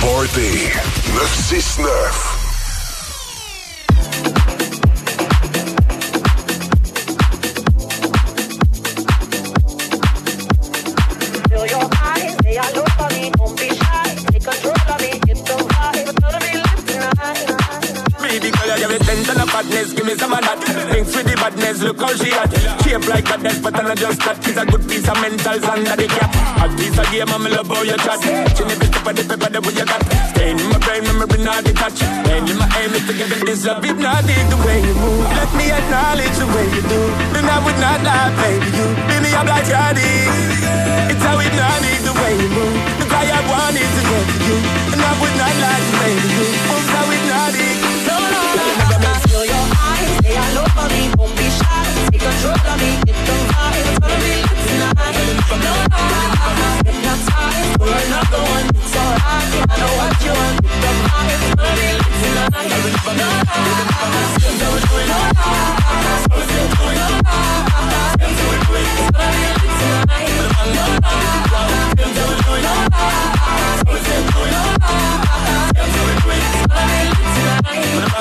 Party 0.00 0.70
969. 1.10 2.47
Me 19.64 19.78
of 19.78 19.88
fatness, 19.88 19.92
give 19.92 20.06
me 20.06 20.14
some 20.14 20.32
of 20.32 20.40
that. 20.40 20.58
Thanks 20.90 21.14
for 21.14 21.22
the 21.22 21.34
badness, 21.34 21.82
look 21.82 21.98
how 21.98 22.14
she 22.14 22.30
at. 22.32 22.50
Shape 22.82 23.06
like 23.08 23.28
a 23.30 23.36
death, 23.38 23.62
but 23.62 23.74
I'm 23.74 23.88
not 23.88 23.98
just 23.98 24.20
that. 24.22 24.36
She's 24.44 24.56
a 24.56 24.64
good 24.66 24.84
piece 24.86 25.08
of 25.08 25.16
mentals 25.18 25.64
under 25.66 25.96
the 25.96 26.06
cap. 26.06 26.30
A 26.62 26.66
piece 26.76 26.98
of 26.98 27.06
game, 27.10 27.28
I'm 27.28 27.44
love 27.48 27.66
how 27.66 27.82
you 27.82 27.98
chat. 27.98 28.20
She 28.54 28.62
never 28.64 28.86
step 28.86 29.06
on 29.06 29.14
the 29.14 29.22
paper, 29.24 29.50
the 29.50 29.60
way 29.62 29.74
you 29.74 29.86
got. 29.86 30.02
Stay 30.30 30.50
in 30.52 30.58
my 30.70 30.78
brain, 30.78 31.02
memory 31.04 31.40
not 31.42 31.64
detached. 31.64 32.02
Ain't 32.28 32.50
in 32.50 32.58
my 32.58 32.68
aim 32.78 32.92
is 32.94 33.04
to 33.06 33.12
give 33.14 33.30
it 33.32 33.42
this 33.46 33.64
love, 33.66 33.84
if 33.84 33.98
not 33.98 34.22
the 34.22 34.58
way 34.62 34.78
you 34.82 34.94
move. 34.94 35.26
Let 35.26 35.50
me 35.54 35.66
acknowledge 35.70 36.36
the 36.38 36.46
way 36.54 36.66
you 36.74 36.82
do. 36.86 37.00
Then 37.34 37.46
I 37.48 37.58
would 37.62 37.78
not 37.82 38.00
lie, 38.02 38.30
baby, 38.38 38.70
you. 38.74 38.86
Baby, 39.10 39.30
I'm 39.34 39.46
like 39.46 39.66
Johnny. 39.66 40.12
It's 41.10 41.22
how 41.24 41.38
it 41.40 41.54
not 41.58 41.78
dig 41.82 42.02
the 42.06 42.14
way 42.14 42.32
you 42.36 42.48
move. 42.52 42.76
Look 43.00 43.10
how 43.10 43.26
I 43.26 43.40
wanted 43.48 43.88
to 43.88 44.02
get 44.06 44.24
to 44.28 44.38
you. 44.44 44.56
And 44.92 45.00
I 45.02 45.12
would 45.18 45.36
not 45.40 45.54
lie 45.58 45.88
baby, 45.98 46.28
you. 46.36 46.46
Moves 46.68 46.90
how 46.94 47.10
it 47.10 47.27
all 50.88 50.94
over 50.94 50.94
me. 50.94 51.10
Don't 51.16 51.36
be 51.36 51.48
shy, 51.50 52.08
take 52.10 52.20
control 52.20 52.52
of 52.52 52.80
me. 52.80 52.90
Get 53.06 53.18
the 53.26 53.36
vibe, 53.50 54.00
follow 54.00 54.18
me 54.18 54.32
live 54.42 54.60
tonight. 54.66 55.48
No, 55.50 55.56
no, 55.56 57.32
no. 57.32 57.37
alive. 57.48 57.80
We're 57.80 57.88
another 57.88 58.42
one, 58.42 58.66
it's. 58.74 58.96
I 58.96 59.76
know 59.78 59.92
what 59.98 60.12
you 60.24 60.32
want. 60.32 60.56
Pick 60.62 60.84
up 60.88 60.96
my 61.08 61.22
money, 61.28 61.88
live 61.88 62.14
tonight. 62.20 62.68
Never 62.68 62.90
give 62.90 63.08
up, 63.08 63.20
never 64.58 64.80
doing 64.88 65.10
all 65.10 65.32
right. 65.32 66.18
So 66.18 66.34
we're 66.34 66.48
still 66.48 66.68
doing 66.78 66.98
all 66.98 67.14
right. 67.18 68.16
Still 68.18 68.34
doing 68.38 68.62
all 68.64 68.74
right. 68.74 68.90
It's 68.98 69.16
alright, 69.18 69.56
live 69.58 69.78
tonight. 69.78 70.28
We're 70.28 70.52
another 70.58 71.64
one, 71.68 71.88
still 71.92 72.12
doing 72.18 72.66
all 72.68 72.86
right. 72.88 73.28
So 73.78 73.88
we're 73.88 74.02
still 74.04 74.24
doing 74.28 74.54
all 74.54 74.68
right. 74.68 75.68
Still 75.68 75.88
doing 75.94 76.18
all 76.18 76.36
right. 76.68 77.12
It's 77.18 77.38
alright, 77.38 77.88
live 77.96 78.16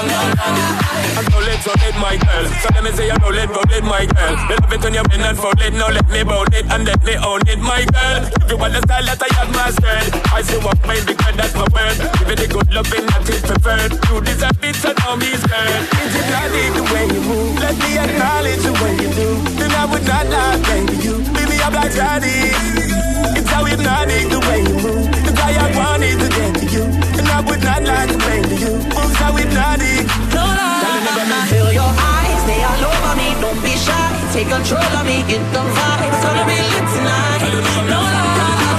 I'm 1.18 1.26
no 1.34 1.40
late, 1.40 1.62
so 1.66 1.72
late, 1.82 1.98
my 1.98 2.16
girl. 2.18 2.46
So 2.62 2.68
let 2.76 2.84
me 2.84 2.92
say 2.92 3.10
I'm 3.10 3.18
no 3.22 3.30
late, 3.30 3.50
roll 3.50 3.72
it, 3.74 3.84
my 3.84 4.06
girl. 4.06 4.34
They 4.48 4.56
love 4.62 4.74
it 4.74 4.82
when 4.84 4.94
you're 4.94 5.12
in 5.14 5.22
and 5.22 5.38
fold 5.38 5.60
it. 5.62 5.74
Now 5.74 5.90
let 5.90 6.08
me 6.10 6.22
roll 6.22 6.46
it 6.54 6.66
and 6.70 6.86
let 6.86 7.04
me 7.04 7.16
own 7.18 7.42
it, 7.48 7.60
my 7.60 7.84
girl. 7.86 8.30
If 8.38 8.52
you 8.52 8.58
want 8.58 8.74
the 8.74 8.82
style 8.86 9.06
that 9.06 9.17
I 9.18 9.30
have 9.34 9.50
mastered, 9.50 10.14
I 10.30 10.42
say 10.42 10.62
my 10.62 10.74
big 11.06 11.18
girl, 11.18 11.34
that's 11.34 11.56
my 11.58 11.66
word. 11.74 11.98
Give 12.20 12.30
it 12.30 12.38
the 12.38 12.48
good 12.48 12.70
loving 12.70 13.06
that 13.10 13.26
is 13.26 13.42
preferred. 13.42 13.92
You 14.10 14.22
deserve 14.22 14.62
it, 14.62 14.76
so 14.78 14.94
now 14.94 15.18
me 15.18 15.34
scared. 15.34 15.84
Is 16.06 16.14
it 16.14 16.28
the 16.78 16.84
way 16.94 17.06
you 17.10 17.22
move? 17.26 17.58
Let 17.58 17.76
me 17.82 17.98
acknowledge 17.98 18.62
the 18.62 18.74
way 18.78 18.94
you 19.02 19.10
do. 19.18 19.30
Then 19.58 19.74
I 19.74 19.90
would 19.90 20.06
not 20.06 20.26
lie, 20.30 20.62
baby, 20.70 21.02
you. 21.02 21.18
Baby, 21.34 21.58
I'm 21.66 21.74
like 21.74 21.94
Johnny. 21.98 22.54
It's 23.34 23.50
how 23.50 23.66
hypnotic 23.66 24.30
the 24.30 24.40
way 24.46 24.62
you 24.62 24.78
move. 24.86 25.10
The 25.26 25.34
guy 25.34 25.54
I 25.58 25.68
wanted 25.74 26.22
to 26.22 26.28
get 26.30 26.54
to 26.62 26.66
you. 26.70 26.86
And 27.18 27.28
I 27.28 27.42
would 27.42 27.62
not 27.66 27.82
lie 27.82 28.06
to 28.06 28.18
baby, 28.22 28.56
you. 28.62 28.74
Moves 28.94 29.18
how 29.18 29.34
hypnotic. 29.34 30.06
No, 30.30 30.46
no, 30.46 30.70
no. 31.26 31.38
Feel 31.50 31.74
your 31.74 31.90
eyes, 31.90 32.42
they 32.46 32.62
all 32.62 32.86
over 32.86 33.14
me. 33.18 33.34
Don't 33.42 33.58
be 33.66 33.74
shy, 33.74 33.98
take 34.30 34.50
control 34.54 34.94
of 34.94 35.06
me. 35.10 35.26
Get 35.26 35.42
the 35.50 35.64
vibe. 35.66 36.06
It's 36.06 36.22
alright, 36.22 36.46
I 36.46 36.54
know 36.54 36.70
what 36.70 36.86
you 36.86 37.02
want. 37.02 37.42
Get 37.42 37.58
the 37.58 37.66
vibe, 37.66 37.66
follow 37.66 37.66
me 37.66 37.78
live 37.82 37.82
tonight. 37.82 37.88
No, 37.88 38.00
no, 38.06 38.37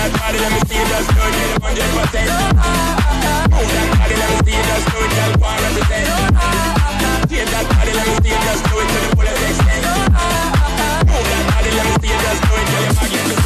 that 0.00 0.16
body, 0.16 0.38
let 0.40 0.48
me 0.52 0.60
see 0.64 0.80
you 0.80 0.86
just 0.88 1.12
do 1.12 1.20
it, 1.20 1.34
get 1.36 1.52
it 1.52 1.60
100%. 1.60 2.24
Move 3.52 3.68
that 3.68 3.88
body, 4.00 4.16
let 4.16 4.28
me 4.32 4.36
see 4.40 4.56
you 4.56 4.64
just 4.64 4.86
do 4.88 4.96
it, 4.96 5.12
girl, 5.12 5.28
and 5.44 5.60
represent. 5.60 6.08
Take 7.28 7.48
that 7.52 7.64
body, 7.68 7.92
let 7.92 8.06
me 8.08 8.14
see 8.24 8.32
you 8.32 8.40
just 8.40 8.64
do 8.64 8.80
it 8.80 8.88
to 8.88 8.98
the 9.04 9.10
fullest 9.16 9.44
extent. 9.44 9.84
Move 11.04 11.26
that 11.28 11.44
body, 11.52 11.70
let 11.76 11.84
me 11.84 11.92
see 12.00 12.08
you 12.08 12.16
just 12.16 12.40
do 12.48 12.52
it, 12.56 12.66
girl, 12.70 12.80
you're 12.80 12.96
magnificent. 12.96 13.39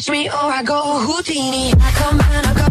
Catch 0.00 0.12
me 0.12 0.30
or 0.30 0.32
I 0.32 0.62
go 0.62 0.80
Houdini. 1.00 1.74
I 1.74 1.90
come 1.90 2.20
and 2.22 2.46
I 2.46 2.54
go. 2.54 2.69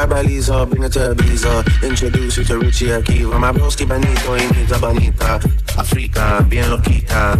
grab 0.00 0.12
a 0.12 0.22
Lisa, 0.22 0.66
bring 0.66 0.88
to 0.90 0.98
Ibiza 0.98 1.82
Introduce 1.82 2.38
you 2.38 2.44
to 2.44 2.58
Richie 2.58 2.88
Akiva 2.88 3.38
My 3.38 3.52
broski 3.52 3.84
bonito 3.84 4.36
y 4.36 4.46
mi 4.48 5.10
Africa, 5.76 6.44
bien 6.48 6.68
loquita. 6.68 7.38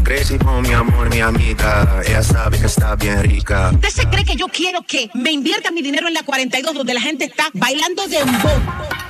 Mi 0.63 0.73
amor, 0.73 1.11
mi 1.11 1.21
amiga. 1.21 2.03
Ella 2.07 2.23
sabe 2.23 2.59
que 2.59 2.67
está 2.67 2.97
bien 2.97 3.23
rica. 3.23 3.71
¿Usted 3.75 3.89
se 3.89 4.09
cree 4.09 4.25
que 4.25 4.35
yo 4.37 4.47
quiero 4.49 4.83
que 4.83 5.11
me 5.15 5.31
invierta 5.31 5.71
mi 5.71 5.83
dinero 5.83 6.09
en 6.09 6.15
la 6.15 6.23
42 6.23 6.75
Donde 6.75 6.95
la 6.95 7.01
gente 7.01 7.25
está 7.25 7.49
bailando 7.53 8.07
de 8.09 8.23
un 8.23 8.33
boom? 8.43 8.63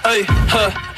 Ay, 0.02 0.26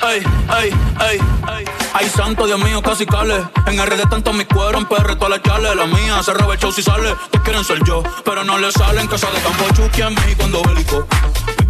ay, 0.00 0.22
ay, 0.48 0.72
ay, 0.98 1.18
ay 1.46 1.64
Ay, 1.92 2.08
santo 2.08 2.46
Dios 2.46 2.62
mío, 2.64 2.80
casi 2.80 3.04
cale. 3.04 3.44
En 3.66 3.84
RD 3.84 4.08
tanto 4.08 4.32
mi 4.32 4.44
cuero, 4.44 4.78
en 4.78 4.86
PR 4.86 5.16
toda 5.16 5.30
la 5.30 5.42
chale. 5.42 5.74
La 5.74 5.86
mía 5.86 6.22
se 6.22 6.32
roba 6.32 6.54
el 6.54 6.60
show 6.60 6.72
si 6.72 6.82
sale. 6.82 7.14
Te 7.30 7.40
quieren 7.40 7.64
ser 7.64 7.82
yo, 7.84 8.02
pero 8.24 8.44
no 8.44 8.58
le 8.58 8.72
salen 8.72 9.06
Casa 9.08 9.30
de 9.30 9.40
campo, 9.40 9.64
chuki 9.74 10.00
a 10.02 10.10
mí 10.10 10.34
cuando 10.36 10.62
bélico 10.62 11.06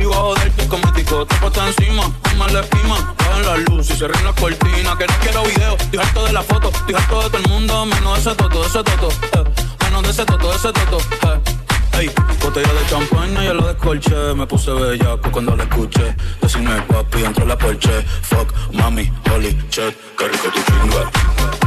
Vivo 0.02 0.14
a 0.14 0.16
joderte 0.16 0.66
como 0.66 0.84
el 0.88 0.94
tico, 0.94 1.24
te 1.24 1.36
puesto 1.36 1.64
encima, 1.64 2.02
toma 2.22 2.48
la 2.48 2.58
espima. 2.58 3.14
Bajan 3.18 3.46
las 3.46 3.58
luces, 3.70 3.96
cierren 3.98 4.24
las 4.24 4.34
cortinas, 4.34 4.96
que 4.96 5.06
no 5.06 5.14
quiero 5.20 5.42
video. 5.44 5.76
Estoy 5.76 6.00
harto 6.00 6.24
de 6.24 6.32
la 6.32 6.42
foto, 6.42 6.70
estoy 6.70 6.94
harto 6.96 7.22
de 7.22 7.30
todo 7.30 7.38
el 7.38 7.48
mundo, 7.48 7.86
menos 7.86 8.14
de 8.14 8.30
ese 8.30 8.36
toto, 8.36 8.66
ese 8.66 8.82
toto. 8.82 9.08
Eh. 9.10 9.44
Menos 9.84 10.02
de 10.02 10.10
ese 10.10 10.24
toto, 10.24 10.52
ese 10.52 10.72
toto. 10.72 10.98
Eh. 10.98 12.00
Ey, 12.00 12.10
botella 12.42 12.72
de 12.72 12.86
champaña, 12.90 13.44
yo 13.44 13.54
lo 13.54 13.68
descolché. 13.68 14.34
Me 14.34 14.44
puse 14.44 14.72
bellaco 14.72 15.20
pues, 15.20 15.32
cuando 15.32 15.54
la 15.54 15.62
escuché. 15.62 16.16
Decirme 16.40 16.82
papi, 16.82 17.22
entró 17.22 17.46
la 17.46 17.56
porche. 17.56 18.02
Fuck, 18.22 18.52
mami, 18.72 19.08
holy 19.32 19.56
shit, 19.70 19.94
qué 20.18 20.26
rico 20.26 20.48
tu 20.52 20.62
chinga. 20.64 21.61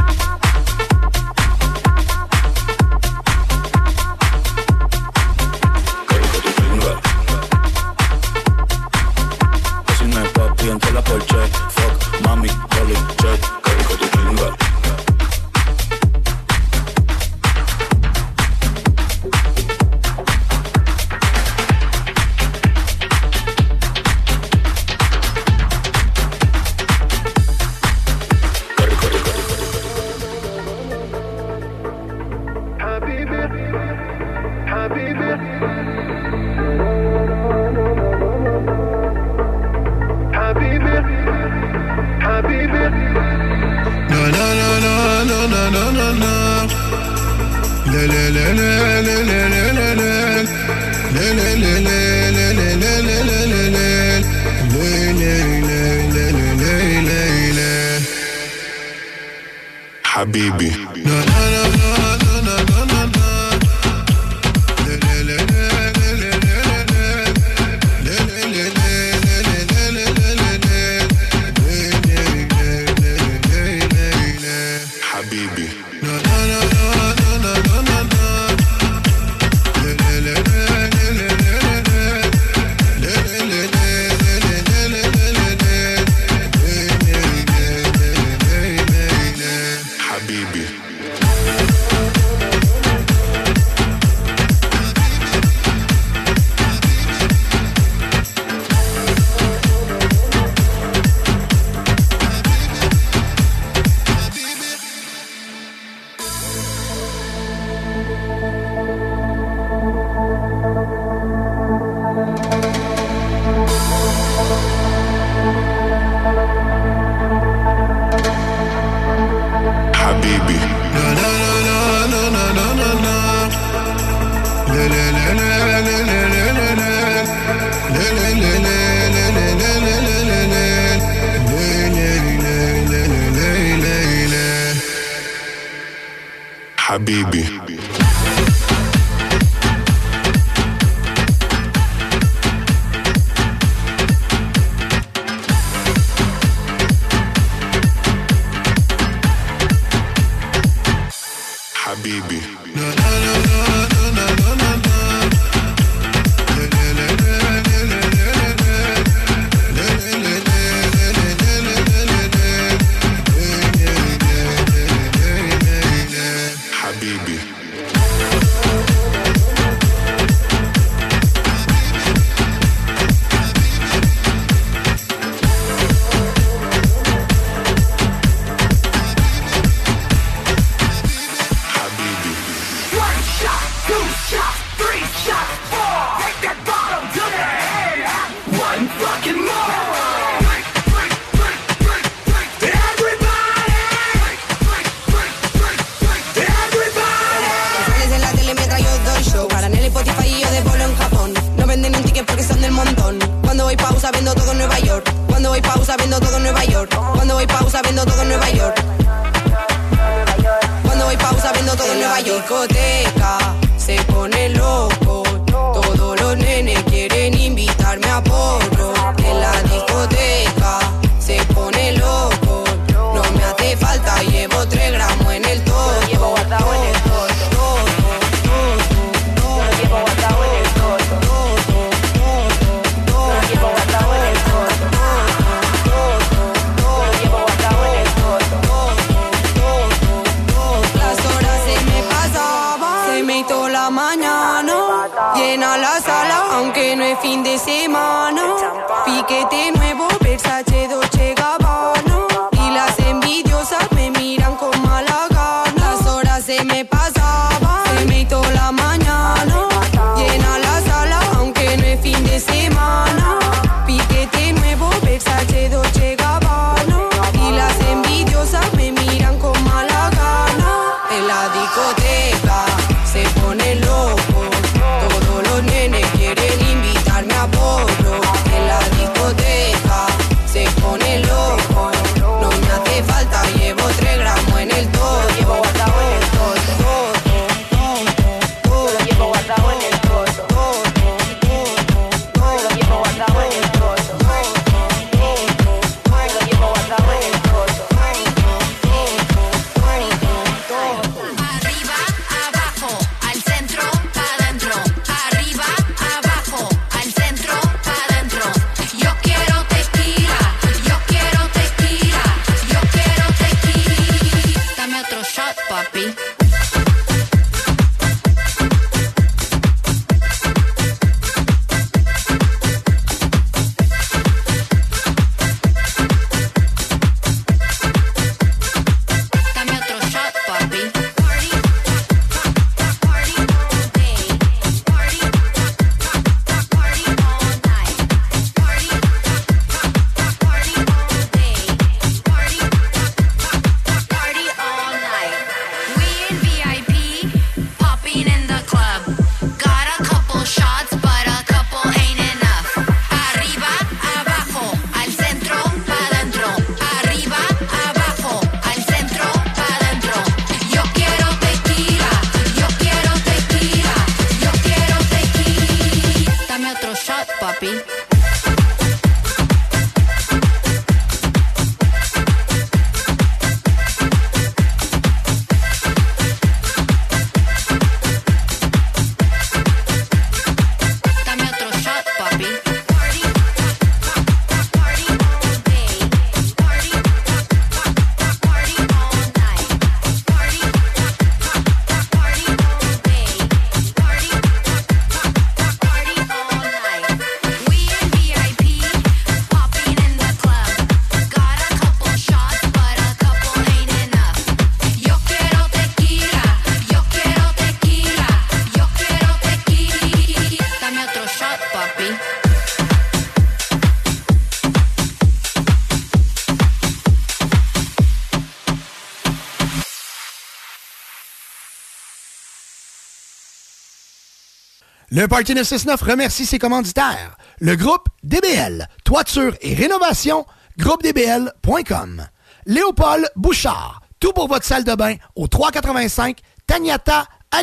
Le 425.26 425.28
Parti 425.28 425.56
969 425.56 426.02
remercie 426.02 426.46
ses 426.46 426.60
commanditaires. 426.60 427.36
Le 427.58 427.74
groupe 427.74 428.06
DBL, 428.22 428.86
toiture 429.04 429.56
et 429.60 429.74
rénovation, 429.74 430.46
groupedbl.com. 430.78 432.28
Léopold 432.66 433.28
Bouchard, 433.34 434.02
tout 434.20 434.32
pour 434.32 434.46
votre 434.46 434.64
salle 434.64 434.84
de 434.84 434.94
bain 434.94 435.16
au 435.34 435.48
385 435.48 436.38
Tagnata 436.68 437.26
à. 437.50 437.62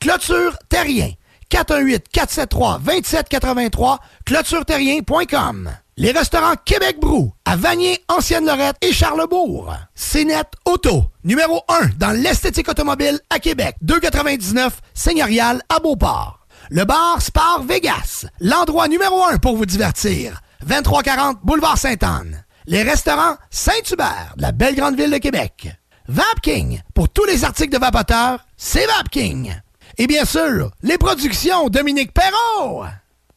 Clôture 0.00 0.56
Terrien, 0.68 1.10
418-473-2783, 1.50 3.98
clôtureterrien.com. 4.24 5.68
Les 5.96 6.12
restaurants 6.12 6.54
Québec 6.64 6.98
Brou, 7.00 7.32
à 7.44 7.56
Vanier, 7.56 8.04
Ancienne-Lorette 8.06 8.76
et 8.82 8.92
Charlebourg. 8.92 9.74
CNET 9.96 10.44
Auto, 10.64 11.06
numéro 11.24 11.62
1 11.68 11.88
dans 11.98 12.12
l'esthétique 12.12 12.68
automobile 12.68 13.18
à 13.30 13.40
Québec. 13.40 13.74
299 13.80 14.80
Seigneurial 14.94 15.60
à 15.68 15.80
Beauport. 15.80 16.41
Le 16.74 16.86
bar 16.86 17.20
Spar 17.20 17.62
Vegas, 17.64 18.24
l'endroit 18.40 18.88
numéro 18.88 19.22
1 19.24 19.36
pour 19.36 19.56
vous 19.56 19.66
divertir. 19.66 20.40
2340 20.66 21.40
Boulevard 21.44 21.76
Sainte-Anne. 21.76 22.46
Les 22.66 22.82
restaurants 22.82 23.36
Saint-Hubert, 23.50 24.32
la 24.38 24.52
belle 24.52 24.74
grande 24.74 24.96
ville 24.96 25.10
de 25.10 25.18
Québec. 25.18 25.68
Vapking, 26.08 26.80
pour 26.94 27.10
tous 27.10 27.26
les 27.26 27.44
articles 27.44 27.74
de 27.74 27.78
vapoteurs, 27.78 28.46
c'est 28.56 28.86
Vapking. 28.86 29.52
Et 29.98 30.06
bien 30.06 30.24
sûr, 30.24 30.70
les 30.82 30.96
productions 30.96 31.68
Dominique 31.68 32.14
Perrault. 32.14 32.84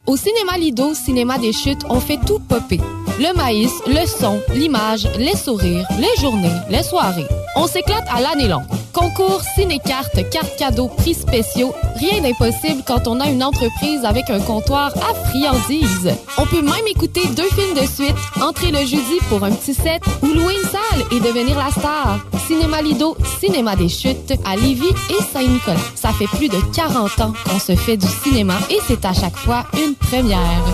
Au 0.06 0.16
cinéma 0.16 0.56
Lido, 0.56 0.94
cinéma 0.94 1.36
des 1.36 1.52
chutes, 1.52 1.84
on 1.90 2.00
fait 2.00 2.20
tout 2.26 2.38
popper. 2.38 2.80
Le 3.18 3.36
maïs, 3.36 3.72
le 3.86 4.06
son, 4.06 4.40
l'image, 4.54 5.06
les 5.18 5.36
sourires, 5.36 5.86
les 5.98 6.22
journées, 6.22 6.56
les 6.70 6.82
soirées. 6.82 7.28
On 7.54 7.66
s'éclate 7.66 8.06
à 8.08 8.22
l'année 8.22 8.48
longue. 8.48 8.64
Concours, 8.96 9.42
ciné-cartes, 9.54 10.30
cartes 10.30 10.56
cadeaux, 10.56 10.88
prix 10.88 11.12
spéciaux, 11.12 11.74
rien 11.96 12.22
d'impossible 12.22 12.82
quand 12.86 13.06
on 13.06 13.20
a 13.20 13.28
une 13.28 13.44
entreprise 13.44 14.06
avec 14.06 14.30
un 14.30 14.40
comptoir 14.40 14.90
à 14.96 15.12
friandises. 15.28 16.14
On 16.38 16.46
peut 16.46 16.62
même 16.62 16.86
écouter 16.88 17.26
deux 17.28 17.48
films 17.50 17.74
de 17.74 17.86
suite, 17.86 18.16
entrer 18.40 18.70
le 18.70 18.78
jeudi 18.78 19.18
pour 19.28 19.44
un 19.44 19.50
petit 19.50 19.74
set 19.74 20.02
ou 20.22 20.28
louer 20.28 20.54
une 20.54 20.70
salle 20.70 21.02
et 21.10 21.20
devenir 21.20 21.58
la 21.58 21.70
star. 21.70 22.20
Cinéma 22.46 22.80
Lido, 22.80 23.18
cinéma 23.38 23.76
des 23.76 23.90
chutes 23.90 24.32
à 24.46 24.56
Lévis 24.56 24.94
et 25.10 25.22
Saint-Nicolas. 25.30 25.76
Ça 25.94 26.12
fait 26.12 26.28
plus 26.28 26.48
de 26.48 26.58
40 26.74 27.20
ans 27.20 27.34
qu'on 27.44 27.58
se 27.58 27.76
fait 27.76 27.98
du 27.98 28.08
cinéma 28.24 28.54
et 28.70 28.78
c'est 28.88 29.04
à 29.04 29.12
chaque 29.12 29.36
fois 29.36 29.66
une 29.74 29.94
première. 29.94 30.64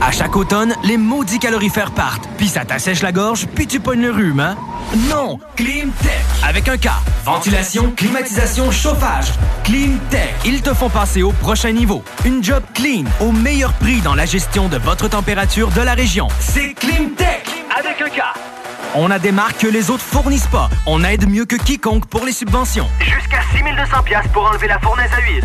À 0.00 0.12
chaque 0.12 0.36
automne, 0.36 0.74
les 0.84 0.98
maudits 0.98 1.40
calorifères 1.40 1.90
partent, 1.90 2.28
puis 2.36 2.46
ça 2.46 2.64
t'assèche 2.64 3.02
la 3.02 3.10
gorge, 3.10 3.48
puis 3.56 3.66
tu 3.66 3.80
pognes 3.80 4.02
le 4.02 4.12
rhume, 4.12 4.38
hein? 4.38 4.56
Non! 4.96 5.40
Climtech! 5.56 6.24
Avec 6.46 6.68
un 6.68 6.76
K. 6.76 6.88
Ventilation, 7.24 7.92
climatisation, 7.96 8.70
chauffage. 8.70 9.26
Climtech. 9.64 10.34
Ils 10.44 10.62
te 10.62 10.72
font 10.72 10.88
passer 10.88 11.22
au 11.22 11.32
prochain 11.32 11.72
niveau. 11.72 12.04
Une 12.24 12.44
job 12.44 12.62
clean, 12.74 13.04
au 13.20 13.32
meilleur 13.32 13.72
prix 13.72 14.00
dans 14.02 14.14
la 14.14 14.24
gestion 14.24 14.68
de 14.68 14.76
votre 14.76 15.08
température 15.08 15.70
de 15.70 15.80
la 15.80 15.94
région. 15.94 16.28
C'est 16.38 16.74
Climtech! 16.74 17.44
Avec 17.76 18.00
un 18.02 18.08
K. 18.08 18.22
On 18.94 19.10
a 19.10 19.18
des 19.18 19.32
marques 19.32 19.58
que 19.58 19.66
les 19.66 19.90
autres 19.90 20.04
fournissent 20.04 20.46
pas. 20.46 20.70
On 20.86 21.02
aide 21.02 21.28
mieux 21.28 21.44
que 21.44 21.56
quiconque 21.56 22.06
pour 22.06 22.24
les 22.24 22.32
subventions. 22.32 22.88
Jusqu'à 23.00 23.40
6200 23.52 24.02
pièces 24.04 24.28
pour 24.32 24.44
enlever 24.44 24.68
la 24.68 24.78
fournaise 24.78 25.10
à 25.12 25.20
huile. 25.22 25.44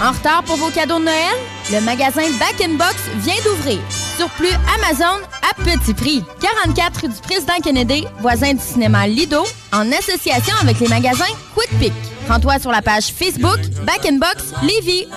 En 0.00 0.12
retard 0.12 0.44
pour 0.44 0.56
vos 0.56 0.70
cadeaux 0.70 0.98
de 0.98 1.04
Noël? 1.04 1.36
Le 1.72 1.80
magasin 1.80 2.22
Back 2.38 2.60
in 2.62 2.74
Box 2.74 2.94
vient 3.16 3.34
d'ouvrir. 3.44 3.78
Surplus 4.16 4.54
Amazon 4.76 5.20
à 5.42 5.54
petit 5.54 5.92
prix. 5.92 6.24
44 6.40 7.00
rue 7.00 7.08
du 7.08 7.20
Président 7.20 7.58
Kennedy, 7.62 8.06
voisin 8.20 8.54
du 8.54 8.60
cinéma 8.60 9.08
Lido, 9.08 9.42
en 9.72 9.90
association 9.90 10.54
avec 10.62 10.78
les 10.78 10.88
magasins 10.88 11.24
Quick 11.54 11.78
Pick. 11.80 11.92
Rends-toi 12.28 12.60
sur 12.60 12.70
la 12.70 12.80
page 12.80 13.06
Facebook 13.06 13.58
Back 13.84 14.06
in 14.06 14.18
Box 14.18 14.52
Lévis. 14.62 15.08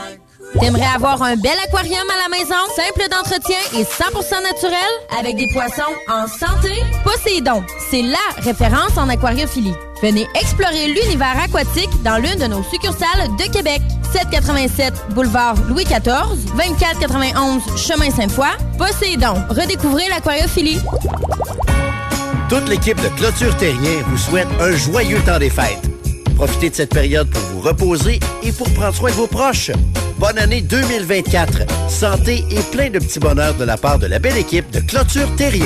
T'aimerais 0.60 0.90
avoir 0.96 1.22
un 1.22 1.36
bel 1.36 1.58
aquarium 1.68 2.08
à 2.10 2.30
la 2.30 2.38
maison, 2.38 2.56
simple 2.76 3.08
d'entretien 3.10 3.58
et 3.74 3.84
100% 3.84 4.44
naturel, 4.44 4.80
avec 5.18 5.38
des 5.38 5.48
poissons 5.54 5.94
en 6.10 6.28
santé? 6.28 6.74
Poséidon, 7.04 7.64
c'est 7.90 8.02
LA 8.02 8.18
référence 8.40 8.98
en 8.98 9.08
aquariophilie. 9.10 9.76
Venez 10.02 10.28
explorer 10.34 10.88
l'univers 10.88 11.40
aquatique 11.40 11.90
dans 12.04 12.18
l'une 12.18 12.36
de 12.36 12.48
nos 12.48 12.64
succursales 12.64 13.28
de 13.38 13.52
Québec. 13.52 13.82
787 14.12 14.94
boulevard 15.12 15.56
Louis 15.70 15.86
XIV, 15.86 16.52
2491 16.58 17.62
chemin 17.78 18.10
Sainte-Foy. 18.10 18.50
Poséidon, 18.78 19.36
redécouvrez 19.50 20.10
l'aquariophilie. 20.10 20.80
Toute 22.50 22.68
l'équipe 22.68 23.00
de 23.02 23.08
Clôture 23.10 23.56
Terrien 23.58 24.02
vous 24.08 24.18
souhaite 24.18 24.48
un 24.60 24.76
joyeux 24.76 25.22
temps 25.22 25.40
des 25.40 25.52
fêtes. 25.52 25.80
Profitez 26.36 26.72
de 26.72 26.76
cette 26.76 26.94
période 26.94 27.30
pour 27.30 27.42
vous 27.54 27.62
reposer 27.62 28.20
et 28.42 28.52
pour 28.52 28.70
prendre 28.74 28.96
soin 28.96 29.12
de 29.12 29.16
vos 29.16 29.28
proches. 29.28 29.72
Bonne 30.18 30.40
année 30.40 30.62
2024. 30.62 31.90
Santé 31.90 32.44
et 32.50 32.62
plein 32.72 32.90
de 32.90 32.98
petits 32.98 33.20
bonheurs 33.20 33.54
de 33.54 33.64
la 33.64 33.78
part 33.78 34.00
de 34.00 34.08
la 34.08 34.18
belle 34.18 34.38
équipe 34.38 34.70
de 34.72 34.80
Clôture 34.80 35.28
Terrien. 35.36 35.66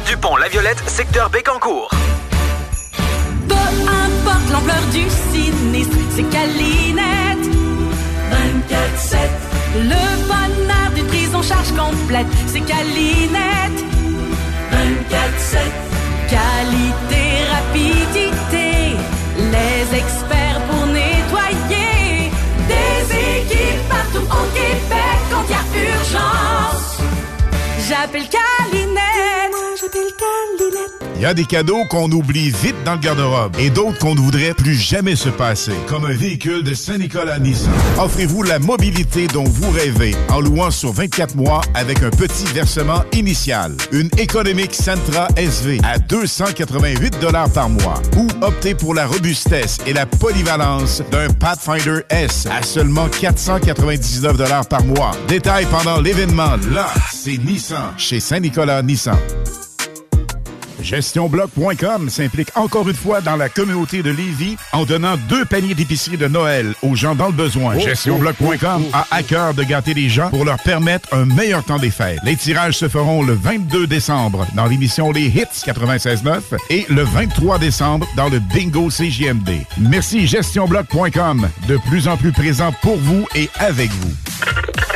du 0.05 0.17
pont 0.17 0.35
La 0.35 0.47
Violette, 0.47 0.81
secteur 0.87 1.29
Bécancourt. 1.29 1.89
Peu 3.47 3.55
importe 3.55 4.51
l'ampleur 4.51 4.81
du 4.91 5.03
sinistre, 5.31 5.97
c'est 6.15 6.23
Calinette. 6.23 7.47
24-7. 8.31 9.17
Le 9.75 10.27
bonheur 10.27 10.91
d'une 10.95 11.07
prise 11.07 11.35
en 11.35 11.41
charge 11.41 11.71
complète, 11.71 12.27
c'est 12.47 12.61
Calinette. 12.61 13.85
24-7. 14.71 15.57
Qualité, 16.29 17.23
rapidité, 17.51 18.97
les 19.37 19.97
experts 19.97 20.61
pour 20.69 20.85
nettoyer. 20.87 22.31
Des 22.67 23.15
équipes 23.15 23.89
partout 23.89 24.25
au 24.25 24.45
Québec 24.53 25.17
quand 25.31 25.43
il 25.47 25.51
y 25.51 25.55
a 25.55 25.93
urgence. 25.93 26.90
J'appelle 27.91 28.23
Calinette. 28.29 29.51
Moi, 29.51 29.75
j'appelle 29.81 30.13
Calinette. 30.17 31.01
Il 31.17 31.23
y 31.23 31.25
a 31.25 31.33
des 31.33 31.43
cadeaux 31.43 31.83
qu'on 31.89 32.09
oublie 32.09 32.49
vite 32.49 32.81
dans 32.85 32.93
le 32.93 32.99
garde-robe 32.99 33.55
et 33.59 33.69
d'autres 33.69 33.99
qu'on 33.99 34.15
ne 34.15 34.21
voudrait 34.21 34.53
plus 34.53 34.75
jamais 34.75 35.15
se 35.15 35.29
passer, 35.29 35.73
comme 35.87 36.05
un 36.05 36.13
véhicule 36.13 36.63
de 36.63 36.73
Saint-Nicolas 36.73 37.37
Nissan. 37.37 37.69
Offrez-vous 37.99 38.43
la 38.43 38.59
mobilité 38.59 39.27
dont 39.27 39.43
vous 39.43 39.69
rêvez 39.71 40.15
en 40.29 40.39
louant 40.39 40.71
sur 40.71 40.93
24 40.93 41.35
mois 41.35 41.61
avec 41.75 42.01
un 42.01 42.09
petit 42.09 42.45
versement 42.53 43.03
initial. 43.11 43.75
Une 43.91 44.09
économique 44.17 44.73
Sentra 44.73 45.27
SV 45.35 45.79
à 45.83 45.99
288 45.99 47.17
par 47.53 47.69
mois 47.69 48.01
ou 48.17 48.27
optez 48.41 48.73
pour 48.73 48.95
la 48.95 49.05
robustesse 49.05 49.77
et 49.85 49.93
la 49.93 50.05
polyvalence 50.05 51.03
d'un 51.11 51.27
Pathfinder 51.33 51.99
S 52.09 52.47
à 52.47 52.63
seulement 52.63 53.09
499 53.09 54.67
par 54.69 54.83
mois. 54.85 55.11
Détail 55.27 55.67
pendant 55.69 55.99
l'événement. 55.99 56.55
Là, 56.71 56.87
c'est 57.11 57.37
Nissan 57.37 57.80
chez 57.97 58.19
Saint-Nicolas 58.19 58.81
Nissan. 58.81 59.17
GestionBloc.com 60.83 62.09
s'implique 62.09 62.49
encore 62.55 62.89
une 62.89 62.95
fois 62.95 63.21
dans 63.21 63.35
la 63.35 63.49
communauté 63.49 64.03
de 64.03 64.09
Lévis 64.09 64.57
en 64.73 64.83
donnant 64.83 65.15
deux 65.29 65.45
paniers 65.45 65.73
d'épicerie 65.73 66.17
de 66.17 66.27
Noël 66.27 66.73
aux 66.81 66.95
gens 66.95 67.15
dans 67.15 67.27
le 67.27 67.33
besoin. 67.33 67.75
Oh, 67.77 67.79
GestionBloc.com 67.79 68.85
a 68.93 69.07
à 69.11 69.23
cœur 69.23 69.53
de 69.53 69.63
gâter 69.63 69.93
les 69.93 70.09
gens 70.09 70.29
pour 70.29 70.45
leur 70.45 70.59
permettre 70.59 71.13
un 71.13 71.25
meilleur 71.25 71.63
temps 71.63 71.79
des 71.79 71.91
fêtes. 71.91 72.19
Les 72.23 72.35
tirages 72.35 72.77
se 72.77 72.87
feront 72.87 73.23
le 73.23 73.33
22 73.33 73.87
décembre 73.87 74.45
dans 74.55 74.65
l'émission 74.65 75.11
Les 75.11 75.27
Hits 75.27 75.63
96.9 75.65 76.41
et 76.69 76.85
le 76.89 77.03
23 77.03 77.59
décembre 77.59 78.07
dans 78.15 78.29
le 78.29 78.39
Bingo 78.39 78.89
CJMD. 78.89 79.65
Merci 79.77 80.27
GestionBloc.com, 80.27 81.47
de 81.67 81.77
plus 81.89 82.07
en 82.07 82.17
plus 82.17 82.31
présent 82.31 82.71
pour 82.81 82.97
vous 82.97 83.27
et 83.35 83.49
avec 83.59 83.91
vous. 83.91 84.90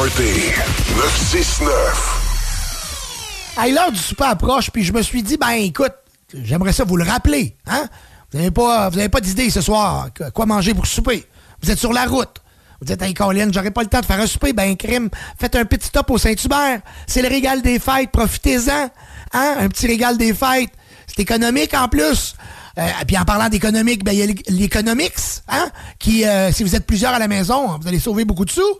Party 0.00 0.48
969. 0.96 3.52
Hey, 3.58 3.74
l'heure 3.74 3.92
du 3.92 3.98
souper 3.98 4.24
approche, 4.24 4.70
puis 4.70 4.82
je 4.82 4.94
me 4.94 5.02
suis 5.02 5.22
dit, 5.22 5.36
ben 5.36 5.50
écoute, 5.50 5.92
j'aimerais 6.32 6.72
ça 6.72 6.84
vous 6.84 6.96
le 6.96 7.04
rappeler. 7.04 7.54
Hein? 7.66 7.86
Vous 8.32 8.38
n'avez 8.38 8.50
pas, 8.50 8.90
pas 8.90 9.20
d'idée 9.20 9.50
ce 9.50 9.60
soir, 9.60 10.08
quoi 10.32 10.46
manger 10.46 10.72
pour 10.72 10.86
souper. 10.86 11.26
Vous 11.62 11.70
êtes 11.70 11.78
sur 11.78 11.92
la 11.92 12.06
route. 12.06 12.40
Vous 12.80 12.86
dites, 12.86 13.02
hey 13.02 13.12
Colin, 13.12 13.50
j'aurais 13.52 13.72
pas 13.72 13.82
le 13.82 13.88
temps 13.88 14.00
de 14.00 14.06
faire 14.06 14.18
un 14.18 14.26
souper, 14.26 14.54
ben 14.54 14.74
crime, 14.74 15.10
faites 15.38 15.54
un 15.54 15.66
petit 15.66 15.88
stop 15.88 16.08
au 16.08 16.16
Saint-Hubert. 16.16 16.80
C'est 17.06 17.20
le 17.20 17.28
régal 17.28 17.60
des 17.60 17.78
fêtes, 17.78 18.10
profitez-en. 18.10 18.88
Hein? 19.34 19.54
Un 19.58 19.68
petit 19.68 19.86
régal 19.86 20.16
des 20.16 20.32
fêtes. 20.32 20.72
C'est 21.08 21.20
économique 21.20 21.74
en 21.74 21.88
plus. 21.88 22.36
Euh, 22.78 22.88
puis 23.06 23.18
en 23.18 23.26
parlant 23.26 23.50
d'économique, 23.50 24.02
ben 24.02 24.12
il 24.12 24.18
y 24.18 24.22
a 24.22 24.26
l'Economics, 24.48 25.42
hein? 25.46 25.68
Qui, 25.98 26.24
euh, 26.24 26.50
si 26.52 26.64
vous 26.64 26.74
êtes 26.74 26.86
plusieurs 26.86 27.12
à 27.12 27.18
la 27.18 27.28
maison, 27.28 27.76
vous 27.78 27.86
allez 27.86 28.00
sauver 28.00 28.24
beaucoup 28.24 28.46
de 28.46 28.50
sous. 28.50 28.78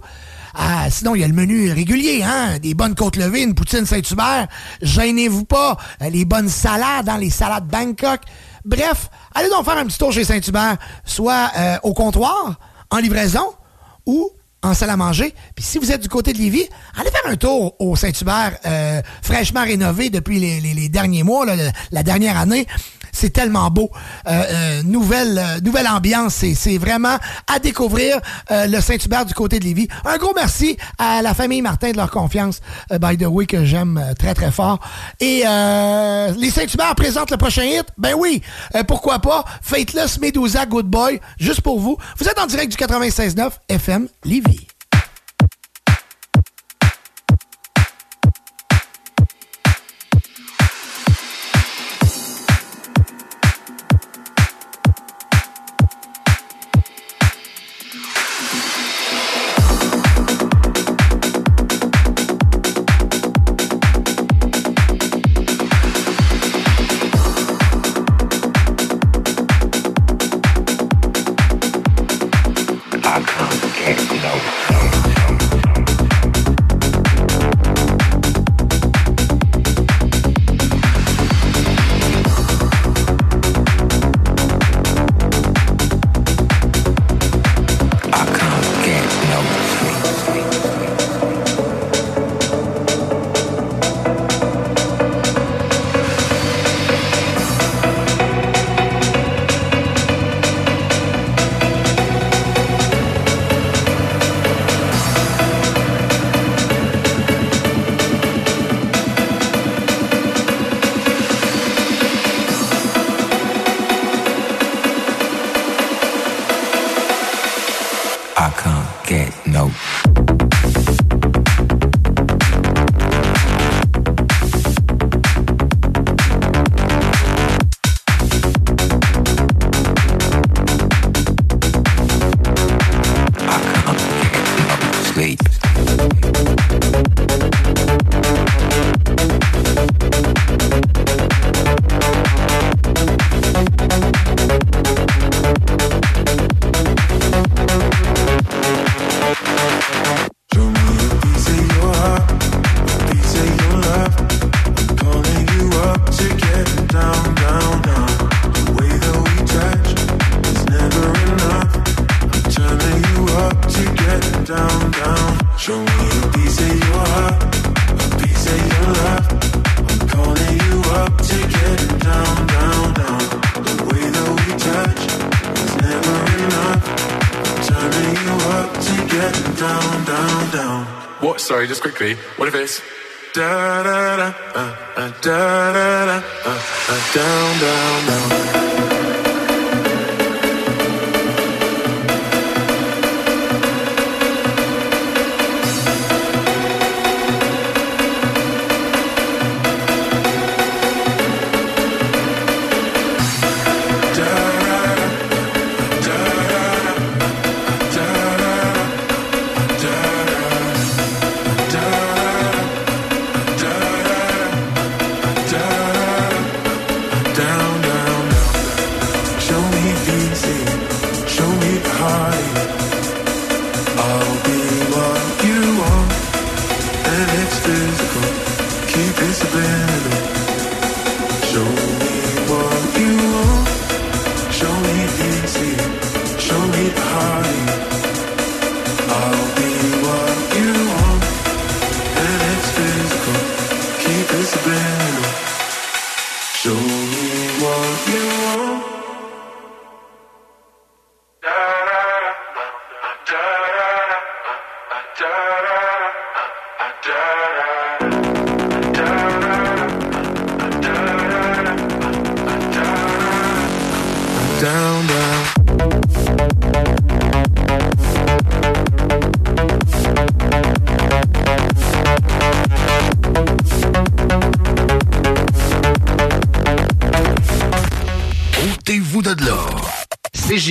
Ah, 0.55 0.91
sinon, 0.91 1.15
il 1.15 1.21
y 1.21 1.25
a 1.25 1.29
le 1.29 1.35
menu 1.35 1.71
régulier, 1.71 2.23
hein? 2.23 2.59
Des 2.59 2.75
bonnes 2.75 2.95
côtes 2.95 3.17
levées, 3.17 3.43
une 3.43 3.55
poutine 3.55 3.87
Saint-Hubert. 3.87 4.49
Gênez-vous 4.83 5.45
pas. 5.45 5.77
Euh, 6.03 6.11
les 6.11 6.25
bonnes 6.25 6.49
salades, 6.49 7.07
dans 7.07 7.17
les 7.17 7.31
salades 7.31 7.67
Bangkok. 7.67 8.21
Bref, 8.65 9.11
allez 9.35 9.49
donc 9.49 9.65
faire 9.65 9.79
un 9.79 9.87
petit 9.87 9.99
tour 9.99 10.13
chez 10.13 10.25
Saint-Hubert, 10.25 10.77
soit 11.05 11.51
euh, 11.57 11.79
au 11.83 11.95
comptoir, 11.95 12.59
en 12.91 12.99
livraison 12.99 13.45
ou 14.07 14.31
en 14.63 14.75
salle 14.75 14.91
à 14.91 14.97
manger. 14.97 15.35
Puis 15.55 15.65
si 15.65 15.79
vous 15.79 15.91
êtes 15.91 16.03
du 16.03 16.09
côté 16.09 16.33
de 16.33 16.39
Lévis, 16.39 16.69
allez 16.97 17.11
faire 17.11 17.27
un 17.27 17.37
tour 17.37 17.75
au 17.79 17.97
Saint-Hubert, 17.97 18.59
euh, 18.67 19.01
fraîchement 19.23 19.63
rénové 19.63 20.11
depuis 20.11 20.39
les, 20.39 20.89
derniers 20.89 21.23
mois, 21.23 21.47
la 21.47 22.03
dernière 22.03 22.39
année. 22.39 22.67
C'est 23.13 23.31
tellement 23.31 23.71
beau. 23.71 23.91
Euh, 24.27 24.31
euh, 24.31 24.81
euh, 24.81 24.83
nouvelle, 24.83 25.89
ambiance. 25.89 26.45
C'est 26.55 26.79
vraiment 26.79 27.17
à 27.47 27.59
découvrir 27.59 28.21
le 28.51 28.81
Saint-Hubert 28.81 29.25
du 29.25 29.35
côté 29.35 29.59
de 29.59 29.65
Lévis. 29.65 29.89
Un 30.05 30.17
gros 30.19 30.33
merci 30.35 30.77
à 30.99 31.23
la 31.23 31.35
famille 31.35 31.63
Martin 31.63 31.93
de 31.93 31.97
leur 31.97 32.11
confiance, 32.11 32.61
by 32.91 33.17
the 33.17 33.27
way, 33.27 33.47
que 33.47 33.65
j'aime 33.65 34.03
très, 34.19 34.35
très 34.35 34.51
fort. 34.51 34.81
Et 35.21 35.45
les 36.37 36.51
Saint-Hubert 36.51 36.95
présentent 36.95 37.31
le 37.31 37.37
prochain 37.37 37.65
hit. 37.65 37.87
Ben 37.99 38.15
oui, 38.17 38.43
pourquoi 38.87 39.19
pas? 39.19 39.45
Faites-le, 39.63 40.03
Medusa 40.21 40.67
Good 40.67 40.87
Boy, 40.87 41.21
juste 41.39 41.63
pour 41.63 41.81
vous. 41.81 41.97
Vous 42.19 42.29
êtes 42.29 42.39
en 42.39 42.47
direct 42.47 42.71
du 42.71 42.85
96.9 42.85 43.51
FM 43.69 44.09
Lévis. 44.25 44.67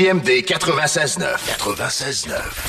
CJMD 0.10 0.44
96-9. 0.44 1.38
96-9. 1.60 2.69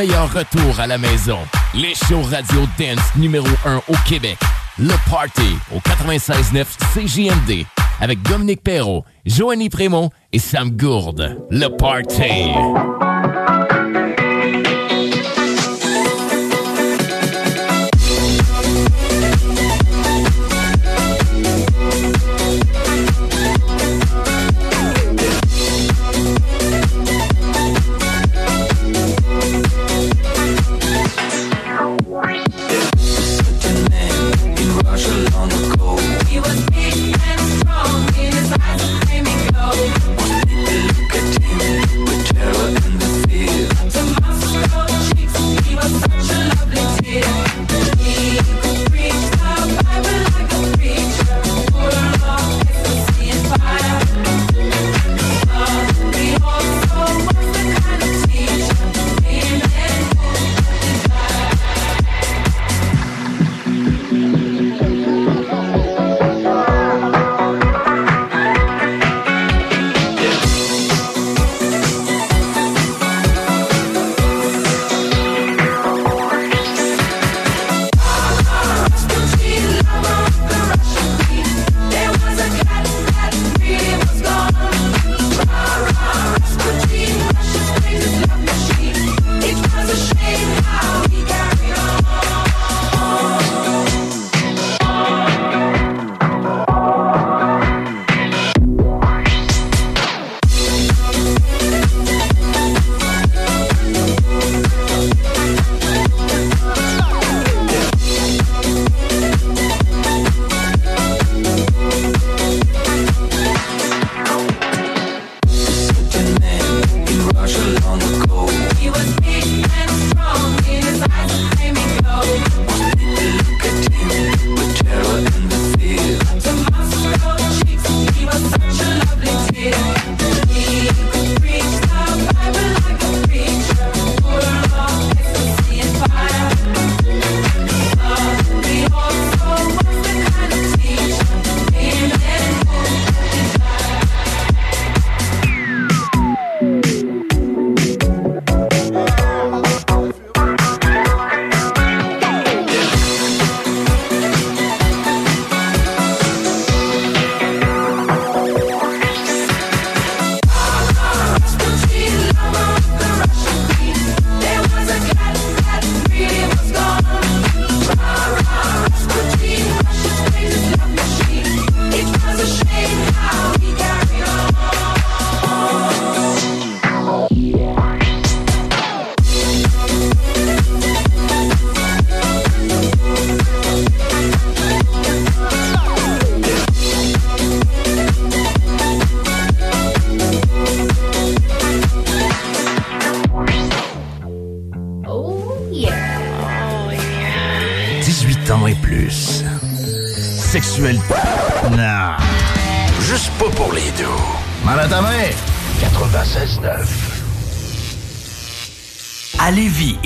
Meilleur 0.00 0.32
retour 0.32 0.80
à 0.80 0.86
la 0.86 0.96
maison. 0.96 1.36
Les 1.74 1.94
shows 1.94 2.22
radio 2.22 2.60
dance 2.78 3.14
numéro 3.16 3.46
1 3.66 3.82
au 3.86 3.94
Québec. 4.08 4.38
Le 4.78 4.94
Party 5.10 5.58
au 5.74 5.78
96.9 5.78 6.64
CJMD 6.94 7.66
avec 8.00 8.22
Dominique 8.22 8.62
Perrault, 8.62 9.04
Joanny 9.26 9.68
Prémont 9.68 10.08
et 10.32 10.38
Sam 10.38 10.70
Gourde. 10.70 11.36
Le 11.50 11.68
Party. 11.68 13.09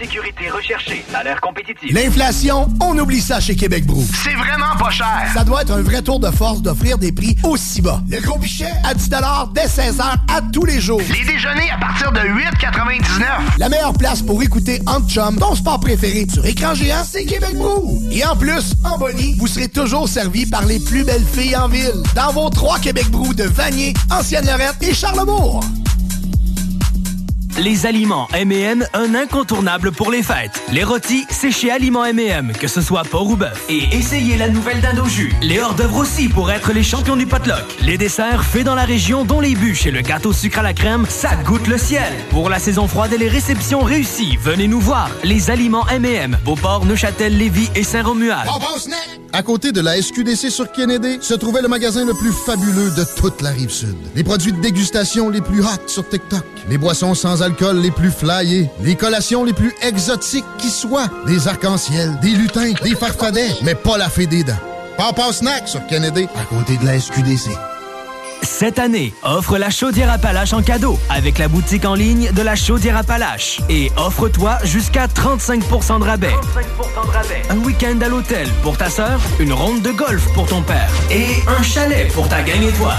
Sécurité 0.00 0.48
recherché, 0.48 1.04
salaire 1.12 1.38
compétitif. 1.42 1.92
L'inflation, 1.92 2.70
on 2.80 2.98
oublie 2.98 3.20
ça 3.20 3.38
chez 3.38 3.54
Québec 3.54 3.84
Brou. 3.84 4.02
C'est 4.24 4.32
vraiment 4.32 4.74
pas 4.78 4.88
cher. 4.88 5.28
Ça 5.34 5.44
doit 5.44 5.60
être 5.60 5.72
un 5.72 5.82
vrai 5.82 6.00
tour 6.00 6.18
de 6.18 6.30
force 6.30 6.62
d'offrir 6.62 6.96
des 6.96 7.12
prix 7.12 7.36
aussi 7.44 7.82
bas. 7.82 8.00
Le 8.08 8.18
gros 8.22 8.38
pichet 8.38 8.72
à 8.82 8.94
10 8.94 9.10
dès 9.52 9.66
16h 9.66 10.00
à 10.02 10.40
tous 10.54 10.64
les 10.64 10.80
jours. 10.80 11.02
Les 11.12 11.26
déjeuners 11.30 11.70
à 11.70 11.76
partir 11.76 12.12
de 12.12 12.20
8,99. 12.20 13.58
La 13.58 13.68
meilleure 13.68 13.92
place 13.92 14.22
pour 14.22 14.42
écouter 14.42 14.80
Antchum, 14.86 15.36
ton 15.38 15.54
sport 15.54 15.80
préféré 15.80 16.26
sur 16.32 16.46
écran 16.46 16.72
géant, 16.72 17.04
c'est 17.04 17.26
Québec 17.26 17.54
Brou. 17.56 18.02
Et 18.10 18.24
en 18.24 18.36
plus, 18.36 18.72
en 18.84 18.96
Bonnie, 18.96 19.34
vous 19.38 19.48
serez 19.48 19.68
toujours 19.68 20.08
servi 20.08 20.46
par 20.46 20.64
les 20.64 20.80
plus 20.80 21.04
belles 21.04 21.26
filles 21.26 21.56
en 21.56 21.68
ville. 21.68 22.02
Dans 22.14 22.32
vos 22.32 22.48
trois 22.48 22.78
Québec 22.78 23.10
Brou 23.10 23.34
de 23.34 23.44
Vanier, 23.44 23.92
Ancienne-Lorette 24.10 24.76
et 24.80 24.94
Charlebourg. 24.94 25.60
Les 27.60 27.84
aliments 27.84 28.26
M&M, 28.32 28.86
un 28.94 29.14
incontournable 29.14 29.92
pour 29.92 30.10
les 30.10 30.22
fêtes. 30.22 30.62
Les 30.72 30.82
rôtis, 30.82 31.26
c'est 31.28 31.50
chez 31.50 31.70
Aliments 31.70 32.06
M&M, 32.06 32.52
que 32.58 32.66
ce 32.66 32.80
soit 32.80 33.02
porc 33.02 33.28
ou 33.28 33.36
bœuf. 33.36 33.66
Et 33.68 33.94
essayez 33.94 34.38
la 34.38 34.48
nouvelle 34.48 34.80
dinde 34.80 35.00
au 35.00 35.04
jus. 35.06 35.34
Les 35.42 35.60
hors-d'œuvre 35.60 35.98
aussi 35.98 36.30
pour 36.30 36.50
être 36.50 36.72
les 36.72 36.82
champions 36.82 37.16
du 37.16 37.26
potluck. 37.26 37.62
Les 37.82 37.98
desserts 37.98 38.44
faits 38.44 38.64
dans 38.64 38.74
la 38.74 38.86
région, 38.86 39.26
dont 39.26 39.40
les 39.40 39.54
bûches 39.54 39.84
et 39.84 39.90
le 39.90 40.00
gâteau 40.00 40.32
sucre 40.32 40.60
à 40.60 40.62
la 40.62 40.72
crème, 40.72 41.04
ça 41.06 41.36
goûte 41.44 41.66
le 41.66 41.76
ciel. 41.76 42.10
Pour 42.30 42.48
la 42.48 42.58
saison 42.58 42.88
froide 42.88 43.12
et 43.12 43.18
les 43.18 43.28
réceptions 43.28 43.80
réussies, 43.80 44.38
venez 44.40 44.66
nous 44.66 44.80
voir. 44.80 45.10
Les 45.22 45.50
aliments 45.50 45.86
M&M, 45.88 46.38
Beauport, 46.42 46.86
Neuchâtel, 46.86 47.36
Lévis 47.36 47.68
et 47.74 47.84
Saint-Romuald. 47.84 48.48
À 49.32 49.42
côté 49.42 49.70
de 49.70 49.80
la 49.80 50.00
SQDC 50.00 50.50
sur 50.50 50.72
Kennedy, 50.72 51.18
se 51.20 51.34
trouvait 51.34 51.62
le 51.62 51.68
magasin 51.68 52.04
le 52.04 52.14
plus 52.14 52.32
fabuleux 52.32 52.90
de 52.90 53.04
toute 53.16 53.42
la 53.42 53.50
rive 53.50 53.70
sud. 53.70 53.94
Les 54.16 54.24
produits 54.24 54.52
de 54.52 54.60
dégustation 54.60 55.28
les 55.28 55.40
plus 55.40 55.60
hot 55.60 55.86
sur 55.86 56.08
TikTok, 56.08 56.44
les 56.68 56.78
boissons 56.78 57.14
sans 57.14 57.40
alcool 57.42 57.78
les 57.78 57.92
plus 57.92 58.10
flyées, 58.10 58.68
les 58.82 58.96
collations 58.96 59.44
les 59.44 59.52
plus 59.52 59.72
exotiques 59.82 60.44
qui 60.58 60.68
soient, 60.68 61.08
des 61.26 61.46
arcs-en-ciel, 61.46 62.18
des 62.20 62.30
lutins, 62.30 62.72
des 62.82 62.96
farfadets, 62.96 63.54
mais 63.62 63.76
pas 63.76 63.98
la 63.98 64.08
fée 64.08 64.26
des 64.26 64.42
dents. 64.42 64.52
Papa 64.96 65.32
Snack 65.32 65.68
sur 65.68 65.86
Kennedy, 65.86 66.26
à 66.34 66.44
côté 66.44 66.76
de 66.76 66.84
la 66.84 66.98
SQDC. 66.98 67.50
Cette 68.42 68.78
année, 68.78 69.12
offre 69.22 69.58
la 69.58 69.70
chaudière 69.70 70.10
Appalache 70.10 70.52
en 70.52 70.62
cadeau 70.62 70.98
avec 71.08 71.38
la 71.38 71.48
boutique 71.48 71.84
en 71.84 71.94
ligne 71.94 72.32
de 72.32 72.42
la 72.42 72.56
chaudière 72.56 72.96
Appalache. 72.96 73.60
Et 73.68 73.90
offre-toi 73.96 74.58
jusqu'à 74.64 75.06
35% 75.06 76.00
de 76.00 76.04
rabais. 76.04 76.34
Un 77.48 77.58
week-end 77.58 77.98
à 78.02 78.08
l'hôtel 78.08 78.48
pour 78.62 78.76
ta 78.76 78.90
sœur, 78.90 79.20
une 79.38 79.52
ronde 79.52 79.82
de 79.82 79.90
golf 79.90 80.22
pour 80.34 80.46
ton 80.46 80.62
père 80.62 80.90
et 81.10 81.42
un 81.48 81.62
chalet 81.62 82.12
pour 82.12 82.28
ta 82.28 82.42
gang 82.42 82.62
et 82.62 82.72
toi. 82.72 82.94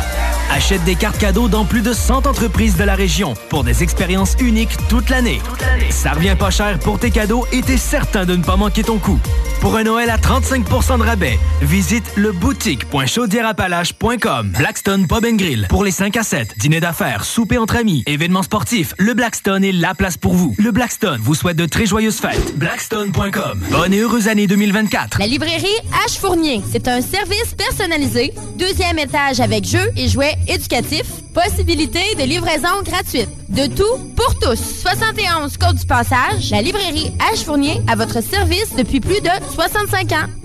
Achète 0.52 0.84
des 0.84 0.96
cartes 0.96 1.18
cadeaux 1.18 1.48
dans 1.48 1.66
plus 1.66 1.82
de 1.82 1.94
100 1.94 2.28
entreprises 2.28 2.76
de 2.78 2.84
la 2.84 2.96
région 2.96 3.36
pour 3.50 3.64
des 3.64 3.84
expériences 3.84 4.36
uniques 4.40 4.76
toute 4.90 5.10
l'année. 5.10 5.42
Ça 5.90 6.12
revient 6.12 6.36
pas 6.38 6.50
cher 6.50 6.80
pour 6.80 7.00
tes 7.00 7.12
cadeaux 7.12 7.46
et 7.52 7.62
t'es 7.62 7.78
certain 7.78 8.26
de 8.26 8.36
ne 8.36 8.44
pas 8.44 8.58
manquer 8.58 8.84
ton 8.84 8.98
coup. 8.98 9.20
Pour 9.62 9.78
un 9.78 9.84
Noël 9.84 10.10
à 10.10 10.18
35% 10.18 10.98
de 10.98 11.04
rabais, 11.04 11.40
visite 11.62 12.12
le 12.16 12.32
boutique.chaudierapalache.com. 12.32 14.54
Blackstone 14.58 15.06
Pub 15.06 15.24
Grill 15.38 15.68
pour 15.70 15.84
les 15.84 15.92
5 15.92 16.18
à 16.18 16.24
7. 16.24 16.56
Dîner 16.58 16.80
d'affaires, 16.80 17.24
souper 17.24 17.60
entre 17.60 17.76
amis, 17.76 18.02
événements 18.08 18.42
sportifs. 18.42 18.96
Le 18.98 19.14
Blackstone 19.14 19.64
est 19.64 19.72
la 19.72 19.94
place 19.94 20.18
pour 20.18 20.34
vous. 20.34 20.56
Le 20.58 20.72
Blackstone 20.72 21.20
vous 21.22 21.36
souhaite 21.36 21.58
de 21.58 21.68
très 21.68 21.86
joyeuses 21.86 22.18
fêtes. 22.18 22.58
Blackstone.com. 22.58 23.62
Bonne 23.70 23.94
et 23.94 24.00
heureuse 24.00 24.28
année 24.28 24.48
2024. 24.48 25.20
La 25.20 25.28
librairie 25.28 25.68
H 26.08 26.18
Fournier, 26.20 26.64
c'est 26.72 26.88
un 26.88 27.02
service 27.02 27.54
personnalisé, 27.56 28.34
deuxième 28.58 28.98
étage 28.98 29.40
avec 29.40 29.66
jeux 29.66 29.92
et 29.96 30.08
jouets 30.08 30.38
éducatifs, 30.48 31.22
possibilité 31.36 32.16
de 32.18 32.24
livraison 32.24 32.82
gratuite. 32.84 33.30
De 33.52 33.68
tout 33.68 34.14
pour 34.16 34.34
tous. 34.40 34.56
71 34.82 35.58
Côte 35.58 35.76
du 35.76 35.86
Passage, 35.86 36.52
la 36.52 36.62
librairie 36.62 37.12
H 37.34 37.44
Fournier 37.44 37.82
à 37.86 37.98
votre 37.98 38.24
service 38.24 38.74
depuis 38.78 39.02
plus 39.02 39.20
de 39.20 39.30
65 39.54 40.12
ans. 40.14 40.41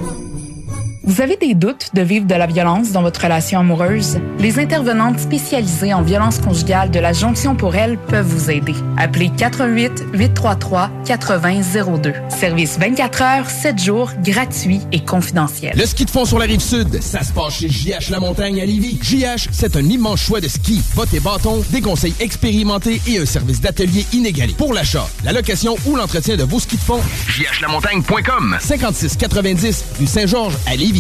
Vous 1.08 1.20
avez 1.20 1.36
des 1.36 1.54
doutes 1.54 1.90
de 1.94 2.02
vivre 2.02 2.26
de 2.26 2.34
la 2.34 2.48
violence 2.48 2.90
dans 2.90 3.02
votre 3.02 3.22
relation 3.22 3.60
amoureuse? 3.60 4.18
Les 4.40 4.58
intervenantes 4.58 5.20
spécialisées 5.20 5.94
en 5.94 6.02
violence 6.02 6.40
conjugale 6.40 6.90
de 6.90 6.98
la 6.98 7.12
Jonction 7.12 7.54
pour 7.54 7.76
elle 7.76 7.96
peuvent 7.96 8.26
vous 8.26 8.50
aider. 8.50 8.74
Appelez 8.96 9.30
88 9.36 10.06
833 10.12 10.90
8002. 11.08 12.12
Service 12.28 12.76
24 12.80 13.22
heures, 13.22 13.48
7 13.48 13.80
jours, 13.80 14.10
gratuit 14.24 14.80
et 14.90 14.98
confidentiel. 14.98 15.76
Le 15.76 15.86
ski 15.86 16.06
de 16.06 16.10
fond 16.10 16.24
sur 16.24 16.40
la 16.40 16.46
rive 16.46 16.58
sud, 16.58 17.00
ça 17.00 17.22
se 17.22 17.32
passe 17.32 17.60
chez 17.60 17.68
JH 17.68 18.10
La 18.10 18.18
Montagne 18.18 18.60
à 18.60 18.64
Lévis. 18.64 18.98
JH, 19.00 19.50
c'est 19.52 19.76
un 19.76 19.84
immense 19.84 20.22
choix 20.22 20.40
de 20.40 20.48
ski, 20.48 20.82
bottes 20.96 21.14
et 21.14 21.20
bâtons, 21.20 21.62
des 21.70 21.82
conseils 21.82 22.14
expérimentés 22.18 23.00
et 23.06 23.20
un 23.20 23.26
service 23.26 23.60
d'atelier 23.60 24.04
inégalé. 24.12 24.54
Pour 24.58 24.74
l'achat, 24.74 25.08
la 25.22 25.30
location 25.30 25.76
ou 25.86 25.94
l'entretien 25.94 26.36
de 26.36 26.42
vos 26.42 26.58
skis 26.58 26.78
de 26.78 26.82
fond, 26.82 27.00
jhlamontagne.com 27.28 28.56
5690 28.58 29.84
rue 30.00 30.06
Saint-Georges 30.08 30.56
à 30.66 30.74
Lévis. 30.74 30.95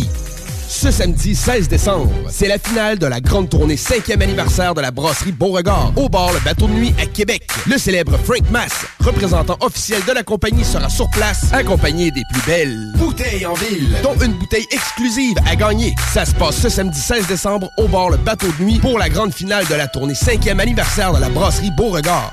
Ce 0.68 0.90
samedi 0.90 1.34
16 1.34 1.68
décembre, 1.68 2.12
c'est 2.28 2.48
la 2.48 2.58
finale 2.58 2.98
de 2.98 3.06
la 3.06 3.20
grande 3.20 3.48
tournée 3.48 3.76
5e 3.76 4.20
anniversaire 4.20 4.74
de 4.74 4.80
la 4.80 4.90
brasserie 4.90 5.32
Beauregard 5.32 5.92
au 5.96 6.08
bar 6.08 6.32
Le 6.32 6.40
Bateau 6.40 6.66
de 6.66 6.72
Nuit 6.72 6.94
à 7.00 7.06
Québec. 7.06 7.48
Le 7.66 7.78
célèbre 7.78 8.18
Frank 8.24 8.50
Mass, 8.50 8.84
représentant 9.00 9.56
officiel 9.60 10.04
de 10.06 10.12
la 10.12 10.22
compagnie, 10.22 10.64
sera 10.64 10.90
sur 10.90 11.08
place, 11.10 11.52
accompagné 11.52 12.10
des 12.10 12.22
plus 12.32 12.42
belles 12.46 12.92
bouteilles 12.96 13.46
en 13.46 13.54
ville, 13.54 13.96
dont 14.02 14.14
une 14.22 14.34
bouteille 14.34 14.66
exclusive 14.70 15.36
à 15.48 15.56
gagner. 15.56 15.94
Ça 16.12 16.24
se 16.24 16.34
passe 16.34 16.56
ce 16.56 16.68
samedi 16.68 17.00
16 17.00 17.26
décembre 17.26 17.70
au 17.78 17.88
bar 17.88 18.10
Le 18.10 18.16
Bateau 18.18 18.48
de 18.58 18.64
Nuit 18.64 18.78
pour 18.78 18.98
la 18.98 19.08
grande 19.08 19.32
finale 19.32 19.66
de 19.66 19.74
la 19.74 19.86
tournée 19.86 20.14
5e 20.14 20.58
anniversaire 20.58 21.14
de 21.14 21.20
la 21.20 21.28
brasserie 21.28 21.70
Beauregard. 21.70 22.32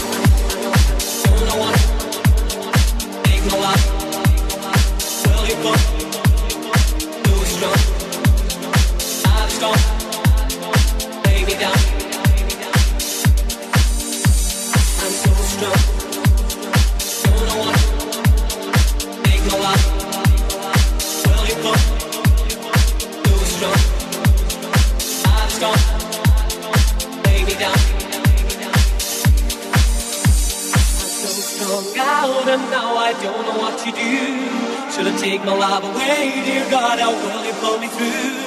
Take 35.21 35.45
my 35.45 35.55
life 35.55 35.83
away, 35.83 36.41
dear 36.45 36.67
God? 36.71 36.97
How 36.97 37.11
will 37.11 37.45
you 37.45 37.53
pull 37.61 37.77
me 37.77 37.87
through? 37.89 38.41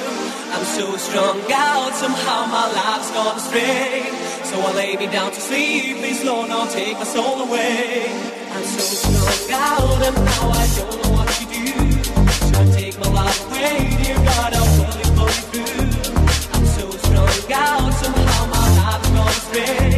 I'm 0.55 0.65
so 0.65 0.97
strung 0.97 1.39
out, 1.49 1.93
somehow 1.95 2.47
my 2.47 2.67
life's 2.67 3.11
gone 3.11 3.37
astray. 3.37 4.03
So 4.43 4.59
I 4.59 4.73
lay 4.73 4.97
me 4.97 5.07
down 5.07 5.31
to 5.31 5.39
sleep, 5.39 5.97
please 5.99 6.21
Lord, 6.25 6.49
don't 6.49 6.69
take 6.69 6.97
my 6.97 7.05
soul 7.05 7.43
away. 7.47 8.11
I'm 8.51 8.63
so 8.63 8.83
strung 8.99 9.61
out 9.61 9.99
and 10.07 10.15
now 10.15 10.49
I 10.51 10.67
don't 10.75 10.95
know 11.01 11.11
what 11.15 11.29
to 11.39 11.45
do. 11.55 11.65
Should 12.43 12.55
I 12.55 12.65
take 12.79 12.99
my 12.99 13.09
life 13.19 13.39
away, 13.47 13.95
dear 14.03 14.19
God? 14.27 14.53
How 14.53 14.67
will 14.75 14.95
you 14.99 15.09
pull 15.15 15.31
me 15.37 15.43
through? 15.51 15.95
I'm 16.55 16.65
so 16.77 16.85
strung 16.91 17.53
out, 17.53 17.93
somehow 18.03 18.45
my 18.51 18.65
life's 18.83 19.09
gone 19.15 19.27
astray. 19.29 19.94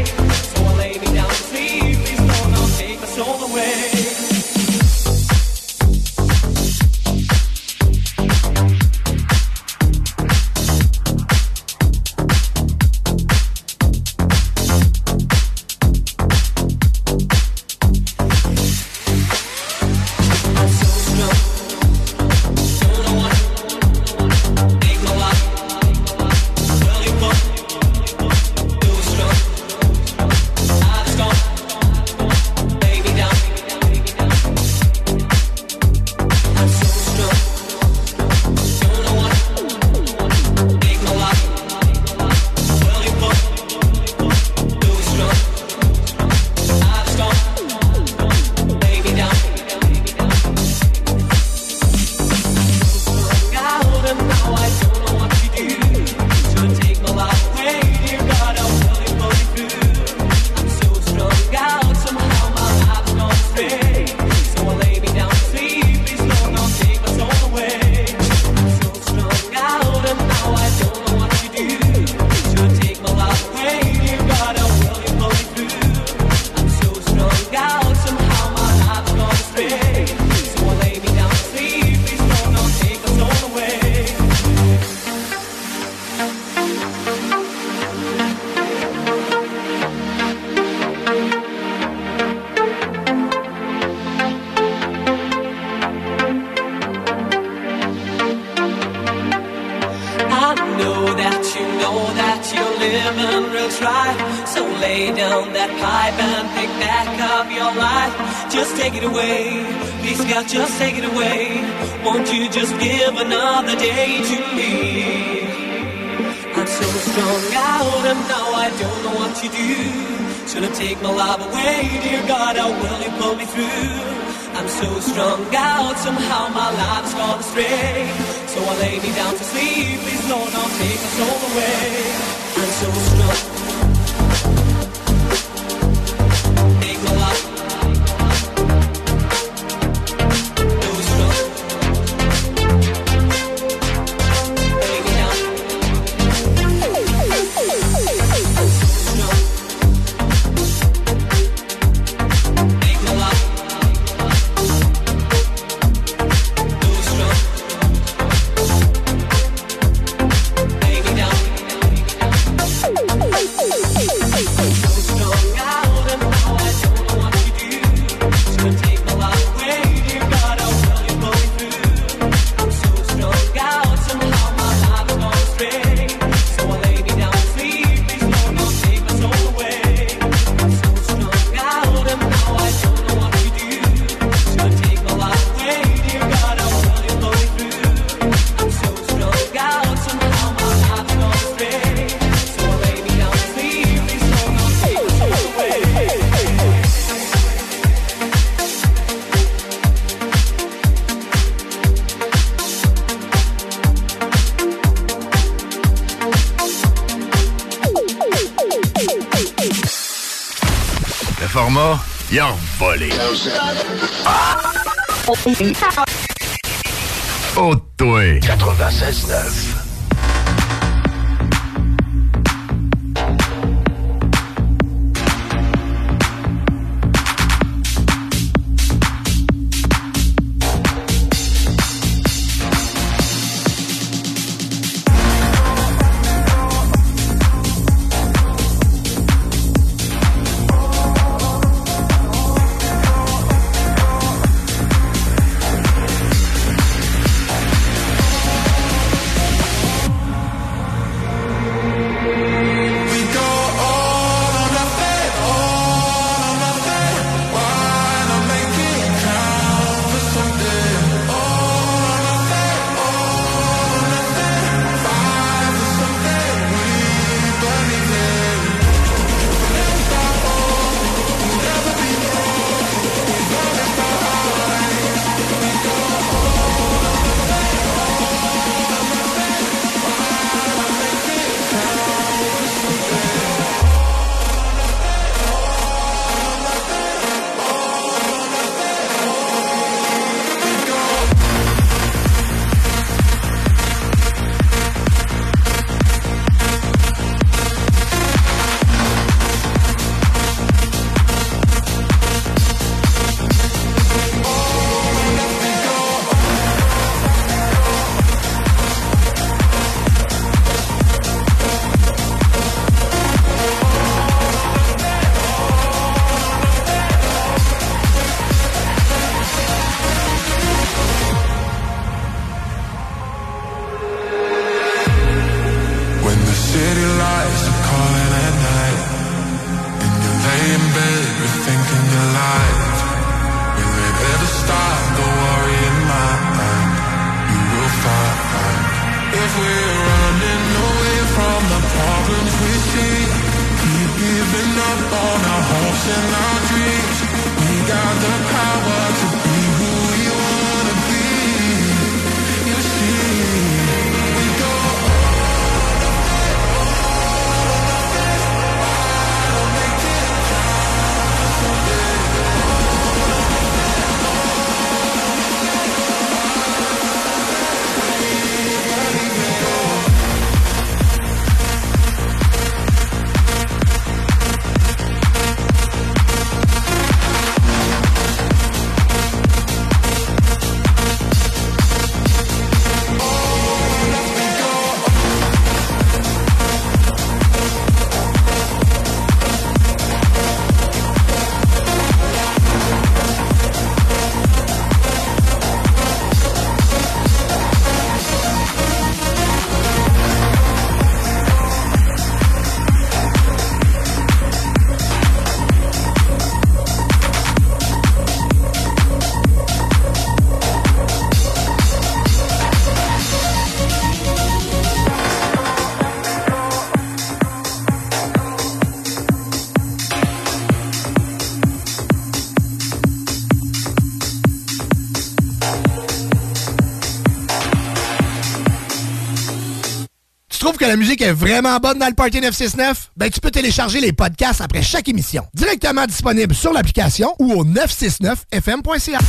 la 430.88 430.95
musique 430.95 431.22
est 431.22 431.33
vraiment 431.33 431.77
bonne 431.80 431.99
dans 431.99 432.07
le 432.07 432.14
Party 432.14 432.40
969? 432.40 433.11
Ben, 433.17 433.30
tu 433.30 433.40
peux 433.40 433.51
télécharger 433.51 433.99
les 433.99 434.14
podcasts 434.14 434.61
après 434.61 434.82
chaque 434.82 435.07
émission. 435.09 435.43
Directement 435.53 436.06
disponible 436.06 436.56
sur 436.56 436.72
l'application 436.72 437.35
ou 437.40 437.53
au 437.53 437.66
969fm.ca. 437.66 439.19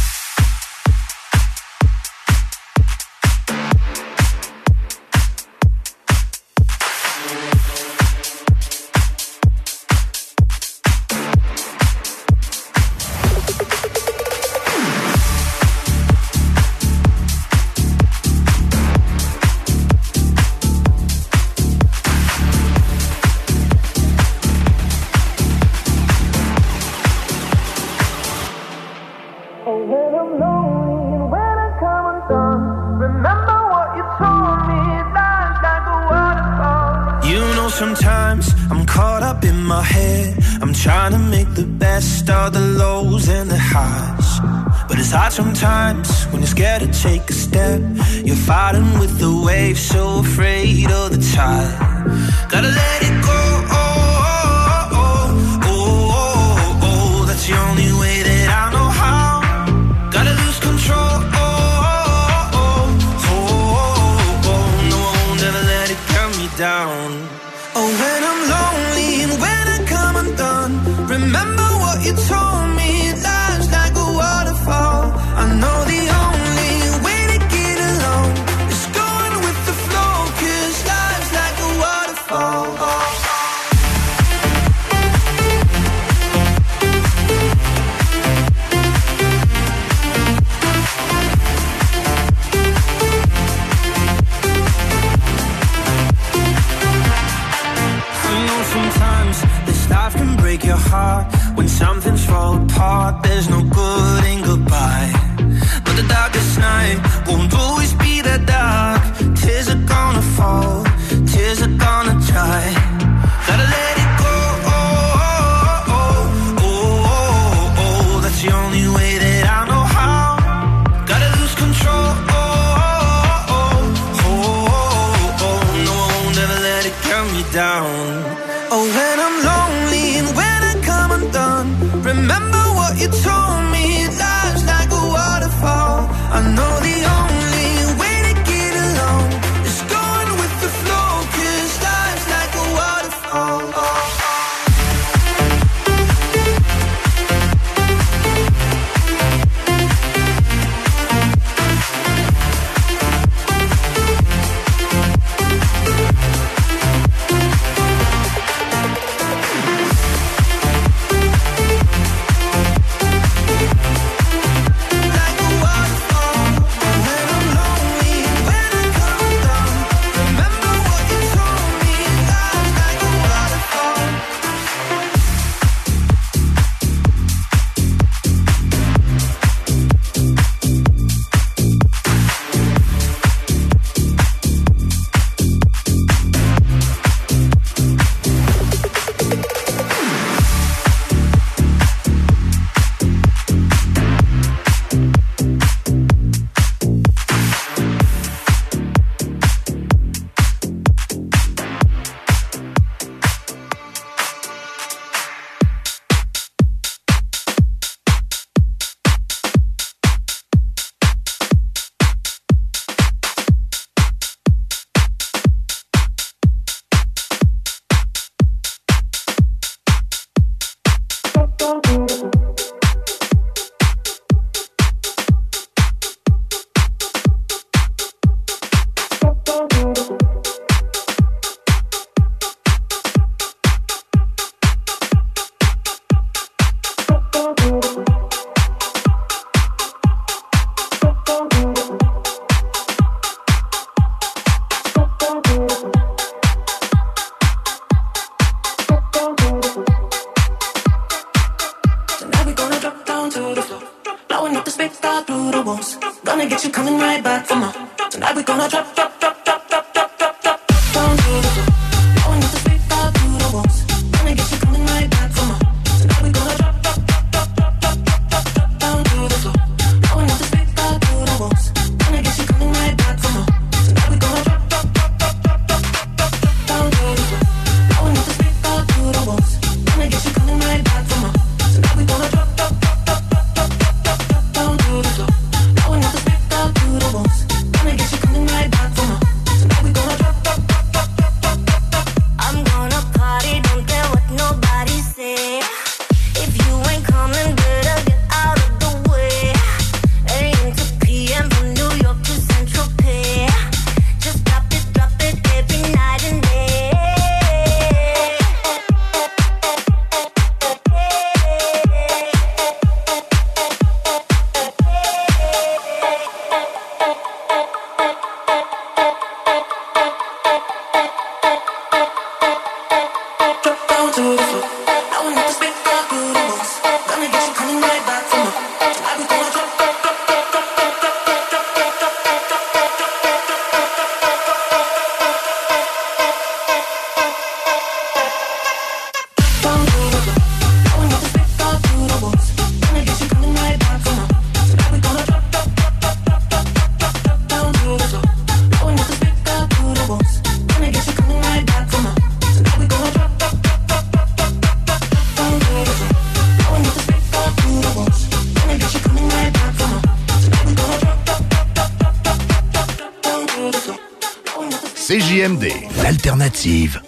positive. 366.68 367.07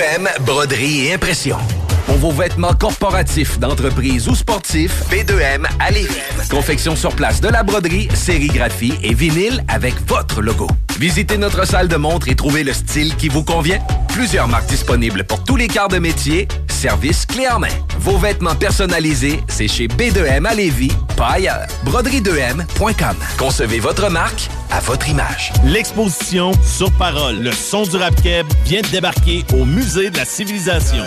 B2M, 0.00 0.28
broderie 0.46 1.08
et 1.08 1.14
impression. 1.14 1.58
Pour 2.06 2.16
vos 2.16 2.30
vêtements 2.30 2.72
corporatifs, 2.72 3.58
d'entreprise 3.58 4.28
ou 4.28 4.34
sportifs, 4.34 5.04
B2M 5.10 5.66
à 5.78 5.90
Lévis. 5.90 6.08
Confection 6.50 6.96
sur 6.96 7.14
place 7.14 7.42
de 7.42 7.48
la 7.48 7.62
broderie, 7.62 8.08
sérigraphie 8.14 8.94
et 9.02 9.12
vinyle 9.12 9.62
avec 9.68 9.94
votre 10.06 10.40
logo. 10.40 10.68
Visitez 10.98 11.36
notre 11.36 11.66
salle 11.66 11.88
de 11.88 11.96
montre 11.96 12.28
et 12.28 12.34
trouvez 12.34 12.64
le 12.64 12.72
style 12.72 13.14
qui 13.16 13.28
vous 13.28 13.44
convient. 13.44 13.78
Plusieurs 14.08 14.48
marques 14.48 14.68
disponibles 14.68 15.24
pour 15.24 15.44
tous 15.44 15.56
les 15.56 15.68
quarts 15.68 15.88
de 15.88 15.98
métier. 15.98 16.48
Service 16.68 17.26
clé 17.26 17.46
en 17.48 17.58
main. 17.58 17.68
Vos 17.98 18.16
vêtements 18.16 18.54
personnalisés, 18.54 19.40
c'est 19.48 19.68
chez 19.68 19.86
B2M 19.86 20.46
à 20.46 20.54
Lévis, 20.54 20.92
pas 21.14 21.32
ailleurs. 21.32 21.66
Broderie2M.com. 21.84 23.16
Concevez 23.38 23.80
votre 23.80 24.08
marque 24.08 24.48
à 24.70 24.80
votre 24.80 25.08
image. 25.08 25.52
L'exposition 25.64 26.52
Sur 26.64 26.90
Parole, 26.92 27.40
le 27.40 27.52
son 27.52 27.82
du 27.82 27.96
rap 27.96 28.14
keb 28.22 28.46
vient 28.64 28.80
de 28.82 28.86
débarquer 28.88 29.44
au 29.52 29.64
Musée 29.64 29.89
de 29.96 30.16
la 30.16 30.24
Civilisation. 30.24 31.02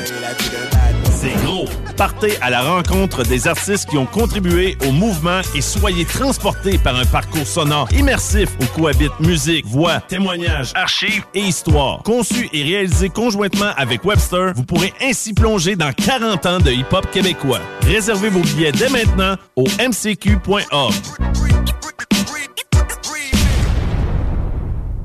C'est 1.10 1.34
gros. 1.46 1.66
Partez 1.96 2.34
à 2.42 2.50
la 2.50 2.64
rencontre 2.64 3.24
des 3.24 3.48
artistes 3.48 3.90
qui 3.90 3.98
ont 3.98 4.06
contribué 4.06 4.78
au 4.86 4.92
mouvement 4.92 5.40
et 5.56 5.62
soyez 5.62 6.04
transportés 6.04 6.78
par 6.78 6.98
un 6.98 7.06
parcours 7.06 7.48
sonore 7.48 7.88
immersif 7.94 8.50
où 8.60 8.66
cohabitent 8.78 9.18
musique, 9.22 9.66
voix, 9.66 10.02
témoignages, 10.02 10.74
archives 10.76 11.24
et 11.34 11.40
histoire. 11.40 12.04
Conçu 12.04 12.50
et 12.52 12.64
réalisé 12.64 13.08
conjointement 13.08 13.72
avec 13.78 14.04
Webster, 14.04 14.52
vous 14.54 14.66
pourrez 14.66 14.94
ainsi 15.02 15.34
plonger 15.34 15.78
dans 15.78 15.94
40 15.94 16.46
ans 16.46 16.60
de 16.60 16.72
hip-hop 16.72 17.10
québécois. 17.10 17.62
Réservez 17.84 18.30
vos 18.30 18.42
billets 18.42 18.74
dès 18.74 18.90
maintenant 18.90 19.36
au 19.56 19.64
mcq.org. 19.80 21.53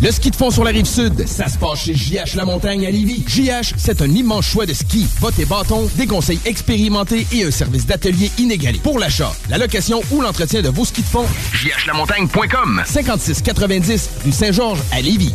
Le 0.00 0.12
ski 0.12 0.30
de 0.30 0.36
fond 0.36 0.50
sur 0.50 0.62
la 0.62 0.70
rive 0.70 0.86
sud, 0.86 1.26
ça 1.26 1.48
se 1.48 1.58
passe 1.58 1.80
chez 1.80 1.94
JH 1.94 2.36
La 2.36 2.44
Montagne 2.44 2.86
à 2.86 2.90
Lévis. 2.90 3.24
JH, 3.26 3.74
c'est 3.76 4.00
un 4.00 4.08
immense 4.08 4.46
choix 4.46 4.64
de 4.64 4.72
ski, 4.72 5.04
bottes 5.20 5.40
et 5.40 5.44
bâtons, 5.44 5.90
des 5.96 6.06
conseils 6.06 6.38
expérimentés 6.44 7.26
et 7.32 7.44
un 7.44 7.50
service 7.50 7.84
d'atelier 7.84 8.30
inégalé. 8.38 8.78
Pour 8.78 9.00
l'achat, 9.00 9.32
la 9.50 9.58
location 9.58 10.00
ou 10.12 10.20
l'entretien 10.20 10.62
de 10.62 10.68
vos 10.68 10.84
skis 10.84 11.02
de 11.02 11.06
fond, 11.06 11.26
jhlamontagne.com 11.52 12.82
5690 12.86 14.10
rue 14.24 14.32
Saint-Georges 14.32 14.82
à 14.92 15.00
Lévis. 15.00 15.34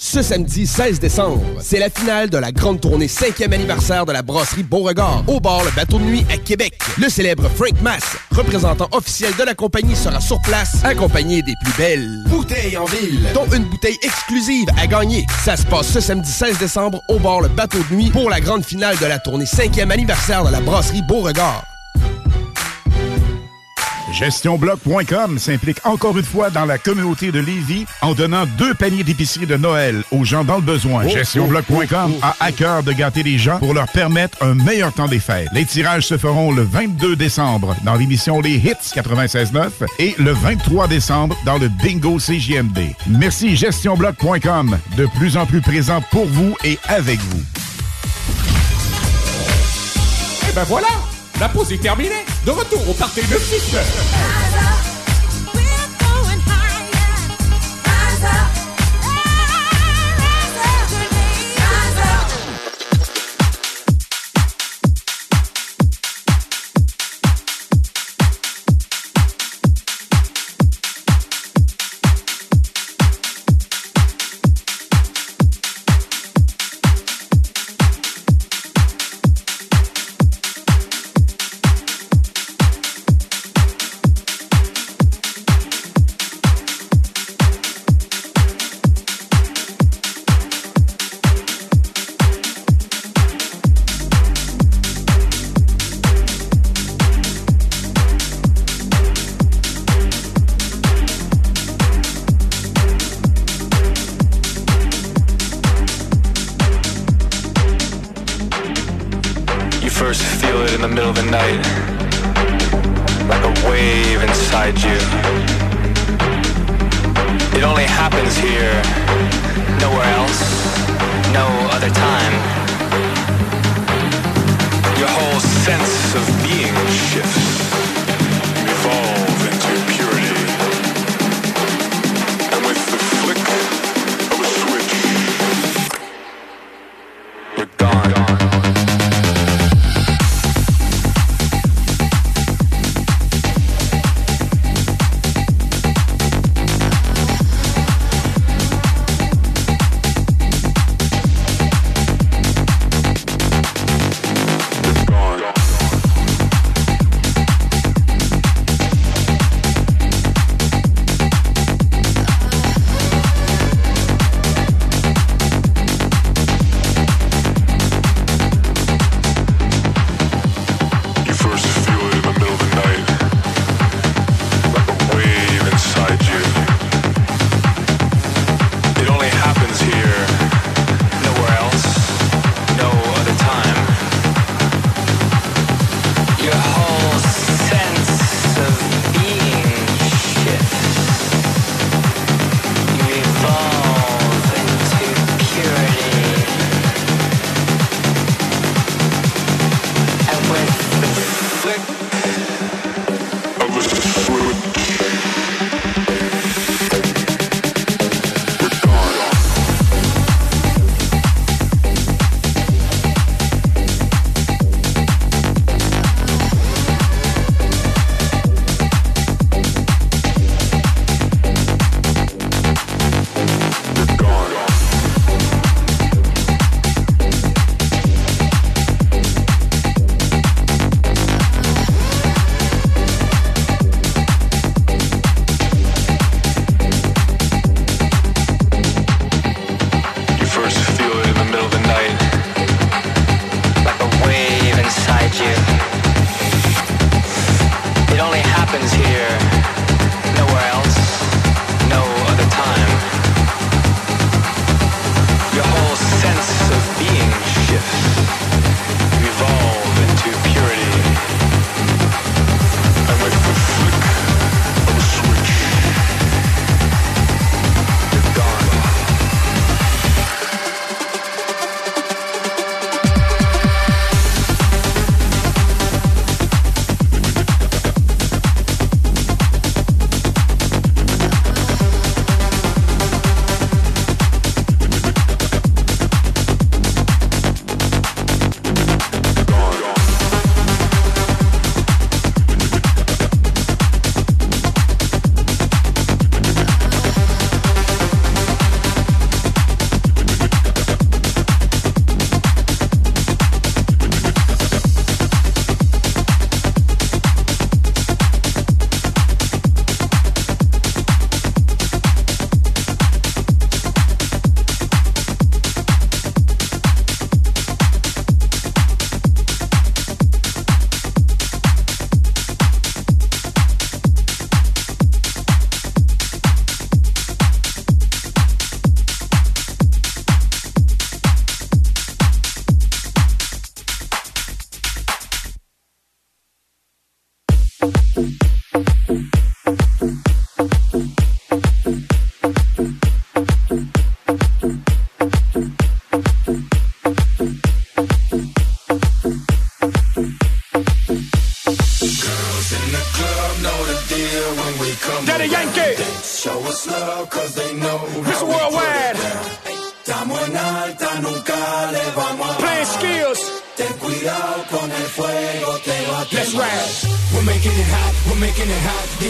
Ce 0.03 0.23
samedi 0.23 0.65
16 0.65 0.99
décembre, 0.99 1.43
c'est 1.61 1.77
la 1.77 1.91
finale 1.91 2.31
de 2.31 2.39
la 2.39 2.51
grande 2.51 2.81
tournée 2.81 3.05
5e 3.05 3.53
anniversaire 3.53 4.03
de 4.03 4.11
la 4.11 4.23
brasserie 4.23 4.63
Beauregard, 4.63 5.23
au 5.27 5.39
bar 5.39 5.63
Le 5.63 5.69
Bateau 5.75 5.99
de 5.99 6.03
Nuit 6.03 6.25
à 6.33 6.37
Québec. 6.37 6.73
Le 6.97 7.07
célèbre 7.07 7.47
Frank 7.49 7.79
Mass, 7.83 8.17
représentant 8.31 8.89
officiel 8.93 9.31
de 9.37 9.43
la 9.43 9.53
compagnie, 9.53 9.95
sera 9.95 10.19
sur 10.19 10.41
place, 10.41 10.83
accompagné 10.83 11.43
des 11.43 11.53
plus 11.63 11.73
belles 11.77 12.23
bouteilles 12.29 12.77
en 12.77 12.85
ville, 12.85 13.27
dont 13.35 13.45
une 13.55 13.65
bouteille 13.65 13.99
exclusive 14.01 14.69
à 14.81 14.87
gagner. 14.87 15.23
Ça 15.45 15.55
se 15.55 15.67
passe 15.67 15.89
ce 15.89 15.99
samedi 15.99 16.31
16 16.31 16.57
décembre 16.57 16.99
au 17.07 17.19
bar 17.19 17.41
Le 17.41 17.49
Bateau 17.49 17.77
de 17.91 17.95
Nuit 17.95 18.09
pour 18.09 18.31
la 18.31 18.41
grande 18.41 18.65
finale 18.65 18.97
de 18.97 19.05
la 19.05 19.19
tournée 19.19 19.45
5e 19.45 19.91
anniversaire 19.91 20.43
de 20.43 20.49
la 20.49 20.61
brasserie 20.61 21.03
Beauregard. 21.03 21.70
GestionBloc.com 24.11 25.39
s'implique 25.39 25.85
encore 25.85 26.17
une 26.17 26.25
fois 26.25 26.49
dans 26.49 26.65
la 26.65 26.77
communauté 26.77 27.31
de 27.31 27.39
Lévis 27.39 27.85
en 28.01 28.13
donnant 28.13 28.45
deux 28.57 28.73
paniers 28.73 29.03
d'épicerie 29.03 29.45
de 29.45 29.57
Noël 29.57 30.03
aux 30.11 30.23
gens 30.23 30.43
dans 30.43 30.57
le 30.57 30.61
besoin. 30.61 31.05
Oh, 31.05 31.09
GestionBloc.com 31.09 32.13
a 32.21 32.35
à 32.39 32.51
cœur 32.51 32.83
de 32.83 32.91
gâter 32.91 33.23
les 33.23 33.37
gens 33.37 33.59
pour 33.59 33.73
leur 33.73 33.87
permettre 33.87 34.37
un 34.41 34.53
meilleur 34.53 34.93
temps 34.93 35.07
des 35.07 35.19
fêtes. 35.19 35.47
Les 35.53 35.65
tirages 35.65 36.07
se 36.07 36.17
feront 36.17 36.51
le 36.51 36.63
22 36.63 37.15
décembre 37.15 37.75
dans 37.83 37.95
l'émission 37.95 38.41
Les 38.41 38.55
Hits 38.55 38.93
96.9 38.95 39.69
et 39.99 40.15
le 40.17 40.31
23 40.31 40.87
décembre 40.87 41.37
dans 41.45 41.57
le 41.57 41.69
Bingo 41.69 42.17
CJMD. 42.17 42.79
Merci 43.07 43.55
GestionBloc.com, 43.55 44.77
de 44.97 45.05
plus 45.17 45.37
en 45.37 45.45
plus 45.45 45.61
présent 45.61 46.01
pour 46.11 46.25
vous 46.25 46.55
et 46.63 46.77
avec 46.87 47.19
vous. 47.19 47.41
Et 50.49 50.53
ben 50.53 50.63
voilà, 50.63 50.87
la 51.41 51.49
pause 51.49 51.71
est 51.71 51.79
terminée. 51.79 52.23
De 52.45 52.51
retour 52.51 52.87
au 52.87 52.93
party 52.93 53.21
de 53.21 53.37
6 53.37 54.90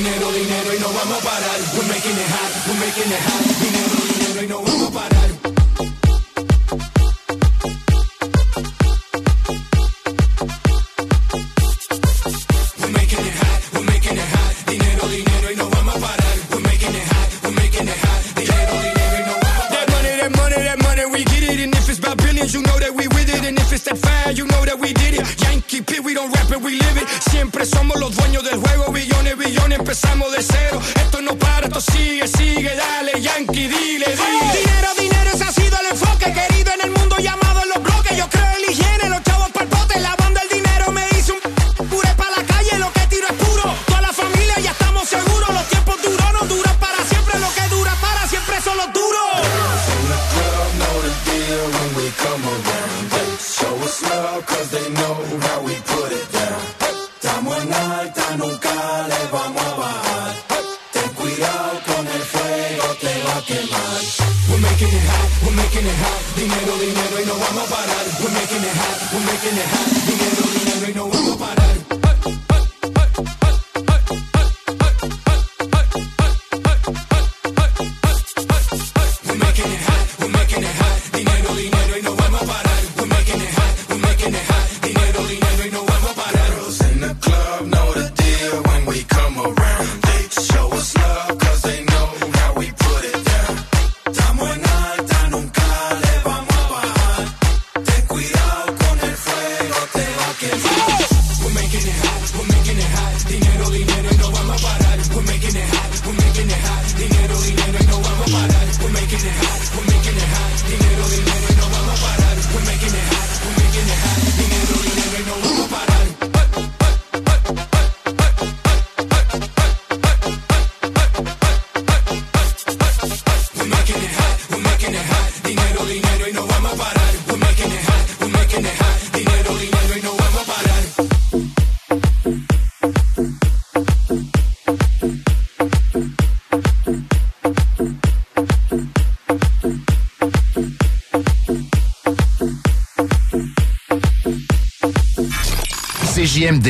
dinero, 0.04 0.32
dinero 0.32 0.74
y 0.74 0.80
no 0.80 0.88
vamos 0.94 1.20
a 1.20 1.22
parar. 1.22 1.60
We're 1.78 1.88
making 1.88 2.18
it 2.18 2.28
hot, 2.28 2.68
we're 2.68 2.80
making 2.80 3.12
it 3.12 3.20
hot, 3.20 3.62
dinero. 3.62 3.91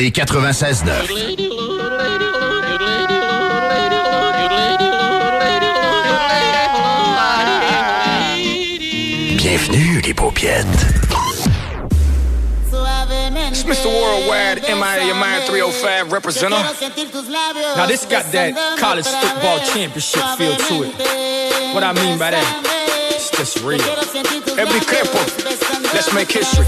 CJMD 0.02 0.26
96.9. 0.26 1.36
Bienvenue, 9.36 10.00
les 10.00 10.12
paupiètes. 10.14 10.66
It's 13.50 13.62
Mr. 13.62 13.86
Worldwide, 13.86 14.62
MIA 14.66 15.14
305 15.46 16.10
representative. 16.10 16.64
Now, 17.76 17.86
this 17.86 18.04
got 18.04 18.24
that 18.32 18.56
college 18.80 19.06
football 19.06 19.60
championship 19.60 20.24
feel 20.36 20.56
to 20.56 20.82
it. 20.82 20.94
What 21.74 21.84
I 21.84 21.92
mean 21.92 22.18
by 22.18 22.32
that, 22.32 22.44
it's 23.14 23.30
just 23.30 23.60
real. 23.62 23.80
Every 24.58 24.80
careful, 24.80 25.20
let's 25.94 26.12
make 26.12 26.32
history. 26.32 26.66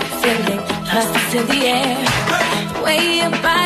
feeling, 0.00 0.60
lost 0.94 1.34
in 1.34 1.46
the 1.46 1.66
air, 1.66 2.82
way 2.84 3.20
above. 3.20 3.61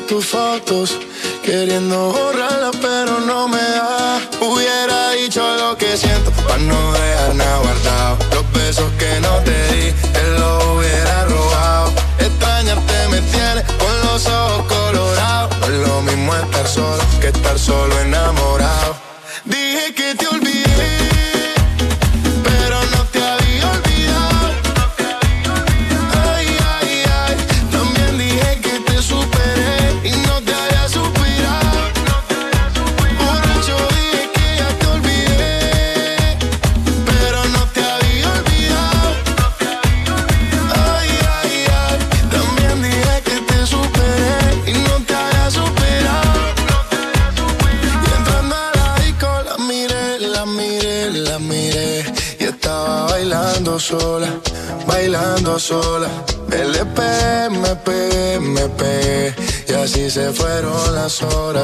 tus 0.00 0.26
fotos, 0.26 0.98
queriendo 1.44 2.12
borrarla, 2.12 2.70
pero 2.80 3.20
no 3.20 3.48
me 3.48 3.58
da. 3.58 4.20
Hubiera 4.40 5.10
dicho 5.10 5.42
lo 5.56 5.76
que 5.76 5.96
siento, 5.96 6.30
pa' 6.48 6.58
no 6.58 6.92
dejar 6.92 7.34
nada 7.34 7.58
guardado. 7.58 8.16
Los 8.34 8.52
besos 8.52 8.90
que 8.98 9.20
no 9.20 9.38
te 9.44 9.56
di, 9.72 9.92
te 10.12 10.38
los 10.38 10.64
hubiera 10.64 11.24
robado. 11.26 11.92
Extrañarte 12.18 13.08
me 13.10 13.20
tiene 13.32 13.62
con 13.78 14.00
los 14.06 14.26
ojos 14.26 14.66
colorados. 14.66 15.58
No 15.60 15.66
es 15.66 15.88
lo 15.88 16.02
mismo 16.02 16.34
estar 16.34 16.66
solo 16.66 17.02
que 17.20 17.28
estar 17.28 17.58
solo 17.58 17.98
enamorado 18.00 18.33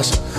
atrás 0.00 0.29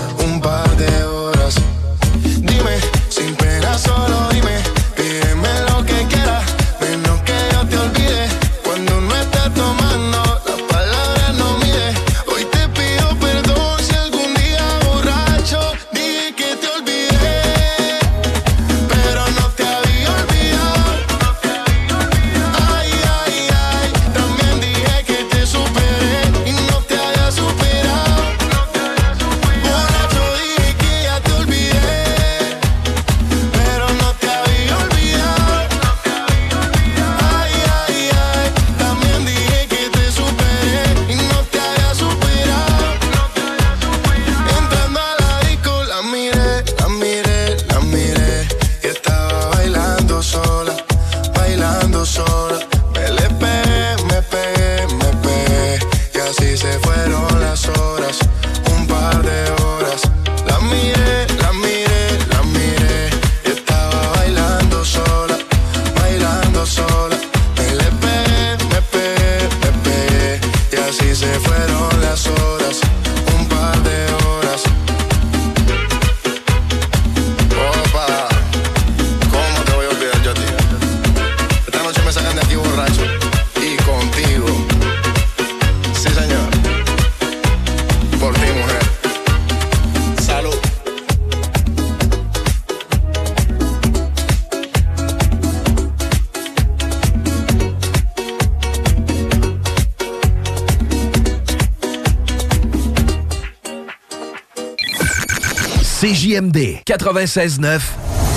96.9 106.92 107.80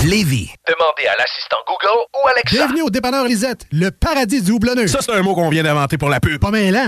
Lévis. 0.06 0.50
Demandez 0.66 1.08
à 1.08 1.18
l'assistant 1.18 1.58
Google 1.68 2.06
ou 2.14 2.28
Alexa. 2.30 2.56
Bienvenue 2.56 2.84
au 2.84 2.90
dépanneur 2.90 3.26
Lisette, 3.26 3.66
le 3.74 3.92
paradis 3.92 4.42
du 4.42 4.52
houblonneux. 4.52 4.88
Ça, 4.88 5.00
c'est 5.02 5.12
un 5.12 5.22
mot 5.24 5.36
qu'on 5.36 5.50
vient 5.50 5.64
d'inventer 5.64 5.98
pour 5.98 6.08
la 6.08 6.22
pub. 6.22 6.40
Pas 6.40 6.52
mêlant, 6.52 6.88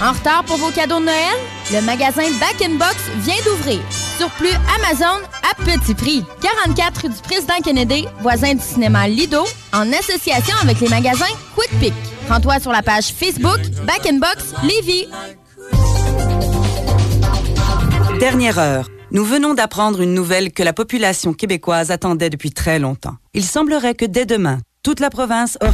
En 0.00 0.12
retard 0.12 0.44
pour 0.44 0.58
vos 0.58 0.70
cadeaux 0.70 1.00
de 1.00 1.06
Noël? 1.06 1.36
Le 1.72 1.80
magasin 1.80 2.22
Back 2.38 2.62
in 2.62 2.76
Box 2.76 2.96
vient 3.16 3.34
d'ouvrir. 3.44 3.80
Surplus 4.16 4.54
Amazon 4.76 5.24
à 5.42 5.54
petit 5.64 5.94
prix. 5.94 6.24
44 6.40 7.02
rue 7.02 7.08
du 7.08 7.20
Président 7.20 7.54
Kennedy, 7.64 8.06
voisin 8.20 8.54
du 8.54 8.62
cinéma 8.62 9.08
Lido, 9.08 9.44
en 9.72 9.92
association 9.92 10.54
avec 10.62 10.78
les 10.80 10.88
magasins 10.88 11.26
Quick 11.56 11.70
Pick. 11.80 11.94
Rends-toi 12.28 12.60
sur 12.60 12.70
la 12.70 12.82
page 12.82 13.12
Facebook 13.12 13.58
Back 13.86 14.06
in 14.06 14.18
Box 14.18 14.54
Lévis. 14.62 15.08
Dernière 18.20 18.58
heure. 18.58 18.88
Nous 19.10 19.24
venons 19.24 19.54
d'apprendre 19.54 20.00
une 20.00 20.14
nouvelle 20.14 20.52
que 20.52 20.62
la 20.62 20.72
population 20.72 21.32
québécoise 21.32 21.90
attendait 21.90 22.30
depuis 22.30 22.52
très 22.52 22.78
longtemps. 22.78 23.16
Il 23.34 23.42
semblerait 23.42 23.94
que 23.94 24.04
dès 24.04 24.26
demain, 24.26 24.60
toute 24.84 25.00
la 25.00 25.10
province 25.10 25.58
aura... 25.60 25.72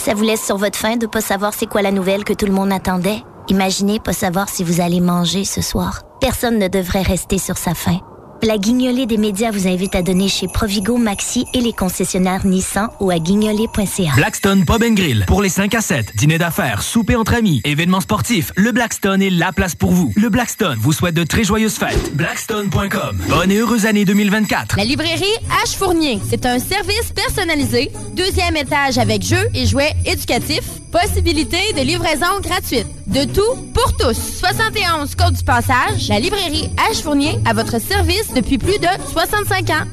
Ça 0.00 0.14
vous 0.14 0.22
laisse 0.22 0.42
sur 0.42 0.56
votre 0.56 0.78
faim 0.78 0.96
de 0.96 1.06
pas 1.06 1.20
savoir 1.20 1.52
c'est 1.52 1.66
quoi 1.66 1.82
la 1.82 1.92
nouvelle 1.92 2.24
que 2.24 2.32
tout 2.32 2.46
le 2.46 2.52
monde 2.52 2.72
attendait? 2.72 3.22
Imaginez 3.48 4.00
pas 4.00 4.14
savoir 4.14 4.48
si 4.48 4.64
vous 4.64 4.80
allez 4.80 4.98
manger 4.98 5.44
ce 5.44 5.60
soir. 5.60 6.00
Personne 6.22 6.58
ne 6.58 6.68
devrait 6.68 7.02
rester 7.02 7.36
sur 7.36 7.58
sa 7.58 7.74
faim. 7.74 7.98
La 8.42 8.56
guignolée 8.56 9.04
des 9.04 9.18
médias 9.18 9.50
vous 9.50 9.68
invite 9.68 9.94
à 9.94 10.00
donner 10.00 10.28
chez 10.28 10.48
Provigo, 10.48 10.96
Maxi 10.96 11.44
et 11.52 11.60
les 11.60 11.74
concessionnaires 11.74 12.46
Nissan 12.46 12.88
ou 12.98 13.10
à 13.10 13.18
guignolée.ca. 13.18 14.12
Blackstone 14.16 14.64
Pub 14.64 14.82
and 14.82 14.94
Grill. 14.94 15.24
Pour 15.26 15.42
les 15.42 15.50
5 15.50 15.74
à 15.74 15.82
7, 15.82 16.16
dîner 16.16 16.38
d'affaires, 16.38 16.82
souper 16.82 17.16
entre 17.16 17.34
amis, 17.34 17.60
événements 17.64 18.00
sportifs, 18.00 18.50
le 18.56 18.72
Blackstone 18.72 19.20
est 19.20 19.28
la 19.28 19.52
place 19.52 19.74
pour 19.74 19.90
vous. 19.90 20.10
Le 20.16 20.30
Blackstone 20.30 20.78
vous 20.80 20.94
souhaite 20.94 21.14
de 21.14 21.24
très 21.24 21.44
joyeuses 21.44 21.74
fêtes. 21.74 22.14
Blackstone.com. 22.14 23.18
Bonne 23.28 23.52
et 23.52 23.58
heureuse 23.58 23.84
année 23.84 24.06
2024. 24.06 24.76
La 24.78 24.84
librairie 24.84 25.24
H 25.62 25.76
Fournier, 25.76 26.18
c'est 26.26 26.46
un 26.46 26.58
service 26.58 27.12
personnalisé, 27.14 27.90
deuxième 28.14 28.56
étage 28.56 28.96
avec 28.96 29.22
jeux 29.22 29.48
et 29.54 29.66
jouets 29.66 29.92
éducatifs, 30.06 30.80
possibilité 30.90 31.58
de 31.76 31.82
livraison 31.82 32.40
gratuite. 32.42 32.86
De 33.06 33.24
tout 33.24 33.56
pour 33.74 33.92
tous. 33.96 34.16
71 34.38 35.14
Côte 35.16 35.34
du 35.34 35.44
Passage, 35.44 36.08
la 36.08 36.20
librairie 36.20 36.70
H 36.90 37.02
Fournier 37.02 37.38
à 37.44 37.52
votre 37.52 37.80
service 37.80 38.29
depuis 38.34 38.58
plus 38.58 38.78
de 38.78 38.88
65 39.12 39.70
ans. 39.70 39.84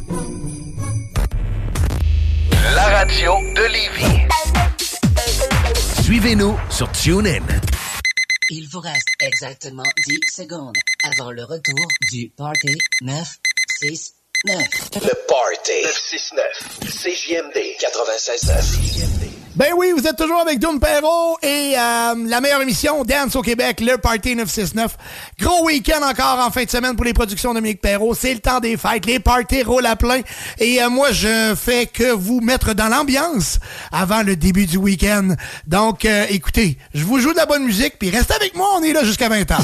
La 2.75 2.85
radio 2.99 3.33
de 3.55 3.63
Lévis. 3.71 4.27
Suivez-nous 6.03 6.57
sur 6.69 6.91
TuneIn. 6.91 7.43
Il 8.49 8.67
vous 8.69 8.79
reste 8.79 9.09
exactement 9.19 9.83
10 10.07 10.19
secondes 10.31 10.77
avant 11.03 11.31
le 11.31 11.43
retour 11.43 11.87
du 12.11 12.29
Party 12.37 12.77
969. 13.01 14.57
Le 14.95 15.13
Party 15.27 15.71
969. 15.83 16.79
CJMD 16.85 17.57
96.9. 17.79 19.26
Ben 19.57 19.73
oui, 19.75 19.91
vous 19.91 20.05
êtes 20.05 20.15
toujours 20.15 20.39
avec 20.39 20.59
Doom 20.59 20.79
Perrault 20.79 21.35
et 21.41 21.73
euh, 21.75 22.13
la 22.27 22.41
meilleure 22.41 22.61
émission 22.61 23.03
Dance 23.03 23.35
au 23.35 23.41
Québec, 23.41 23.81
le 23.81 23.97
Party 23.97 24.35
969. 24.35 24.95
Gros 25.39 25.65
week-end 25.65 26.03
encore 26.07 26.45
en 26.45 26.51
fin 26.51 26.63
de 26.63 26.69
semaine 26.69 26.95
pour 26.95 27.05
les 27.05 27.13
productions 27.13 27.49
de 27.49 27.55
Dominique 27.55 27.81
Perrault. 27.81 28.13
C'est 28.13 28.35
le 28.35 28.39
temps 28.39 28.59
des 28.59 28.77
fêtes, 28.77 29.07
les 29.07 29.17
parties 29.17 29.63
roulent 29.63 29.87
à 29.87 29.95
plein. 29.95 30.21
Et 30.59 30.79
euh, 30.83 30.91
moi, 30.91 31.11
je 31.11 31.55
fais 31.55 31.87
que 31.87 32.11
vous 32.11 32.39
mettre 32.39 32.75
dans 32.75 32.87
l'ambiance 32.87 33.57
avant 33.91 34.21
le 34.21 34.35
début 34.35 34.67
du 34.67 34.77
week-end. 34.77 35.29
Donc, 35.65 36.05
euh, 36.05 36.27
écoutez, 36.29 36.77
je 36.93 37.03
vous 37.03 37.17
joue 37.17 37.31
de 37.31 37.37
la 37.37 37.47
bonne 37.47 37.63
musique, 37.63 37.97
puis 37.97 38.11
restez 38.11 38.35
avec 38.35 38.55
moi, 38.55 38.67
on 38.75 38.83
est 38.83 38.93
là 38.93 39.03
jusqu'à 39.03 39.27
20h. 39.27 39.57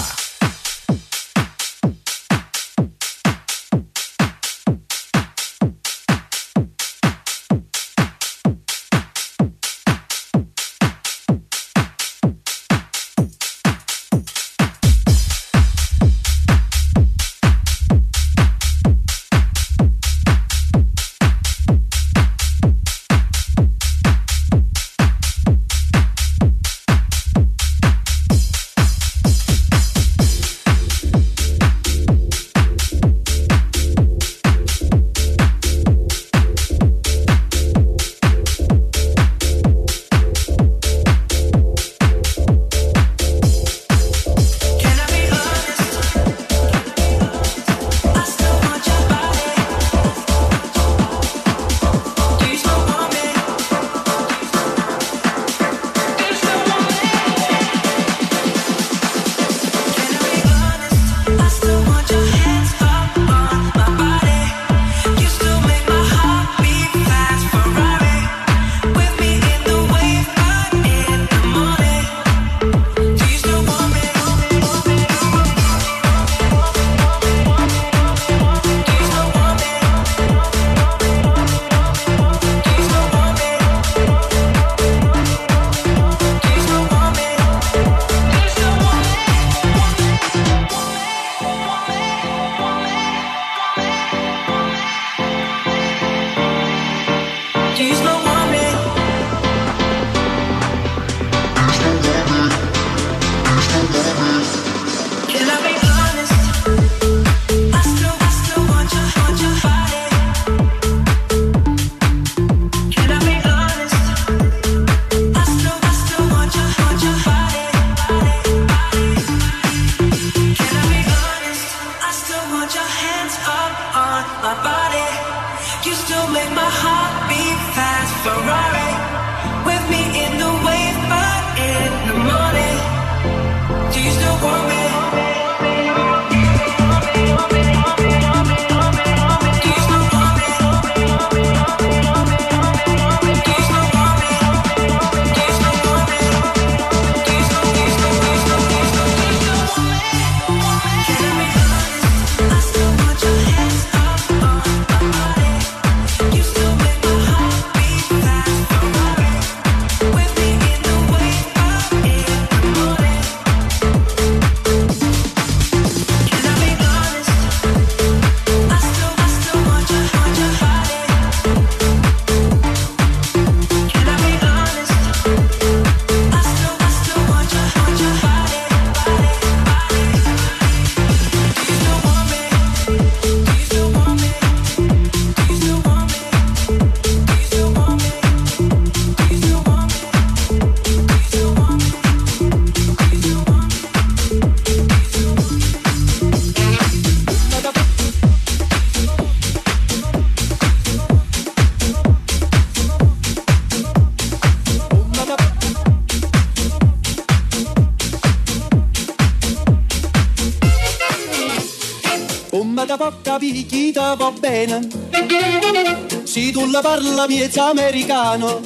miezza 217.33 217.69
americano. 217.69 218.61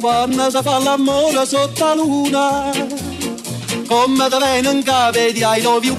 Quando 0.00 0.50
si 0.50 0.58
fa 0.62 0.78
l'amore 0.78 1.44
sotto 1.46 1.84
la 1.84 1.94
luna 1.94 2.70
come 3.86 4.28
te 4.28 4.36
vengono 4.38 4.76
in 4.76 4.82
capo 4.82 5.18
di 5.18 5.42
I 5.42 5.62
love 5.62 5.86
you. 5.86 5.96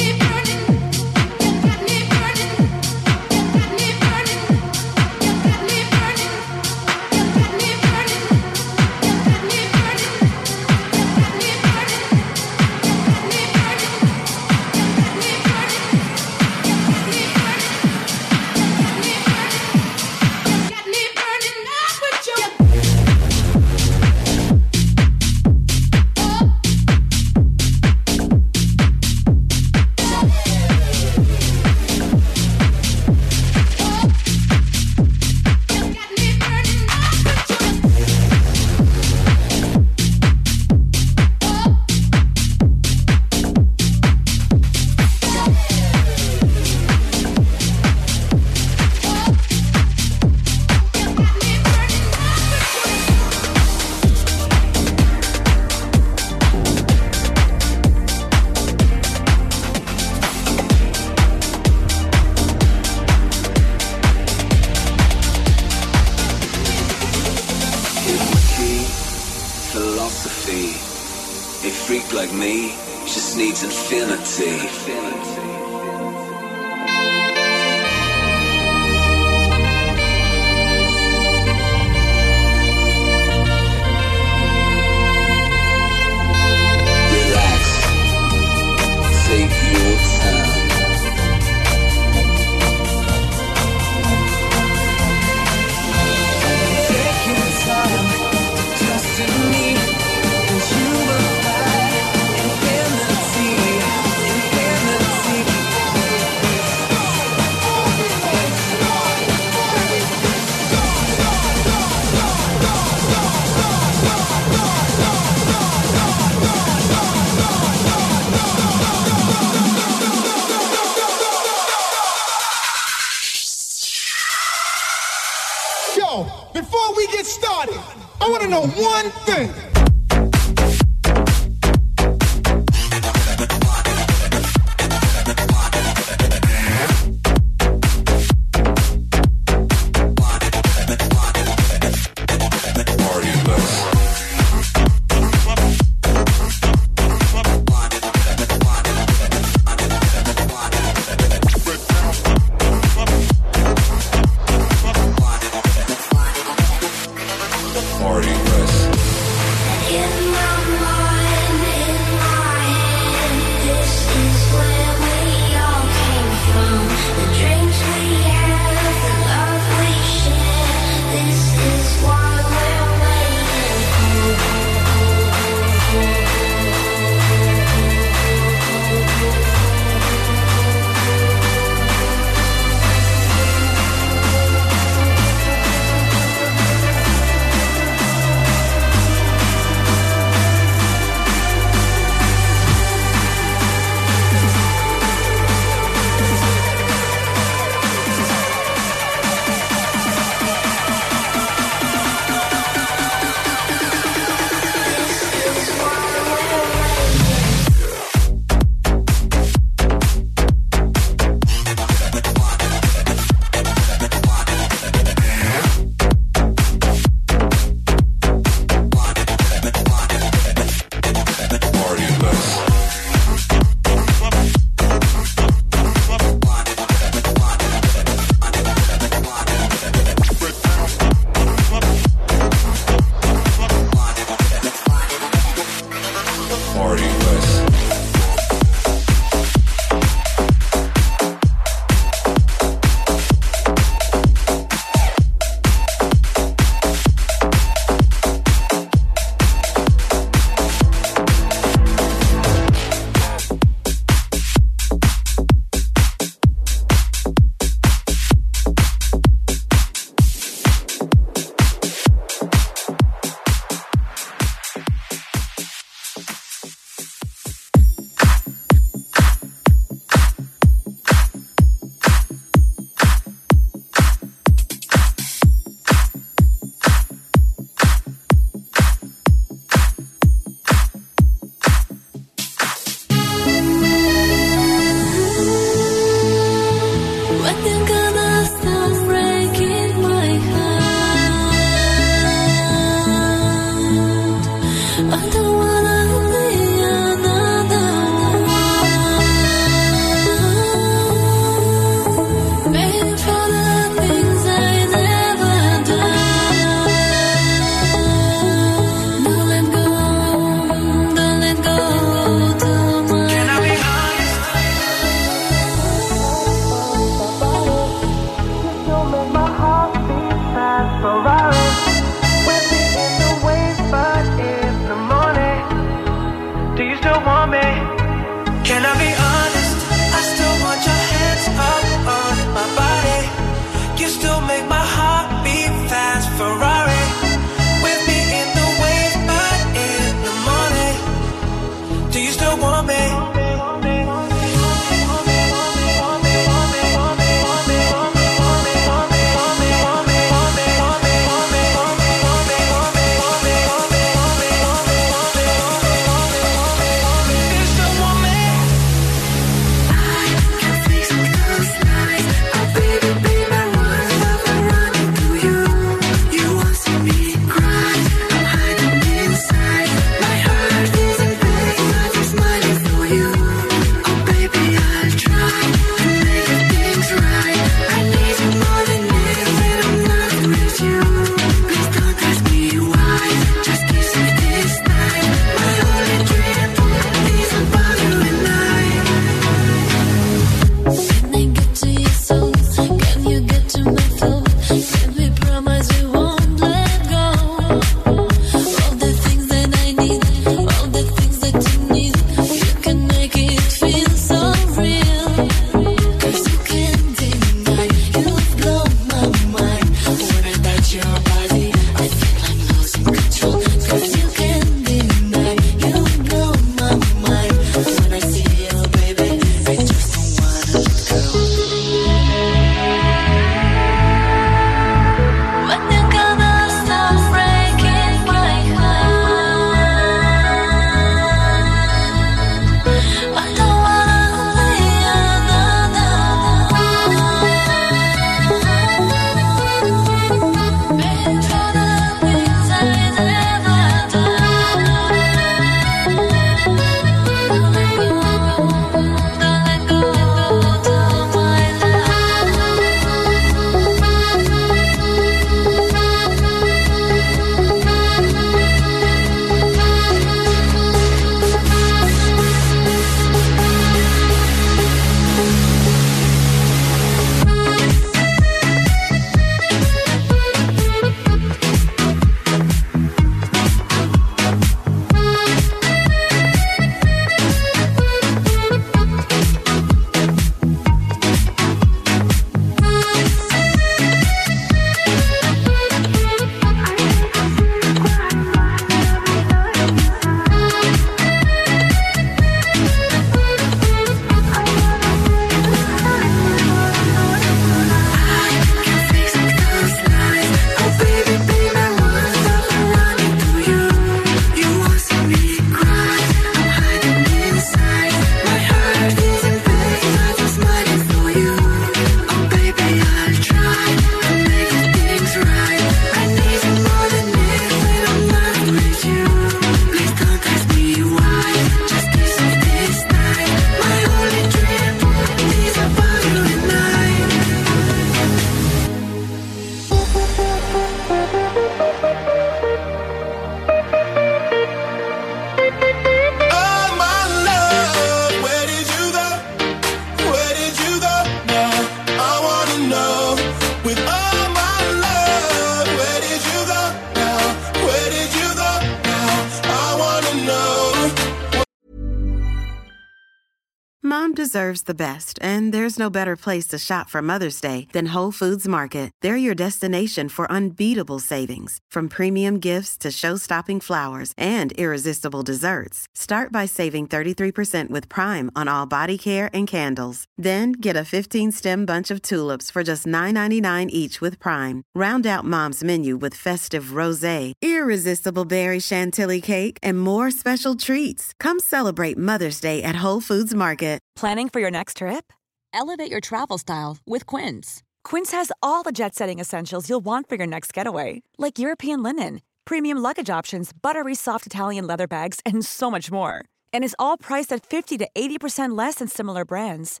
Deserves 554.68 554.82
the 554.82 555.06
best, 555.08 555.38
and 555.40 555.72
there's 555.72 555.98
no 555.98 556.10
better 556.10 556.36
place 556.36 556.66
to 556.68 556.78
shop 556.78 557.08
for 557.08 557.22
Mother's 557.22 557.60
Day 557.60 557.86
than 557.92 558.14
Whole 558.14 558.32
Foods 558.32 558.68
Market. 558.68 559.10
They're 559.22 559.46
your 559.46 559.54
destination 559.54 560.28
for 560.28 560.52
unbeatable 560.52 561.20
savings, 561.20 561.78
from 561.90 562.08
premium 562.08 562.60
gifts 562.60 562.98
to 562.98 563.10
show-stopping 563.10 563.80
flowers 563.80 564.32
and 564.36 564.72
irresistible 564.72 565.42
desserts. 565.42 566.06
Start 566.14 566.52
by 566.52 566.66
saving 566.66 567.06
33% 567.06 567.90
with 567.90 568.08
Prime 568.08 568.50
on 568.54 568.68
all 568.68 568.86
body 568.86 569.18
care 569.18 569.48
and 569.54 569.66
candles. 569.70 570.27
Then 570.38 570.72
get 570.72 570.96
a 570.96 571.00
15-stem 571.00 571.84
bunch 571.84 572.10
of 572.10 572.22
tulips 572.22 572.70
for 572.70 572.82
just 572.82 573.04
$9.99 573.04 573.88
each 573.90 574.20
with 574.20 574.38
Prime. 574.38 574.84
Round 574.94 575.26
out 575.26 575.44
Mom's 575.44 575.84
menu 575.84 576.16
with 576.16 576.34
festive 576.36 576.94
rosé, 577.00 577.52
irresistible 577.60 578.46
berry 578.46 578.78
chantilly 578.80 579.40
cake, 579.40 579.76
and 579.82 580.00
more 580.00 580.30
special 580.30 580.76
treats. 580.76 581.32
Come 581.40 581.58
celebrate 581.58 582.16
Mother's 582.16 582.60
Day 582.60 582.82
at 582.82 583.02
Whole 583.04 583.20
Foods 583.20 583.54
Market. 583.54 583.98
Planning 584.18 584.48
for 584.48 584.58
your 584.60 584.70
next 584.70 584.96
trip? 584.96 585.32
Elevate 585.72 586.10
your 586.10 586.20
travel 586.20 586.58
style 586.58 586.98
with 587.06 587.24
Quince. 587.24 587.84
Quince 588.02 588.32
has 588.32 588.50
all 588.62 588.82
the 588.82 588.90
jet 588.90 589.14
setting 589.14 589.38
essentials 589.38 589.88
you'll 589.88 590.04
want 590.04 590.28
for 590.28 590.34
your 590.34 590.46
next 590.46 590.72
getaway, 590.74 591.22
like 591.38 591.58
European 591.60 592.02
linen, 592.02 592.40
premium 592.64 592.98
luggage 592.98 593.30
options, 593.30 593.70
buttery 593.72 594.16
soft 594.16 594.44
Italian 594.44 594.86
leather 594.88 595.06
bags, 595.06 595.38
and 595.46 595.64
so 595.64 595.88
much 595.88 596.10
more. 596.10 596.44
And 596.72 596.82
is 596.82 596.96
all 596.98 597.16
priced 597.16 597.52
at 597.52 597.64
50 597.64 597.98
to 597.98 598.08
80% 598.12 598.76
less 598.76 598.96
than 598.96 599.06
similar 599.06 599.44
brands. 599.44 600.00